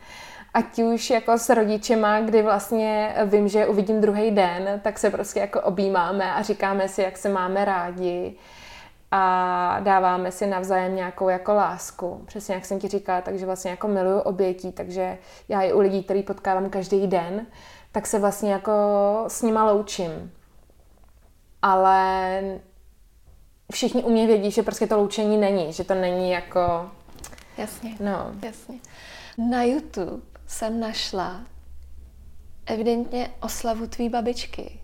ať 0.55 0.79
už 0.79 1.11
jako 1.11 1.39
s 1.39 1.49
rodičema, 1.49 2.21
kdy 2.21 2.43
vlastně 2.43 3.15
vím, 3.25 3.49
že 3.49 3.67
uvidím 3.67 4.01
druhý 4.01 4.31
den, 4.31 4.81
tak 4.83 4.99
se 4.99 5.11
prostě 5.11 5.41
jako 5.41 5.61
objímáme 5.61 6.33
a 6.33 6.43
říkáme 6.43 6.89
si, 6.89 7.03
jak 7.03 7.17
se 7.17 7.29
máme 7.29 7.65
rádi 7.65 8.37
a 9.11 9.81
dáváme 9.81 10.33
si 10.33 10.47
navzájem 10.47 10.97
nějakou 10.97 11.29
jako 11.29 11.55
lásku. 11.55 12.23
Přesně 12.27 12.55
jak 12.55 12.65
jsem 12.65 12.79
ti 12.79 12.89
říkala, 12.89 13.21
takže 13.21 13.47
vlastně 13.47 13.71
jako 13.71 13.89
miluju 13.89 14.19
obětí, 14.19 14.73
takže 14.73 15.19
já 15.49 15.63
i 15.63 15.73
u 15.73 15.81
lidí, 15.81 16.03
který 16.05 16.23
potkávám 16.23 16.71
každý 16.71 17.07
den, 17.07 17.47
tak 17.93 18.07
se 18.07 18.19
vlastně 18.19 18.53
jako 18.53 18.73
s 19.29 19.43
nima 19.43 19.71
loučím. 19.73 20.33
Ale 21.63 22.41
všichni 23.73 24.03
u 24.03 24.11
mě 24.11 24.27
vědí, 24.27 24.51
že 24.51 24.63
prostě 24.63 24.87
to 24.87 24.97
loučení 24.97 25.39
není, 25.39 25.73
že 25.73 25.85
to 25.85 25.95
není 25.95 26.31
jako... 26.31 26.91
Jasně, 27.59 27.97
no. 28.01 28.33
jasně. 28.43 28.79
Na 29.51 29.63
YouTube 29.63 30.23
jsem 30.47 30.81
našla 30.81 31.41
evidentně 32.67 33.31
oslavu 33.41 33.87
tvý 33.87 34.09
babičky, 34.09 34.80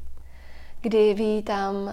kdy 0.86 1.14
vy 1.14 1.42
tam 1.42 1.74
uh, 1.74 1.92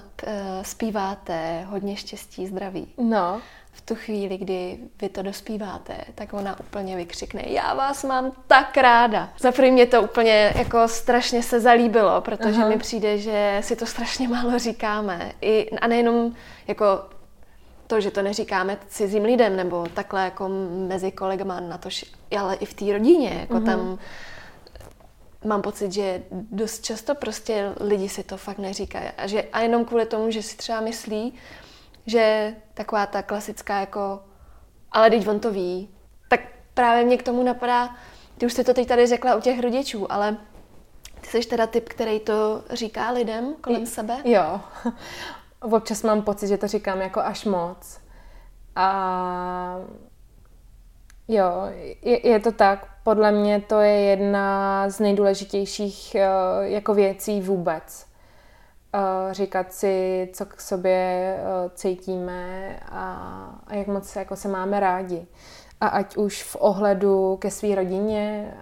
zpíváte 0.62 1.66
hodně 1.70 1.96
štěstí, 1.96 2.48
zdraví. 2.48 2.88
No. 2.98 3.42
V 3.72 3.82
tu 3.82 3.96
chvíli, 3.96 4.38
kdy 4.38 4.78
vy 5.02 5.10
to 5.10 5.22
dospíváte, 5.22 5.98
tak 6.16 6.34
ona 6.34 6.60
úplně 6.60 6.96
vykřikne, 6.96 7.44
já 7.46 7.74
vás 7.74 8.04
mám 8.04 8.32
tak 8.48 8.78
ráda. 8.78 9.30
Za 9.40 9.52
první 9.52 9.72
mě 9.72 9.86
to 9.86 10.02
úplně 10.02 10.54
jako 10.56 10.88
strašně 10.88 11.44
se 11.44 11.60
zalíbilo, 11.60 12.22
protože 12.22 12.56
Aha. 12.56 12.70
mi 12.70 12.78
přijde, 12.78 13.18
že 13.18 13.58
si 13.62 13.76
to 13.76 13.86
strašně 13.86 14.28
málo 14.28 14.60
říkáme. 14.60 15.32
I, 15.42 15.70
a 15.70 15.88
nejenom 15.88 16.36
jako 16.68 16.86
to, 17.88 18.02
že 18.02 18.12
to 18.12 18.22
neříkáme 18.22 18.78
cizím 18.88 19.24
lidem 19.24 19.56
nebo 19.56 19.86
takhle 19.94 20.24
jako 20.24 20.50
mezi 20.88 21.12
kolegama 21.12 21.60
na 21.60 21.78
to, 21.78 21.90
ale 22.40 22.56
i 22.56 22.66
v 22.66 22.74
té 22.74 22.94
rodině, 22.94 23.38
jako 23.40 23.54
mm-hmm. 23.54 23.66
tam 23.66 24.00
mám 25.44 25.62
pocit, 25.62 25.92
že 25.94 26.24
dost 26.32 26.86
často 26.86 27.16
prostě 27.16 27.74
lidi 27.80 28.10
si 28.10 28.24
to 28.24 28.38
fakt 28.38 28.58
neříkají. 28.58 29.10
A, 29.18 29.28
že, 29.28 29.44
a 29.54 29.60
jenom 29.60 29.86
kvůli 29.86 30.06
tomu, 30.06 30.32
že 30.32 30.44
si 30.44 30.58
třeba 30.58 30.82
myslí, 30.82 31.34
že 32.06 32.56
taková 32.74 33.06
ta 33.06 33.22
klasická 33.22 33.80
jako 33.80 34.20
ale 34.94 35.10
teď 35.10 35.28
on 35.28 35.40
to 35.40 35.52
ví, 35.52 35.90
tak 36.28 36.40
právě 36.74 37.06
mě 37.06 37.18
k 37.18 37.24
tomu 37.24 37.44
napadá, 37.44 37.96
ty 38.38 38.46
už 38.46 38.54
jsi 38.54 38.64
to 38.64 38.74
teď 38.74 38.88
tady 38.88 39.08
řekla 39.08 39.36
u 39.36 39.42
těch 39.42 39.60
rodičů, 39.60 40.12
ale 40.12 40.38
ty 41.22 41.28
jsi 41.28 41.50
teda 41.50 41.68
typ, 41.68 41.90
který 41.90 42.20
to 42.20 42.64
říká 42.70 43.12
lidem 43.12 43.56
kolem 43.62 43.86
sebe? 43.86 44.18
Jo. 44.26 44.62
Občas 45.60 46.04
mám 46.04 46.22
pocit, 46.22 46.48
že 46.48 46.58
to 46.58 46.68
říkám 46.68 47.02
jako 47.02 47.20
až 47.20 47.46
moc. 47.46 48.00
A 48.76 49.76
jo, 51.28 51.52
je, 52.02 52.28
je 52.28 52.40
to 52.40 52.52
tak. 52.52 52.88
Podle 53.04 53.32
mě 53.32 53.62
to 53.62 53.80
je 53.80 53.94
jedna 53.94 54.90
z 54.90 55.00
nejdůležitějších 55.00 56.16
eh, 56.16 56.28
jako 56.62 56.94
věcí 56.94 57.42
vůbec. 57.42 58.06
Eh, 58.96 59.34
říkat 59.34 59.74
si, 59.74 60.30
co 60.34 60.46
k 60.46 60.62
sobě 60.62 61.38
eh, 61.38 61.70
cítíme 61.76 62.80
a, 62.92 63.14
a 63.68 63.76
jak 63.76 63.88
moc 63.88 64.16
jako 64.16 64.36
se 64.36 64.48
máme 64.48 64.80
rádi. 64.80 65.28
A 65.82 65.88
ať 65.88 66.18
už 66.18 66.44
v 66.44 66.58
ohledu 66.60 67.38
ke 67.38 67.52
své 67.52 67.76
rodině, 67.76 68.54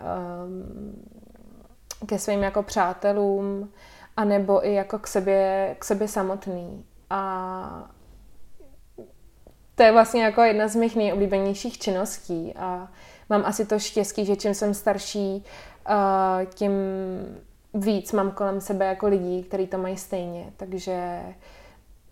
ke 2.06 2.20
svým 2.20 2.44
jako 2.44 2.64
přátelům, 2.64 3.72
anebo 4.18 4.68
i 4.68 4.74
jako 4.74 5.00
k 5.00 5.08
sobě, 5.08 5.76
k 5.80 5.86
sobě 5.86 6.08
samotný. 6.08 6.86
A 7.10 7.92
to 9.76 9.84
je 9.84 9.92
vlastně 9.92 10.24
jako 10.24 10.42
jedna 10.42 10.68
z 10.68 10.76
mých 10.76 10.96
nejoblíbenějších 10.96 11.78
činností 11.78 12.54
a 12.56 12.92
mám 13.30 13.46
asi 13.46 13.66
to 13.66 13.80
štěstí, 13.80 14.26
že 14.26 14.36
čím 14.36 14.54
jsem 14.54 14.74
starší, 14.74 15.46
tím 16.54 16.72
víc 17.74 18.12
mám 18.12 18.32
kolem 18.32 18.62
sebe 18.62 18.86
jako 18.86 19.08
lidí, 19.08 19.44
kteří 19.44 19.68
to 19.68 19.78
mají 19.78 19.98
stejně. 19.98 20.54
Takže 20.58 21.22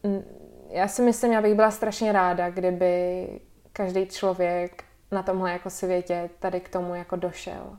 mm, 0.03 0.24
já 0.70 0.88
si 0.88 1.01
myslím, 1.01 1.32
já 1.32 1.41
bych 1.41 1.55
byla 1.55 1.72
strašně 1.72 2.12
ráda, 2.12 2.49
kdyby 2.49 3.28
každý 3.74 4.05
člověk 4.05 4.84
na 5.12 5.24
tomhle 5.24 5.51
jako 5.51 5.70
světě 5.70 6.30
tady 6.39 6.60
k 6.60 6.70
tomu 6.70 6.95
jako 6.95 7.16
došel. 7.16 7.78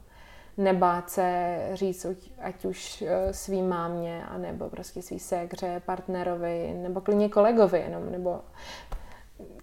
Nebát 0.56 1.10
se 1.10 1.58
říct, 1.72 2.06
ať 2.40 2.64
už 2.64 3.02
e, 3.02 3.32
svý 3.32 3.62
mámě, 3.62 4.24
anebo 4.28 4.68
prostě 4.68 5.02
svý 5.02 5.18
ségře, 5.18 5.82
partnerovi, 5.86 6.74
nebo 6.76 7.00
klidně 7.00 7.28
kolegovi 7.28 7.78
jenom, 7.78 8.12
nebo 8.12 8.40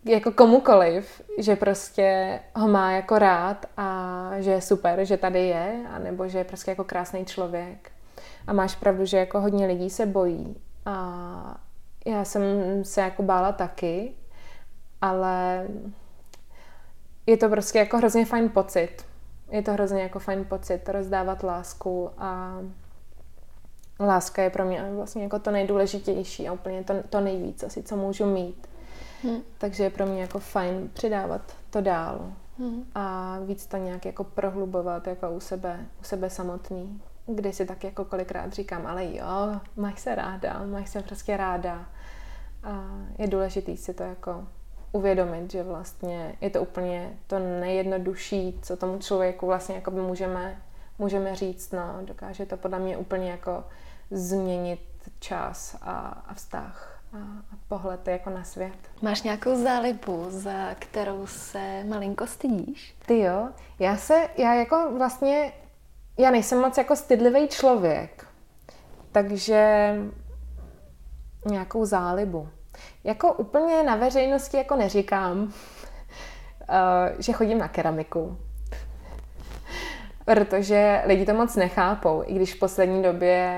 jako 0.05 0.31
komukoliv, 0.31 1.21
že 1.37 1.55
prostě 1.55 2.39
ho 2.55 2.67
má 2.67 2.91
jako 2.91 3.19
rád 3.19 3.65
a 3.77 4.29
že 4.37 4.51
je 4.51 4.61
super, 4.61 5.05
že 5.05 5.17
tady 5.17 5.47
je, 5.47 5.85
anebo 5.91 6.27
že 6.27 6.37
je 6.37 6.43
prostě 6.43 6.71
jako 6.71 6.83
krásný 6.83 7.25
člověk. 7.25 7.91
A 8.47 8.53
máš 8.53 8.75
pravdu, 8.75 9.05
že 9.05 9.17
jako 9.17 9.41
hodně 9.41 9.67
lidí 9.67 9.89
se 9.89 10.05
bojí. 10.05 10.55
A 10.85 11.61
já 12.05 12.25
jsem 12.25 12.41
se 12.83 13.01
jako 13.01 13.23
bála 13.23 13.51
taky, 13.51 14.13
ale 15.01 15.67
je 17.25 17.37
to 17.37 17.49
prostě 17.49 17.79
jako 17.79 17.97
hrozně 17.97 18.25
fajn 18.25 18.49
pocit. 18.49 19.05
Je 19.51 19.61
to 19.61 19.73
hrozně 19.73 20.01
jako 20.01 20.19
fajn 20.19 20.45
pocit 20.45 20.89
rozdávat 20.89 21.43
lásku 21.43 22.09
a 22.17 22.59
láska 23.99 24.43
je 24.43 24.49
pro 24.49 24.65
mě 24.65 24.85
vlastně 24.95 25.23
jako 25.23 25.39
to 25.39 25.51
nejdůležitější 25.51 26.47
a 26.47 26.53
úplně 26.53 26.83
to, 26.83 26.93
to 27.09 27.21
nejvíc 27.21 27.63
asi, 27.63 27.83
co 27.83 27.95
můžu 27.95 28.25
mít. 28.25 28.67
Hmm. 29.23 29.41
Takže 29.57 29.83
je 29.83 29.89
pro 29.89 30.05
mě 30.05 30.21
jako 30.21 30.39
fajn 30.39 30.89
přidávat 30.93 31.41
to 31.69 31.81
dál 31.81 32.33
hmm. 32.59 32.83
a 32.95 33.37
víc 33.45 33.65
to 33.65 33.77
nějak 33.77 34.05
jako 34.05 34.23
prohlubovat 34.23 35.07
jako 35.07 35.31
u 35.31 35.39
sebe, 35.39 35.85
u 36.01 36.03
sebe 36.03 36.29
samotný. 36.29 37.01
Kdy 37.25 37.53
si 37.53 37.65
tak 37.65 37.83
jako 37.83 38.05
kolikrát 38.05 38.53
říkám, 38.53 38.87
ale 38.87 39.05
jo, 39.05 39.59
máš 39.75 39.99
se 39.99 40.15
ráda, 40.15 40.63
máš 40.65 40.89
se 40.89 41.01
prostě 41.01 41.37
ráda. 41.37 41.85
A 42.63 42.85
je 43.17 43.27
důležitý 43.27 43.77
si 43.77 43.93
to 43.93 44.03
jako 44.03 44.47
uvědomit, 44.91 45.51
že 45.51 45.63
vlastně 45.63 46.35
je 46.41 46.49
to 46.49 46.61
úplně 46.61 47.17
to 47.27 47.39
nejjednodušší, 47.39 48.59
co 48.61 48.77
tomu 48.77 48.99
člověku 48.99 49.45
vlastně 49.45 49.75
jako 49.75 49.91
by 49.91 50.01
můžeme, 50.01 50.61
můžeme 50.99 51.35
říct. 51.35 51.71
No, 51.71 51.99
dokáže 52.01 52.45
to 52.45 52.57
podle 52.57 52.79
mě 52.79 52.97
úplně 52.97 53.31
jako 53.31 53.63
změnit 54.11 54.79
čas 55.19 55.77
a, 55.81 56.23
a 56.27 56.33
vztah 56.33 56.96
a, 57.17 57.55
pohled 57.67 58.07
jako 58.07 58.29
na 58.29 58.43
svět. 58.43 58.77
Máš 59.01 59.23
nějakou 59.23 59.55
zálibu, 59.55 60.25
za 60.29 60.75
kterou 60.79 61.27
se 61.27 61.83
malinko 61.83 62.27
stydíš? 62.27 62.95
Ty 63.05 63.19
jo, 63.19 63.49
já 63.79 63.97
se, 63.97 64.29
já 64.37 64.53
jako 64.53 64.89
vlastně, 64.97 65.53
já 66.17 66.31
nejsem 66.31 66.59
moc 66.61 66.77
jako 66.77 66.95
stydlivý 66.95 67.47
člověk, 67.47 68.27
takže 69.11 69.93
nějakou 71.45 71.85
zálibu. 71.85 72.49
Jako 73.03 73.33
úplně 73.33 73.83
na 73.83 73.95
veřejnosti 73.95 74.57
jako 74.57 74.75
neříkám, 74.75 75.53
eh, 76.69 77.15
že 77.19 77.33
chodím 77.33 77.57
na 77.57 77.67
keramiku. 77.67 78.37
Protože 80.25 81.01
lidi 81.05 81.25
to 81.25 81.33
moc 81.33 81.55
nechápou, 81.55 82.23
i 82.25 82.33
když 82.33 82.53
v 82.53 82.59
poslední 82.59 83.03
době 83.03 83.53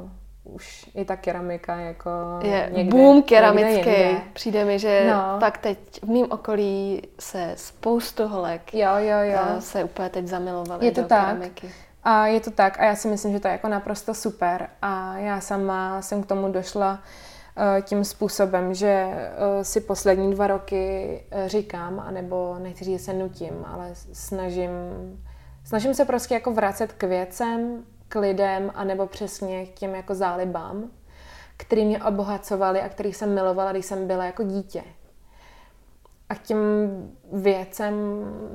uh, 0.00 0.10
už 0.54 0.90
i 0.94 1.04
ta 1.04 1.16
keramika 1.16 1.76
jako 1.76 2.10
je 2.42 2.70
někde, 2.72 2.90
boom 2.90 3.22
keramický. 3.22 3.74
Někde 3.74 4.20
Přijde 4.32 4.64
mi, 4.64 4.78
že 4.78 5.06
no. 5.10 5.36
pak 5.40 5.58
teď 5.58 5.78
v 6.02 6.08
mém 6.08 6.26
okolí 6.30 7.02
se 7.20 7.52
spoustu 7.56 8.28
holek 8.28 8.74
jo, 8.74 8.90
jo, 8.96 9.18
jo. 9.22 9.38
Eh, 9.56 9.60
se 9.60 9.84
úplně 9.84 10.08
teď 10.08 10.30
to 10.94 11.02
do 11.02 11.08
tak. 11.08 11.26
keramiky. 11.26 11.70
A 12.04 12.26
je 12.26 12.40
to 12.40 12.50
tak 12.50 12.80
a 12.80 12.84
já 12.84 12.96
si 12.96 13.08
myslím, 13.08 13.32
že 13.32 13.40
to 13.40 13.48
je 13.48 13.52
jako 13.52 13.68
naprosto 13.68 14.14
super 14.14 14.68
a 14.82 15.18
já 15.18 15.40
sama 15.40 16.02
jsem 16.02 16.22
k 16.22 16.26
tomu 16.26 16.52
došla 16.52 17.02
eh, 17.56 17.82
tím 17.82 18.04
způsobem, 18.04 18.74
že 18.74 18.88
eh, 18.88 19.64
si 19.64 19.80
poslední 19.80 20.30
dva 20.30 20.46
roky 20.46 21.20
říkám, 21.46 22.00
anebo 22.00 22.56
nechci 22.58 22.84
říct, 22.84 22.98
že 22.98 23.04
se 23.04 23.12
nutím, 23.12 23.64
ale 23.66 23.90
snažím, 24.12 24.70
snažím 25.64 25.94
se 25.94 26.04
prostě 26.04 26.34
jako 26.34 26.52
vracet 26.52 26.92
k 26.92 27.02
věcem, 27.02 27.84
k 28.12 28.20
lidem, 28.20 28.72
anebo 28.74 29.06
přesně 29.06 29.66
k 29.66 29.74
těm 29.74 29.94
jako 29.94 30.14
zálibám, 30.14 30.90
který 31.56 31.84
mě 31.84 32.04
obohacovali 32.04 32.80
a 32.80 32.88
který 32.88 33.12
jsem 33.12 33.34
milovala, 33.34 33.72
když 33.72 33.86
jsem 33.86 34.06
byla 34.06 34.24
jako 34.24 34.42
dítě. 34.42 34.82
A 36.28 36.34
k 36.34 36.42
těm 36.42 36.58
věcem 37.32 37.94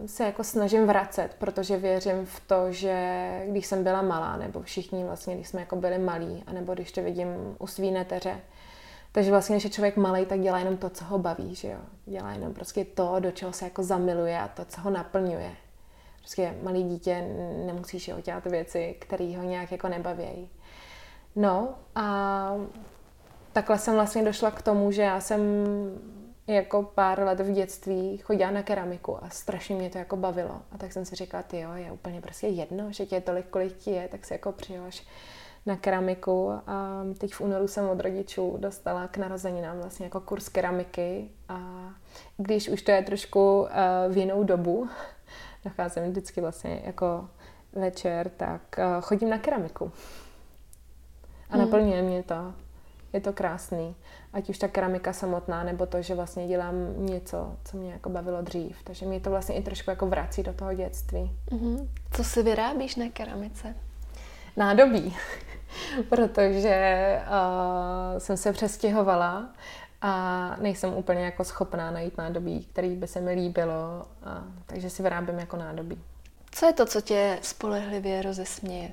se 0.06 0.24
jako 0.24 0.44
snažím 0.44 0.88
vracet, 0.88 1.36
protože 1.40 1.78
věřím 1.78 2.26
v 2.26 2.40
to, 2.40 2.72
že 2.72 2.96
když 3.50 3.66
jsem 3.66 3.84
byla 3.84 4.02
malá, 4.02 4.38
nebo 4.38 4.62
všichni 4.62 5.04
vlastně, 5.04 5.36
když 5.36 5.48
jsme 5.48 5.60
jako 5.60 5.76
byli 5.76 5.98
malí, 5.98 6.44
anebo 6.48 6.74
když 6.74 6.92
to 6.92 7.02
vidím 7.02 7.28
u 7.60 7.68
svý 7.68 7.92
neteře, 7.92 8.40
takže 9.12 9.32
vlastně, 9.32 9.56
když 9.56 9.64
je 9.64 9.70
člověk 9.70 9.98
malý, 9.98 10.26
tak 10.26 10.40
dělá 10.40 10.60
jenom 10.60 10.78
to, 10.78 10.90
co 10.90 11.06
ho 11.06 11.20
baví, 11.20 11.56
že 11.56 11.68
jo. 11.68 11.80
Dělá 12.06 12.32
jenom 12.32 12.54
prostě 12.54 12.86
to, 12.86 13.16
do 13.20 13.32
čeho 13.32 13.54
se 13.54 13.66
jako 13.66 13.84
zamiluje 13.84 14.40
a 14.40 14.48
to, 14.48 14.66
co 14.66 14.82
ho 14.82 14.90
naplňuje. 14.90 15.52
Prostě 16.28 16.56
malý 16.64 16.84
dítě 16.84 17.22
nemusíš 17.66 18.14
ho 18.14 18.22
dělat 18.22 18.46
věci, 18.46 18.96
které 19.00 19.38
ho 19.38 19.44
nějak 19.44 19.72
jako 19.72 19.88
nebaví. 19.88 20.50
No 21.36 21.76
a 21.96 22.56
takhle 23.54 23.78
jsem 23.80 23.94
vlastně 23.94 24.26
došla 24.26 24.52
k 24.52 24.62
tomu, 24.62 24.92
že 24.92 25.02
já 25.02 25.20
jsem 25.20 25.42
jako 26.48 26.84
pár 26.84 27.20
let 27.20 27.40
v 27.40 27.52
dětství 27.52 28.18
chodila 28.18 28.52
na 28.52 28.64
keramiku 28.64 29.24
a 29.24 29.30
strašně 29.30 29.76
mě 29.76 29.90
to 29.90 29.98
jako 29.98 30.18
bavilo. 30.18 30.62
A 30.72 30.78
tak 30.78 30.94
jsem 30.94 31.06
si 31.06 31.16
říkala, 31.16 31.44
ty 31.44 31.60
jo, 31.60 31.74
je 31.74 31.92
úplně 31.92 32.22
prostě 32.22 32.48
jedno, 32.48 32.92
že 32.92 33.06
tě 33.06 33.16
je 33.16 33.22
tolik, 33.22 33.46
kolik 33.50 33.78
ti 33.78 33.92
je, 33.92 34.08
tak 34.08 34.26
si 34.26 34.34
jako 34.34 34.52
přijoš 34.52 35.08
na 35.66 35.76
keramiku 35.76 36.52
a 36.68 37.04
teď 37.18 37.34
v 37.34 37.42
únoru 37.42 37.68
jsem 37.68 37.90
od 37.90 38.00
rodičů 38.00 38.58
dostala 38.60 39.08
k 39.08 39.18
narozeninám 39.18 39.78
vlastně 39.78 40.06
jako 40.06 40.20
kurz 40.22 40.50
keramiky 40.50 41.30
a 41.50 41.90
když 42.38 42.70
už 42.70 42.82
to 42.82 42.92
je 42.92 43.04
trošku 43.04 43.62
uh, 43.62 43.68
v 44.14 44.18
jinou 44.18 44.44
dobu, 44.44 44.90
nacházím 45.68 46.04
vždycky 46.04 46.42
vlastně 46.42 46.82
jako 46.86 47.30
večer, 47.74 48.30
tak 48.30 48.62
uh, 48.78 49.02
chodím 49.02 49.30
na 49.30 49.38
keramiku. 49.38 49.92
A 51.50 51.56
hmm. 51.56 51.66
naplňuje 51.66 52.02
mě 52.02 52.24
to. 52.24 52.54
Je 53.14 53.22
to 53.22 53.34
krásný. 53.34 53.96
Ať 54.34 54.50
už 54.50 54.58
ta 54.58 54.68
keramika 54.68 55.14
samotná, 55.14 55.64
nebo 55.64 55.86
to, 55.86 56.02
že 56.02 56.16
vlastně 56.16 56.48
dělám 56.48 56.76
něco, 57.06 57.56
co 57.66 57.78
mě 57.78 57.92
jako 57.92 58.10
bavilo 58.10 58.42
dřív. 58.42 58.78
Takže 58.84 59.06
mě 59.06 59.20
to 59.20 59.30
vlastně 59.30 59.56
i 59.56 59.64
trošku 59.64 59.90
jako 59.90 60.08
vrací 60.08 60.44
do 60.44 60.54
toho 60.54 60.74
dětství. 60.74 61.32
Mm-hmm. 61.52 61.88
Co 62.12 62.24
si 62.24 62.44
vyrábíš 62.44 62.96
na 62.96 63.10
keramice? 63.10 63.76
Nádobí. 64.58 65.16
Protože 66.10 67.20
uh, 67.28 68.18
jsem 68.18 68.38
se 68.38 68.54
přestěhovala 68.54 69.50
a 70.02 70.56
nejsem 70.62 70.94
úplně 70.94 71.26
jako 71.26 71.44
schopná 71.44 71.92
najít 71.92 72.18
nádobí, 72.18 72.68
který 72.72 72.96
by 72.96 73.08
se 73.08 73.22
mi 73.22 73.34
líbilo, 73.34 74.06
a, 74.24 74.44
takže 74.66 74.90
si 74.90 75.04
vyrábím 75.04 75.40
jako 75.40 75.58
nádobí. 75.58 76.02
Co 76.52 76.66
je 76.66 76.74
to, 76.74 76.86
co 76.86 77.02
tě 77.02 77.40
spolehlivě 77.42 78.22
rozesměje? 78.22 78.92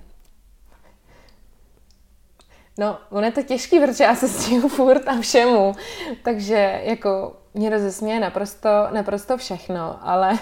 No, 2.78 2.98
ono 3.10 3.26
je 3.26 3.32
to 3.32 3.42
těžký, 3.42 3.80
protože 3.80 4.04
já 4.04 4.14
se 4.14 4.28
stěhu 4.28 4.68
furt 4.68 5.08
a 5.08 5.20
všemu, 5.20 5.74
takže 6.22 6.80
jako 6.84 7.36
mě 7.54 7.70
rozesměje 7.70 8.20
naprosto, 8.20 8.68
naprosto 8.90 9.36
všechno, 9.36 9.98
ale 10.08 10.38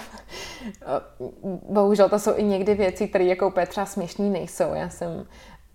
bohužel 1.69 2.09
to 2.09 2.19
jsou 2.19 2.35
i 2.35 2.43
někdy 2.43 2.73
věci, 2.73 3.07
které 3.07 3.25
jako 3.25 3.47
úplně 3.47 3.65
třeba 3.65 3.85
směšný 3.85 4.29
nejsou. 4.29 4.73
Já 4.73 4.89
jsem 4.89 5.27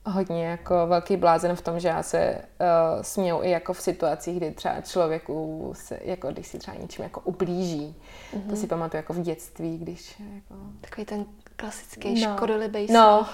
hodně 0.08 0.46
jako 0.46 0.86
velký 0.86 1.16
blázen 1.16 1.56
v 1.56 1.60
tom, 1.60 1.80
že 1.80 1.88
já 1.88 2.02
se 2.02 2.42
uh, 2.60 3.02
směju 3.02 3.42
i 3.42 3.50
jako 3.50 3.72
v 3.72 3.80
situacích, 3.80 4.36
kdy 4.36 4.50
třeba 4.50 4.80
člověku 4.80 5.72
se, 5.76 5.98
jako 6.04 6.32
když 6.32 6.46
si 6.46 6.58
třeba 6.58 6.76
něčím 6.76 7.02
jako 7.02 7.20
ublíží. 7.20 7.96
Mm-hmm. 8.34 8.50
To 8.50 8.56
si 8.56 8.60
mhm. 8.60 8.68
pamatuju 8.68 8.98
jako 8.98 9.12
v 9.12 9.20
dětství, 9.20 9.78
když 9.78 10.20
jako... 10.34 10.54
Takový 10.80 11.04
ten 11.04 11.26
klasický 11.56 12.24
no. 12.24 12.36
škodolibý 12.36 12.92
No, 12.92 13.26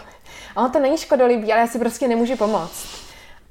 a 0.57 0.65
on 0.65 0.71
to 0.71 0.79
není 0.79 0.99
škodolibý, 0.99 1.53
ale 1.53 1.61
já 1.61 1.67
si 1.67 1.79
prostě 1.79 2.09
nemůžu 2.09 2.37
pomoct. 2.37 3.05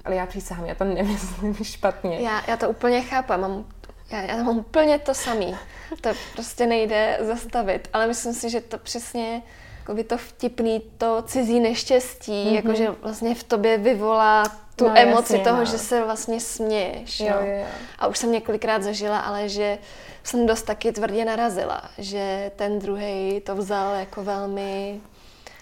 Ale 0.05 0.15
já 0.15 0.25
přísahám, 0.25 0.65
já 0.65 0.75
to 0.75 0.83
nemyslím 0.83 1.53
špatně. 1.53 2.19
Já, 2.19 2.43
já 2.47 2.57
to 2.57 2.69
úplně 2.69 3.01
chápu, 3.01 3.33
mám, 3.37 3.65
já, 4.11 4.21
já 4.21 4.43
mám 4.43 4.57
úplně 4.57 4.99
to 4.99 5.13
samý. 5.13 5.55
To 6.01 6.09
prostě 6.33 6.65
nejde 6.65 7.17
zastavit, 7.21 7.89
ale 7.93 8.07
myslím 8.07 8.33
si, 8.33 8.49
že 8.49 8.61
to 8.61 8.77
přesně 8.77 9.41
jako 9.83 9.93
by 9.93 10.03
to 10.03 10.17
vtipný, 10.17 10.81
to 10.97 11.21
cizí 11.21 11.59
neštěstí, 11.59 12.31
mm-hmm. 12.31 12.55
jakože 12.55 12.89
vlastně 13.01 13.35
v 13.35 13.43
tobě 13.43 13.77
vyvolá 13.77 14.43
tu 14.75 14.87
no, 14.87 14.93
emoci 14.97 15.33
jasně, 15.33 15.39
toho, 15.39 15.57
no. 15.57 15.65
že 15.65 15.77
se 15.77 16.03
vlastně 16.03 16.39
směješ. 16.39 17.19
Jo, 17.19 17.27
jo. 17.27 17.45
Jo, 17.45 17.65
A 17.99 18.07
už 18.07 18.17
jsem 18.17 18.31
několikrát 18.31 18.83
zažila, 18.83 19.19
ale 19.19 19.49
že 19.49 19.77
jsem 20.23 20.45
dost 20.45 20.61
taky 20.61 20.91
tvrdě 20.91 21.25
narazila, 21.25 21.81
že 21.97 22.51
ten 22.55 22.79
druhý 22.79 23.41
to 23.45 23.55
vzal 23.55 23.95
jako 23.95 24.23
velmi, 24.23 25.01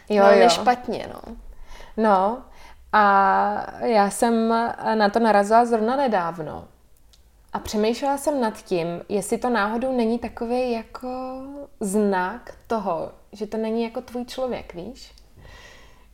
jo, 0.09 0.23
velmi 0.23 0.43
jo. 0.43 0.49
špatně. 0.49 1.09
No. 1.13 1.35
no, 1.97 2.41
a 2.93 3.85
já 3.85 4.09
jsem 4.09 4.49
na 4.95 5.09
to 5.09 5.19
narazila 5.19 5.65
zrovna 5.65 5.95
nedávno. 5.95 6.67
A 7.53 7.59
přemýšlela 7.59 8.17
jsem 8.17 8.41
nad 8.41 8.57
tím, 8.57 8.87
jestli 9.09 9.37
to 9.37 9.49
náhodou 9.49 9.97
není 9.97 10.19
takový 10.19 10.71
jako 10.71 11.07
znak 11.79 12.53
toho, 12.67 13.11
že 13.31 13.47
to 13.47 13.57
není 13.57 13.83
jako 13.83 14.01
tvůj 14.01 14.25
člověk, 14.25 14.73
víš? 14.73 15.13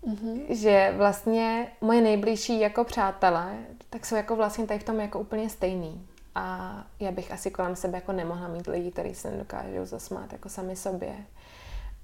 Mm-hmm. 0.07 0.41
Že 0.49 0.93
vlastně 0.97 1.67
moje 1.81 2.01
nejbližší 2.01 2.59
jako 2.59 2.83
přátelé, 2.83 3.57
tak 3.89 4.05
jsou 4.05 4.15
jako 4.15 4.35
vlastně 4.35 4.67
tady 4.67 4.79
v 4.79 4.83
tom 4.83 4.99
jako 4.99 5.19
úplně 5.19 5.49
stejný. 5.49 6.07
A 6.35 6.75
já 6.99 7.11
bych 7.11 7.31
asi 7.31 7.51
kolem 7.51 7.75
sebe 7.75 7.97
jako 7.97 8.11
nemohla 8.11 8.47
mít 8.47 8.67
lidi, 8.67 8.91
kteří 8.91 9.15
se 9.15 9.31
nedokážou 9.31 9.85
zasmát 9.85 10.33
jako 10.33 10.49
sami 10.49 10.75
sobě. 10.75 11.15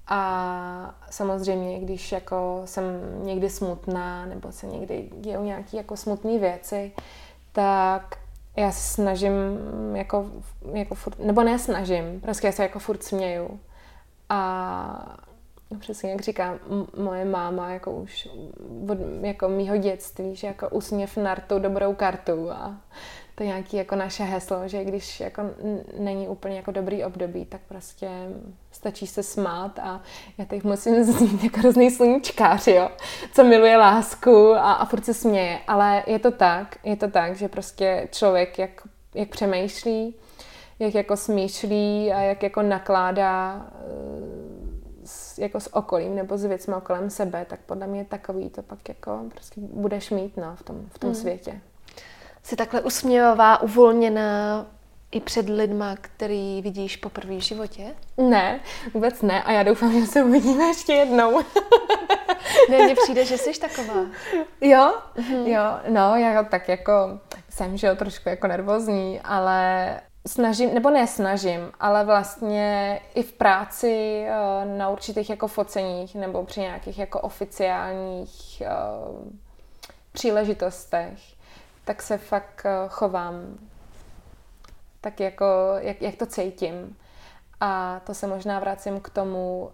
A 0.06 0.94
samozřejmě, 1.10 1.80
když 1.80 2.12
jako 2.12 2.62
jsem 2.64 2.84
někdy 3.24 3.50
smutná, 3.50 4.26
nebo 4.26 4.52
se 4.52 4.66
někdy 4.66 5.10
dějou 5.20 5.42
nějaké 5.44 5.76
jako 5.76 5.96
smutné 5.96 6.38
věci, 6.38 6.92
tak 7.52 8.16
já 8.56 8.72
se 8.72 8.94
snažím 8.94 9.32
jako, 9.94 10.26
jako 10.72 10.94
furt, 10.94 11.18
nebo 11.18 11.42
ne 11.42 11.58
snažím, 11.58 12.20
prostě 12.20 12.46
já 12.46 12.52
se 12.52 12.62
jako 12.62 12.78
furt 12.78 13.02
směju. 13.02 13.60
A 14.28 15.16
no 15.70 15.78
přesně 15.78 16.10
jak 16.10 16.20
říká 16.20 16.58
moje 16.96 17.24
máma, 17.24 17.70
jako 17.70 17.92
už 17.92 18.28
od 18.88 18.98
jako 19.20 19.48
mýho 19.48 19.76
dětství, 19.76 20.36
že 20.36 20.46
jako 20.46 20.68
usměv 20.68 21.16
nartu 21.16 21.58
dobrou 21.58 21.94
kartu 21.94 22.50
a 22.50 22.76
to 23.34 23.42
je 23.42 23.46
nějaký 23.46 23.76
jako 23.76 23.96
naše 23.96 24.24
heslo, 24.24 24.68
že 24.68 24.84
když 24.84 25.20
jako 25.20 25.42
není 25.98 26.28
úplně 26.28 26.56
jako 26.56 26.70
dobrý 26.70 27.04
období, 27.04 27.44
tak 27.44 27.60
prostě 27.68 28.08
stačí 28.72 29.06
se 29.06 29.22
smát 29.22 29.78
a 29.78 30.00
já 30.38 30.44
teď 30.44 30.64
musím 30.64 31.04
znít 31.04 31.44
jako 31.44 31.58
hrozný 31.58 31.90
sluníčkář, 31.90 32.66
jo, 32.66 32.90
co 33.32 33.44
miluje 33.44 33.76
lásku 33.76 34.54
a, 34.54 34.72
a 34.72 34.84
furt 34.84 35.04
se 35.04 35.14
směje, 35.14 35.58
ale 35.66 36.02
je 36.06 36.18
to 36.18 36.30
tak, 36.30 36.76
je 36.84 36.96
to 36.96 37.10
tak, 37.10 37.36
že 37.36 37.48
prostě 37.48 38.08
člověk 38.12 38.58
jak, 38.58 38.70
jak 39.14 39.28
přemýšlí, 39.28 40.14
jak 40.78 40.94
jako 40.94 41.16
smýšlí 41.16 42.12
a 42.12 42.20
jak 42.20 42.42
jako 42.42 42.62
nakládá 42.62 43.66
eh, 43.72 44.44
s, 45.04 45.38
jako 45.38 45.60
s 45.60 45.76
okolím 45.76 46.14
nebo 46.14 46.38
s 46.38 46.44
věcmi 46.44 46.74
kolem 46.82 47.10
sebe, 47.10 47.46
tak 47.48 47.60
podle 47.60 47.86
mě 47.86 48.04
takový 48.04 48.50
to 48.50 48.62
pak 48.62 48.88
jako 48.88 49.20
prostě 49.28 49.60
budeš 49.60 50.10
mít 50.10 50.36
no, 50.36 50.56
v 50.56 50.62
tom, 50.62 50.86
v 50.88 50.98
tom 50.98 51.08
mm. 51.10 51.14
světě. 51.14 51.60
Jsi 52.42 52.56
takhle 52.56 52.80
usměvavá, 52.80 53.62
uvolněná 53.62 54.66
i 55.10 55.20
před 55.20 55.48
lidma, 55.48 55.96
který 56.00 56.62
vidíš 56.62 56.96
poprvé 56.96 57.36
v 57.36 57.40
životě? 57.40 57.94
Ne, 58.16 58.60
vůbec 58.94 59.22
ne 59.22 59.42
a 59.42 59.52
já 59.52 59.62
doufám, 59.62 60.00
že 60.00 60.06
se 60.06 60.24
uvidíme 60.24 60.64
ještě 60.64 60.92
jednou. 60.92 61.40
ne, 62.70 62.84
mně 62.84 62.94
přijde, 62.94 63.24
že 63.24 63.38
jsi 63.38 63.60
taková. 63.60 64.06
Jo, 64.60 64.94
mm-hmm. 65.16 65.46
jo, 65.46 65.62
no, 65.88 66.16
já 66.16 66.42
tak 66.42 66.68
jako 66.68 66.92
jsem, 67.50 67.76
že 67.76 67.86
jo, 67.86 67.96
trošku 67.96 68.28
jako 68.28 68.46
nervózní, 68.46 69.20
ale 69.24 70.00
snažím, 70.26 70.74
nebo 70.74 70.90
ne 70.90 71.06
snažím, 71.06 71.72
ale 71.80 72.04
vlastně 72.04 73.00
i 73.14 73.22
v 73.22 73.32
práci 73.32 74.24
eh, 74.26 74.64
na 74.64 74.88
určitých 74.88 75.30
jako 75.30 75.48
foceních 75.48 76.14
nebo 76.14 76.44
při 76.44 76.60
nějakých 76.60 76.98
jako 76.98 77.20
oficiálních 77.20 78.62
uh, 78.62 79.32
příležitostech, 80.12 81.18
tak 81.84 82.02
se 82.02 82.18
fakt 82.18 82.62
eh, 82.64 82.70
chovám 82.88 83.58
tak 85.00 85.20
jako, 85.20 85.44
jak, 85.78 86.02
jak 86.02 86.16
to 86.16 86.26
cítím. 86.26 86.96
A 87.60 88.00
to 88.06 88.14
se 88.14 88.26
možná 88.26 88.60
vracím 88.60 89.00
k 89.00 89.10
tomu, 89.10 89.70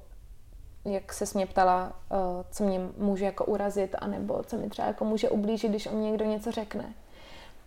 jak 0.85 1.13
se 1.13 1.25
mě 1.35 1.47
ptala, 1.47 1.93
co 2.51 2.65
mě 2.65 2.81
může 2.97 3.25
jako 3.25 3.45
urazit, 3.45 3.95
anebo 3.99 4.43
co 4.43 4.57
mi 4.57 4.69
třeba 4.69 4.89
jako 4.89 5.05
může 5.05 5.29
ublížit, 5.29 5.71
když 5.71 5.87
o 5.87 5.91
mě 5.91 6.11
někdo 6.11 6.25
něco 6.25 6.51
řekne 6.51 6.95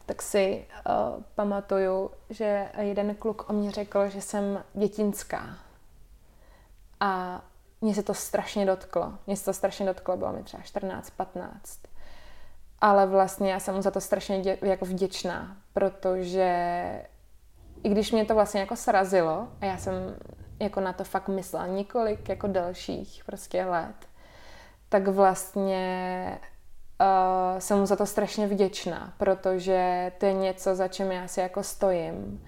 tak 0.06 0.22
si 0.22 0.66
uh, 0.90 1.24
pamatuju, 1.36 2.12
že 2.30 2.72
jeden 2.80 3.16
kluk 3.16 3.50
o 3.50 3.54
mě 3.54 3.72
řekl, 3.72 4.10
že 4.10 4.22
jsem 4.22 4.64
dětinská. 4.74 5.58
A 7.00 7.42
mě 7.82 7.96
se 7.96 8.04
to 8.04 8.14
strašně 8.14 8.66
dotklo. 8.66 9.14
Mě 9.28 9.38
se 9.38 9.46
to 9.46 9.54
strašně 9.54 9.86
dotklo, 9.86 10.18
bylo 10.18 10.34
mi 10.34 10.44
třeba 10.44 10.64
14, 10.64 11.10
15. 11.10 11.80
Ale 12.82 13.06
vlastně 13.06 13.52
já 13.52 13.60
jsem 13.60 13.76
mu 13.76 13.82
za 13.82 13.92
to 13.92 14.02
strašně 14.02 14.42
dě, 14.42 14.58
jako 14.62 14.86
vděčná, 14.86 15.58
protože 15.74 17.06
i 17.84 17.90
když 17.90 18.12
mě 18.12 18.26
to 18.26 18.34
vlastně 18.34 18.60
jako 18.60 18.76
srazilo, 18.76 19.48
a 19.62 19.66
já 19.66 19.78
jsem 19.78 19.94
jako 20.60 20.80
na 20.80 20.94
to 20.94 21.04
fakt 21.04 21.28
myslela 21.28 21.68
několik 21.68 22.30
jako 22.30 22.48
dalších 22.48 23.24
prostě 23.26 23.66
let, 23.66 23.96
tak 24.90 25.08
vlastně 25.08 26.40
uh, 27.02 27.60
jsem 27.60 27.80
mu 27.80 27.86
za 27.86 27.96
to 27.96 28.06
strašně 28.06 28.48
vděčná, 28.48 29.14
protože 29.18 30.12
to 30.18 30.26
je 30.26 30.34
něco, 30.34 30.76
za 30.76 30.88
čím 30.88 31.12
já 31.12 31.28
si 31.28 31.40
jako 31.40 31.64
stojím. 31.64 32.44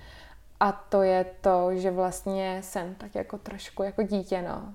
A 0.59 0.71
to 0.71 1.01
je 1.01 1.25
to, 1.41 1.69
že 1.75 1.91
vlastně 1.91 2.59
jsem 2.63 2.95
tak 2.95 3.15
jako 3.15 3.37
trošku 3.37 3.83
jako 3.83 4.03
dítě, 4.03 4.41
no. 4.41 4.73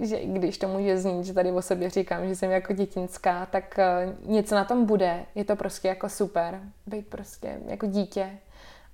Že 0.00 0.24
když 0.24 0.58
to 0.58 0.68
může 0.68 0.98
znít, 0.98 1.24
že 1.24 1.32
tady 1.32 1.52
o 1.52 1.62
sobě 1.62 1.90
říkám, 1.90 2.28
že 2.28 2.36
jsem 2.36 2.50
jako 2.50 2.72
dětinská, 2.72 3.46
tak 3.46 3.78
uh, 3.78 4.30
něco 4.30 4.54
na 4.54 4.64
tom 4.64 4.86
bude. 4.86 5.26
Je 5.34 5.44
to 5.44 5.56
prostě 5.56 5.88
jako 5.88 6.08
super, 6.08 6.60
být 6.86 7.06
prostě 7.06 7.60
jako 7.66 7.86
dítě. 7.86 8.38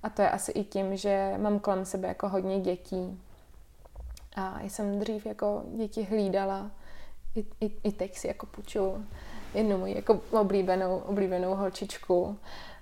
A 0.03 0.09
to 0.09 0.21
je 0.21 0.29
asi 0.29 0.51
i 0.51 0.63
tím, 0.63 0.97
že 0.97 1.33
mám 1.37 1.59
kolem 1.59 1.85
sebe 1.85 2.07
jako 2.07 2.29
hodně 2.29 2.59
dětí. 2.59 3.21
A 4.35 4.59
jsem 4.61 4.99
dřív 4.99 5.25
jako 5.25 5.63
děti 5.75 6.03
hlídala, 6.03 6.71
i, 7.35 7.45
i, 7.61 7.71
i 7.83 7.91
teď 7.91 8.17
si 8.17 8.27
jako 8.27 8.45
půjču 8.45 9.05
jednu 9.55 9.77
moji 9.77 9.95
jako 9.95 10.21
oblíbenou, 10.31 10.97
oblíbenou 10.97 11.55
holčičku 11.55 12.39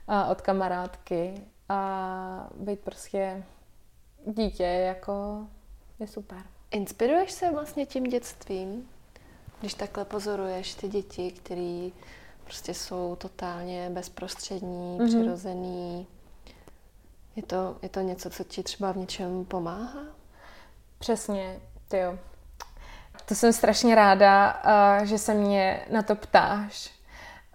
a 0.08 0.28
od 0.28 0.42
kamarádky. 0.42 1.34
a 1.70 2.50
být 2.56 2.80
prostě 2.80 3.44
dítě 4.26 4.64
jako 4.64 5.48
je 6.00 6.08
super. 6.08 6.42
Inspiruješ 6.72 7.32
se 7.32 7.52
vlastně 7.52 7.86
tím 7.86 8.04
dětstvím, 8.04 8.90
když 9.60 9.74
takhle 9.74 10.06
pozoruješ 10.06 10.74
ty 10.74 10.88
děti, 10.88 11.32
které 11.32 11.90
prostě 12.44 12.74
jsou 12.74 13.16
totálně 13.16 13.90
bezprostřední, 13.90 14.98
mm-hmm. 14.98 15.08
přirozený. 15.08 16.08
Je 17.36 17.44
to, 17.44 17.78
je 17.82 17.90
to 17.90 18.00
něco, 18.00 18.30
co 18.30 18.44
ti 18.44 18.64
třeba 18.64 18.92
v 18.92 18.98
něčem 18.98 19.46
pomáhá? 19.46 20.04
Přesně, 21.00 21.60
ty 21.88 21.98
jo. 21.98 22.20
To 23.26 23.36
jsem 23.36 23.54
strašně 23.54 23.96
ráda, 23.96 24.62
že 25.04 25.18
se 25.18 25.34
mě 25.34 25.80
na 25.92 26.04
to 26.04 26.16
ptáš. 26.16 26.92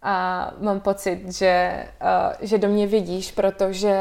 A 0.03 0.51
mám 0.61 0.81
pocit, 0.81 1.33
že, 1.33 1.87
že 2.41 2.59
do 2.59 2.69
mě 2.69 2.87
vidíš, 2.87 3.33
protože 3.33 3.97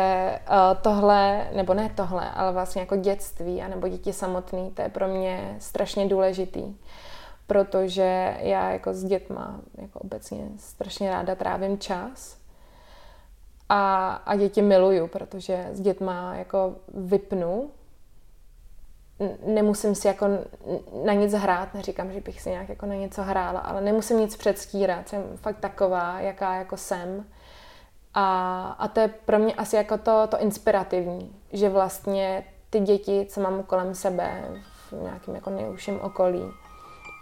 tohle, 0.81 1.47
nebo 1.55 1.73
ne 1.73 1.91
tohle, 1.95 2.29
ale 2.29 2.51
vlastně 2.51 2.81
jako 2.81 2.95
dětství, 2.95 3.61
anebo 3.61 3.87
děti 3.87 4.13
samotný, 4.13 4.71
to 4.71 4.81
je 4.81 4.89
pro 4.89 5.07
mě 5.07 5.55
strašně 5.59 6.07
důležitý. 6.07 6.75
Protože 7.47 8.37
já 8.39 8.69
jako 8.69 8.93
s 8.93 9.03
dětma 9.03 9.59
jako 9.81 9.99
obecně 9.99 10.47
strašně 10.57 11.09
ráda 11.09 11.35
trávím 11.35 11.77
čas. 11.77 12.37
A, 13.69 14.07
a 14.25 14.35
děti 14.35 14.61
miluju, 14.61 15.07
protože 15.07 15.69
s 15.73 15.81
dětma 15.81 16.35
jako 16.35 16.75
vypnu 16.93 17.69
nemusím 19.45 19.95
si 19.95 20.07
jako 20.07 20.27
na 21.05 21.13
nic 21.13 21.33
hrát, 21.33 21.73
neříkám, 21.73 22.11
že 22.11 22.21
bych 22.21 22.41
si 22.41 22.49
nějak 22.49 22.69
jako 22.69 22.85
na 22.85 22.95
něco 22.95 23.23
hrála, 23.23 23.59
ale 23.59 23.81
nemusím 23.81 24.19
nic 24.19 24.37
předstírat, 24.37 25.09
jsem 25.09 25.23
fakt 25.35 25.59
taková, 25.59 26.19
jaká 26.19 26.55
jako 26.55 26.77
jsem. 26.77 27.25
A, 28.13 28.67
a 28.79 28.87
to 28.87 28.99
je 28.99 29.07
pro 29.07 29.39
mě 29.39 29.53
asi 29.53 29.75
jako 29.75 29.97
to, 29.97 30.27
to 30.27 30.39
inspirativní, 30.39 31.35
že 31.53 31.69
vlastně 31.69 32.43
ty 32.69 32.79
děti, 32.79 33.25
co 33.29 33.41
mám 33.41 33.63
kolem 33.63 33.95
sebe 33.95 34.43
v 34.91 34.93
nějakém 35.01 35.35
jako 35.35 35.49
nejužším 35.49 36.01
okolí, 36.01 36.43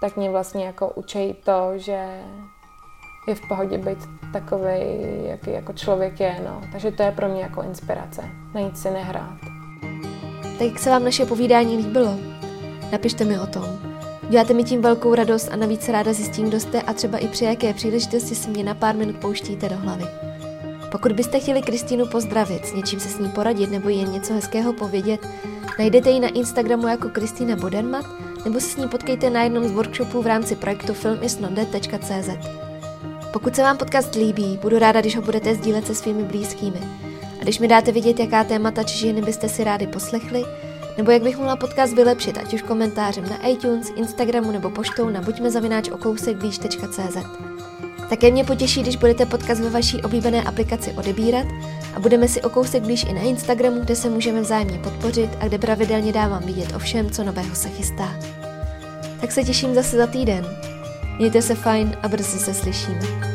tak 0.02 0.18
mě 0.18 0.30
vlastně 0.30 0.66
jako 0.66 0.90
učí 0.90 1.34
to, 1.34 1.72
že 1.76 2.24
je 3.28 3.36
v 3.36 3.48
pohodě 3.48 3.78
být 3.78 4.00
takový, 4.34 4.72
jaký 5.24 5.52
jako 5.52 5.74
člověk 5.74 6.20
je, 6.20 6.42
no. 6.46 6.62
Takže 6.72 6.92
to 6.92 7.04
je 7.04 7.12
pro 7.12 7.28
mě 7.28 7.42
jako 7.42 7.62
inspirace, 7.62 8.22
na 8.54 8.62
nic 8.62 8.82
si 8.82 8.92
nehrát. 8.92 9.55
Tak 10.58 10.68
jak 10.68 10.80
se 10.80 10.90
vám 10.90 11.04
naše 11.04 11.26
povídání 11.26 11.78
líbilo? 11.78 12.20
Napište 12.92 13.26
mi 13.26 13.40
o 13.40 13.48
tom. 13.48 13.64
Děláte 14.30 14.54
mi 14.54 14.64
tím 14.64 14.82
velkou 14.82 15.16
radost 15.16 15.50
a 15.52 15.56
navíc 15.56 15.90
ráda 15.90 16.14
zjistím, 16.14 16.48
kdo 16.48 16.60
jste 16.60 16.82
a 16.82 16.94
třeba 16.94 17.18
i 17.18 17.28
při 17.28 17.46
jaké 17.46 17.74
příležitosti 17.74 18.36
si 18.36 18.50
mě 18.50 18.64
na 18.64 18.74
pár 18.74 18.96
minut 18.96 19.16
pouštíte 19.18 19.70
do 19.70 19.78
hlavy. 19.78 20.06
Pokud 20.92 21.12
byste 21.12 21.40
chtěli 21.40 21.62
Kristýnu 21.62 22.06
pozdravit, 22.06 22.66
s 22.66 22.74
něčím 22.74 23.00
se 23.00 23.10
s 23.10 23.20
ní 23.20 23.30
poradit 23.30 23.72
nebo 23.72 23.90
jen 23.90 24.12
něco 24.12 24.34
hezkého 24.34 24.74
povědět, 24.74 25.28
najdete 25.80 26.10
ji 26.10 26.20
na 26.20 26.28
Instagramu 26.28 26.88
jako 26.88 27.10
Kristýna 27.10 27.56
Bodenmat 27.56 28.06
nebo 28.46 28.60
se 28.60 28.68
s 28.68 28.78
ní 28.78 28.88
potkejte 28.88 29.30
na 29.30 29.44
jednom 29.44 29.68
z 29.68 29.72
workshopů 29.72 30.22
v 30.22 30.28
rámci 30.28 30.56
projektu 30.56 30.94
filmisnonde.cz. 30.94 32.30
Pokud 33.34 33.56
se 33.56 33.62
vám 33.62 33.78
podcast 33.78 34.16
líbí, 34.16 34.60
budu 34.62 34.80
ráda, 34.80 35.02
když 35.02 35.16
ho 35.16 35.22
budete 35.22 35.56
sdílet 35.56 35.88
se 35.88 35.96
svými 35.96 36.24
blízkými. 36.24 37.05
Když 37.46 37.60
mi 37.60 37.68
dáte 37.68 37.92
vidět, 37.92 38.20
jaká 38.20 38.44
témata 38.44 38.84
či 38.84 38.98
ženy 38.98 39.22
byste 39.22 39.50
si 39.50 39.64
rádi 39.64 39.88
poslechli, 39.88 40.44
nebo 40.98 41.12
jak 41.12 41.24
bych 41.24 41.38
mohla 41.38 41.56
podcast 41.56 41.94
vylepšit, 41.94 42.38
ať 42.38 42.54
už 42.54 42.62
komentářem 42.62 43.30
na 43.30 43.48
iTunes, 43.48 43.92
Instagramu 43.96 44.52
nebo 44.52 44.70
poštou 44.70 45.10
na 45.10 45.22
buďmezavináčokousekblíž.cz. 45.22 47.18
Také 48.10 48.32
mě 48.32 48.44
potěší, 48.44 48.82
když 48.82 48.96
budete 48.96 49.26
podcast 49.26 49.62
ve 49.62 49.70
vaší 49.70 50.02
oblíbené 50.02 50.44
aplikaci 50.44 50.92
odebírat 50.92 51.48
a 51.96 52.00
budeme 52.00 52.28
si 52.28 52.42
o 52.42 52.50
kousek 52.50 52.84
blíž 52.84 53.04
i 53.04 53.14
na 53.14 53.22
Instagramu, 53.22 53.82
kde 53.82 53.96
se 53.96 54.10
můžeme 54.10 54.42
vzájemně 54.42 54.80
podpořit 54.80 55.30
a 55.40 55.48
kde 55.48 55.58
pravidelně 55.58 56.12
dávám 56.12 56.44
vidět 56.44 56.76
o 56.76 56.80
všem, 56.80 57.10
co 57.10 57.24
nového 57.24 57.56
se 57.56 57.70
chystá. 57.70 58.20
Tak 59.22 59.32
se 59.32 59.44
těším 59.44 59.76
zase 59.76 59.98
za 59.98 60.08
týden. 60.08 60.46
Mějte 61.18 61.42
se 61.42 61.56
fajn 61.56 61.98
a 62.04 62.08
brzy 62.08 62.40
se 62.40 62.54
slyšíme. 62.54 63.35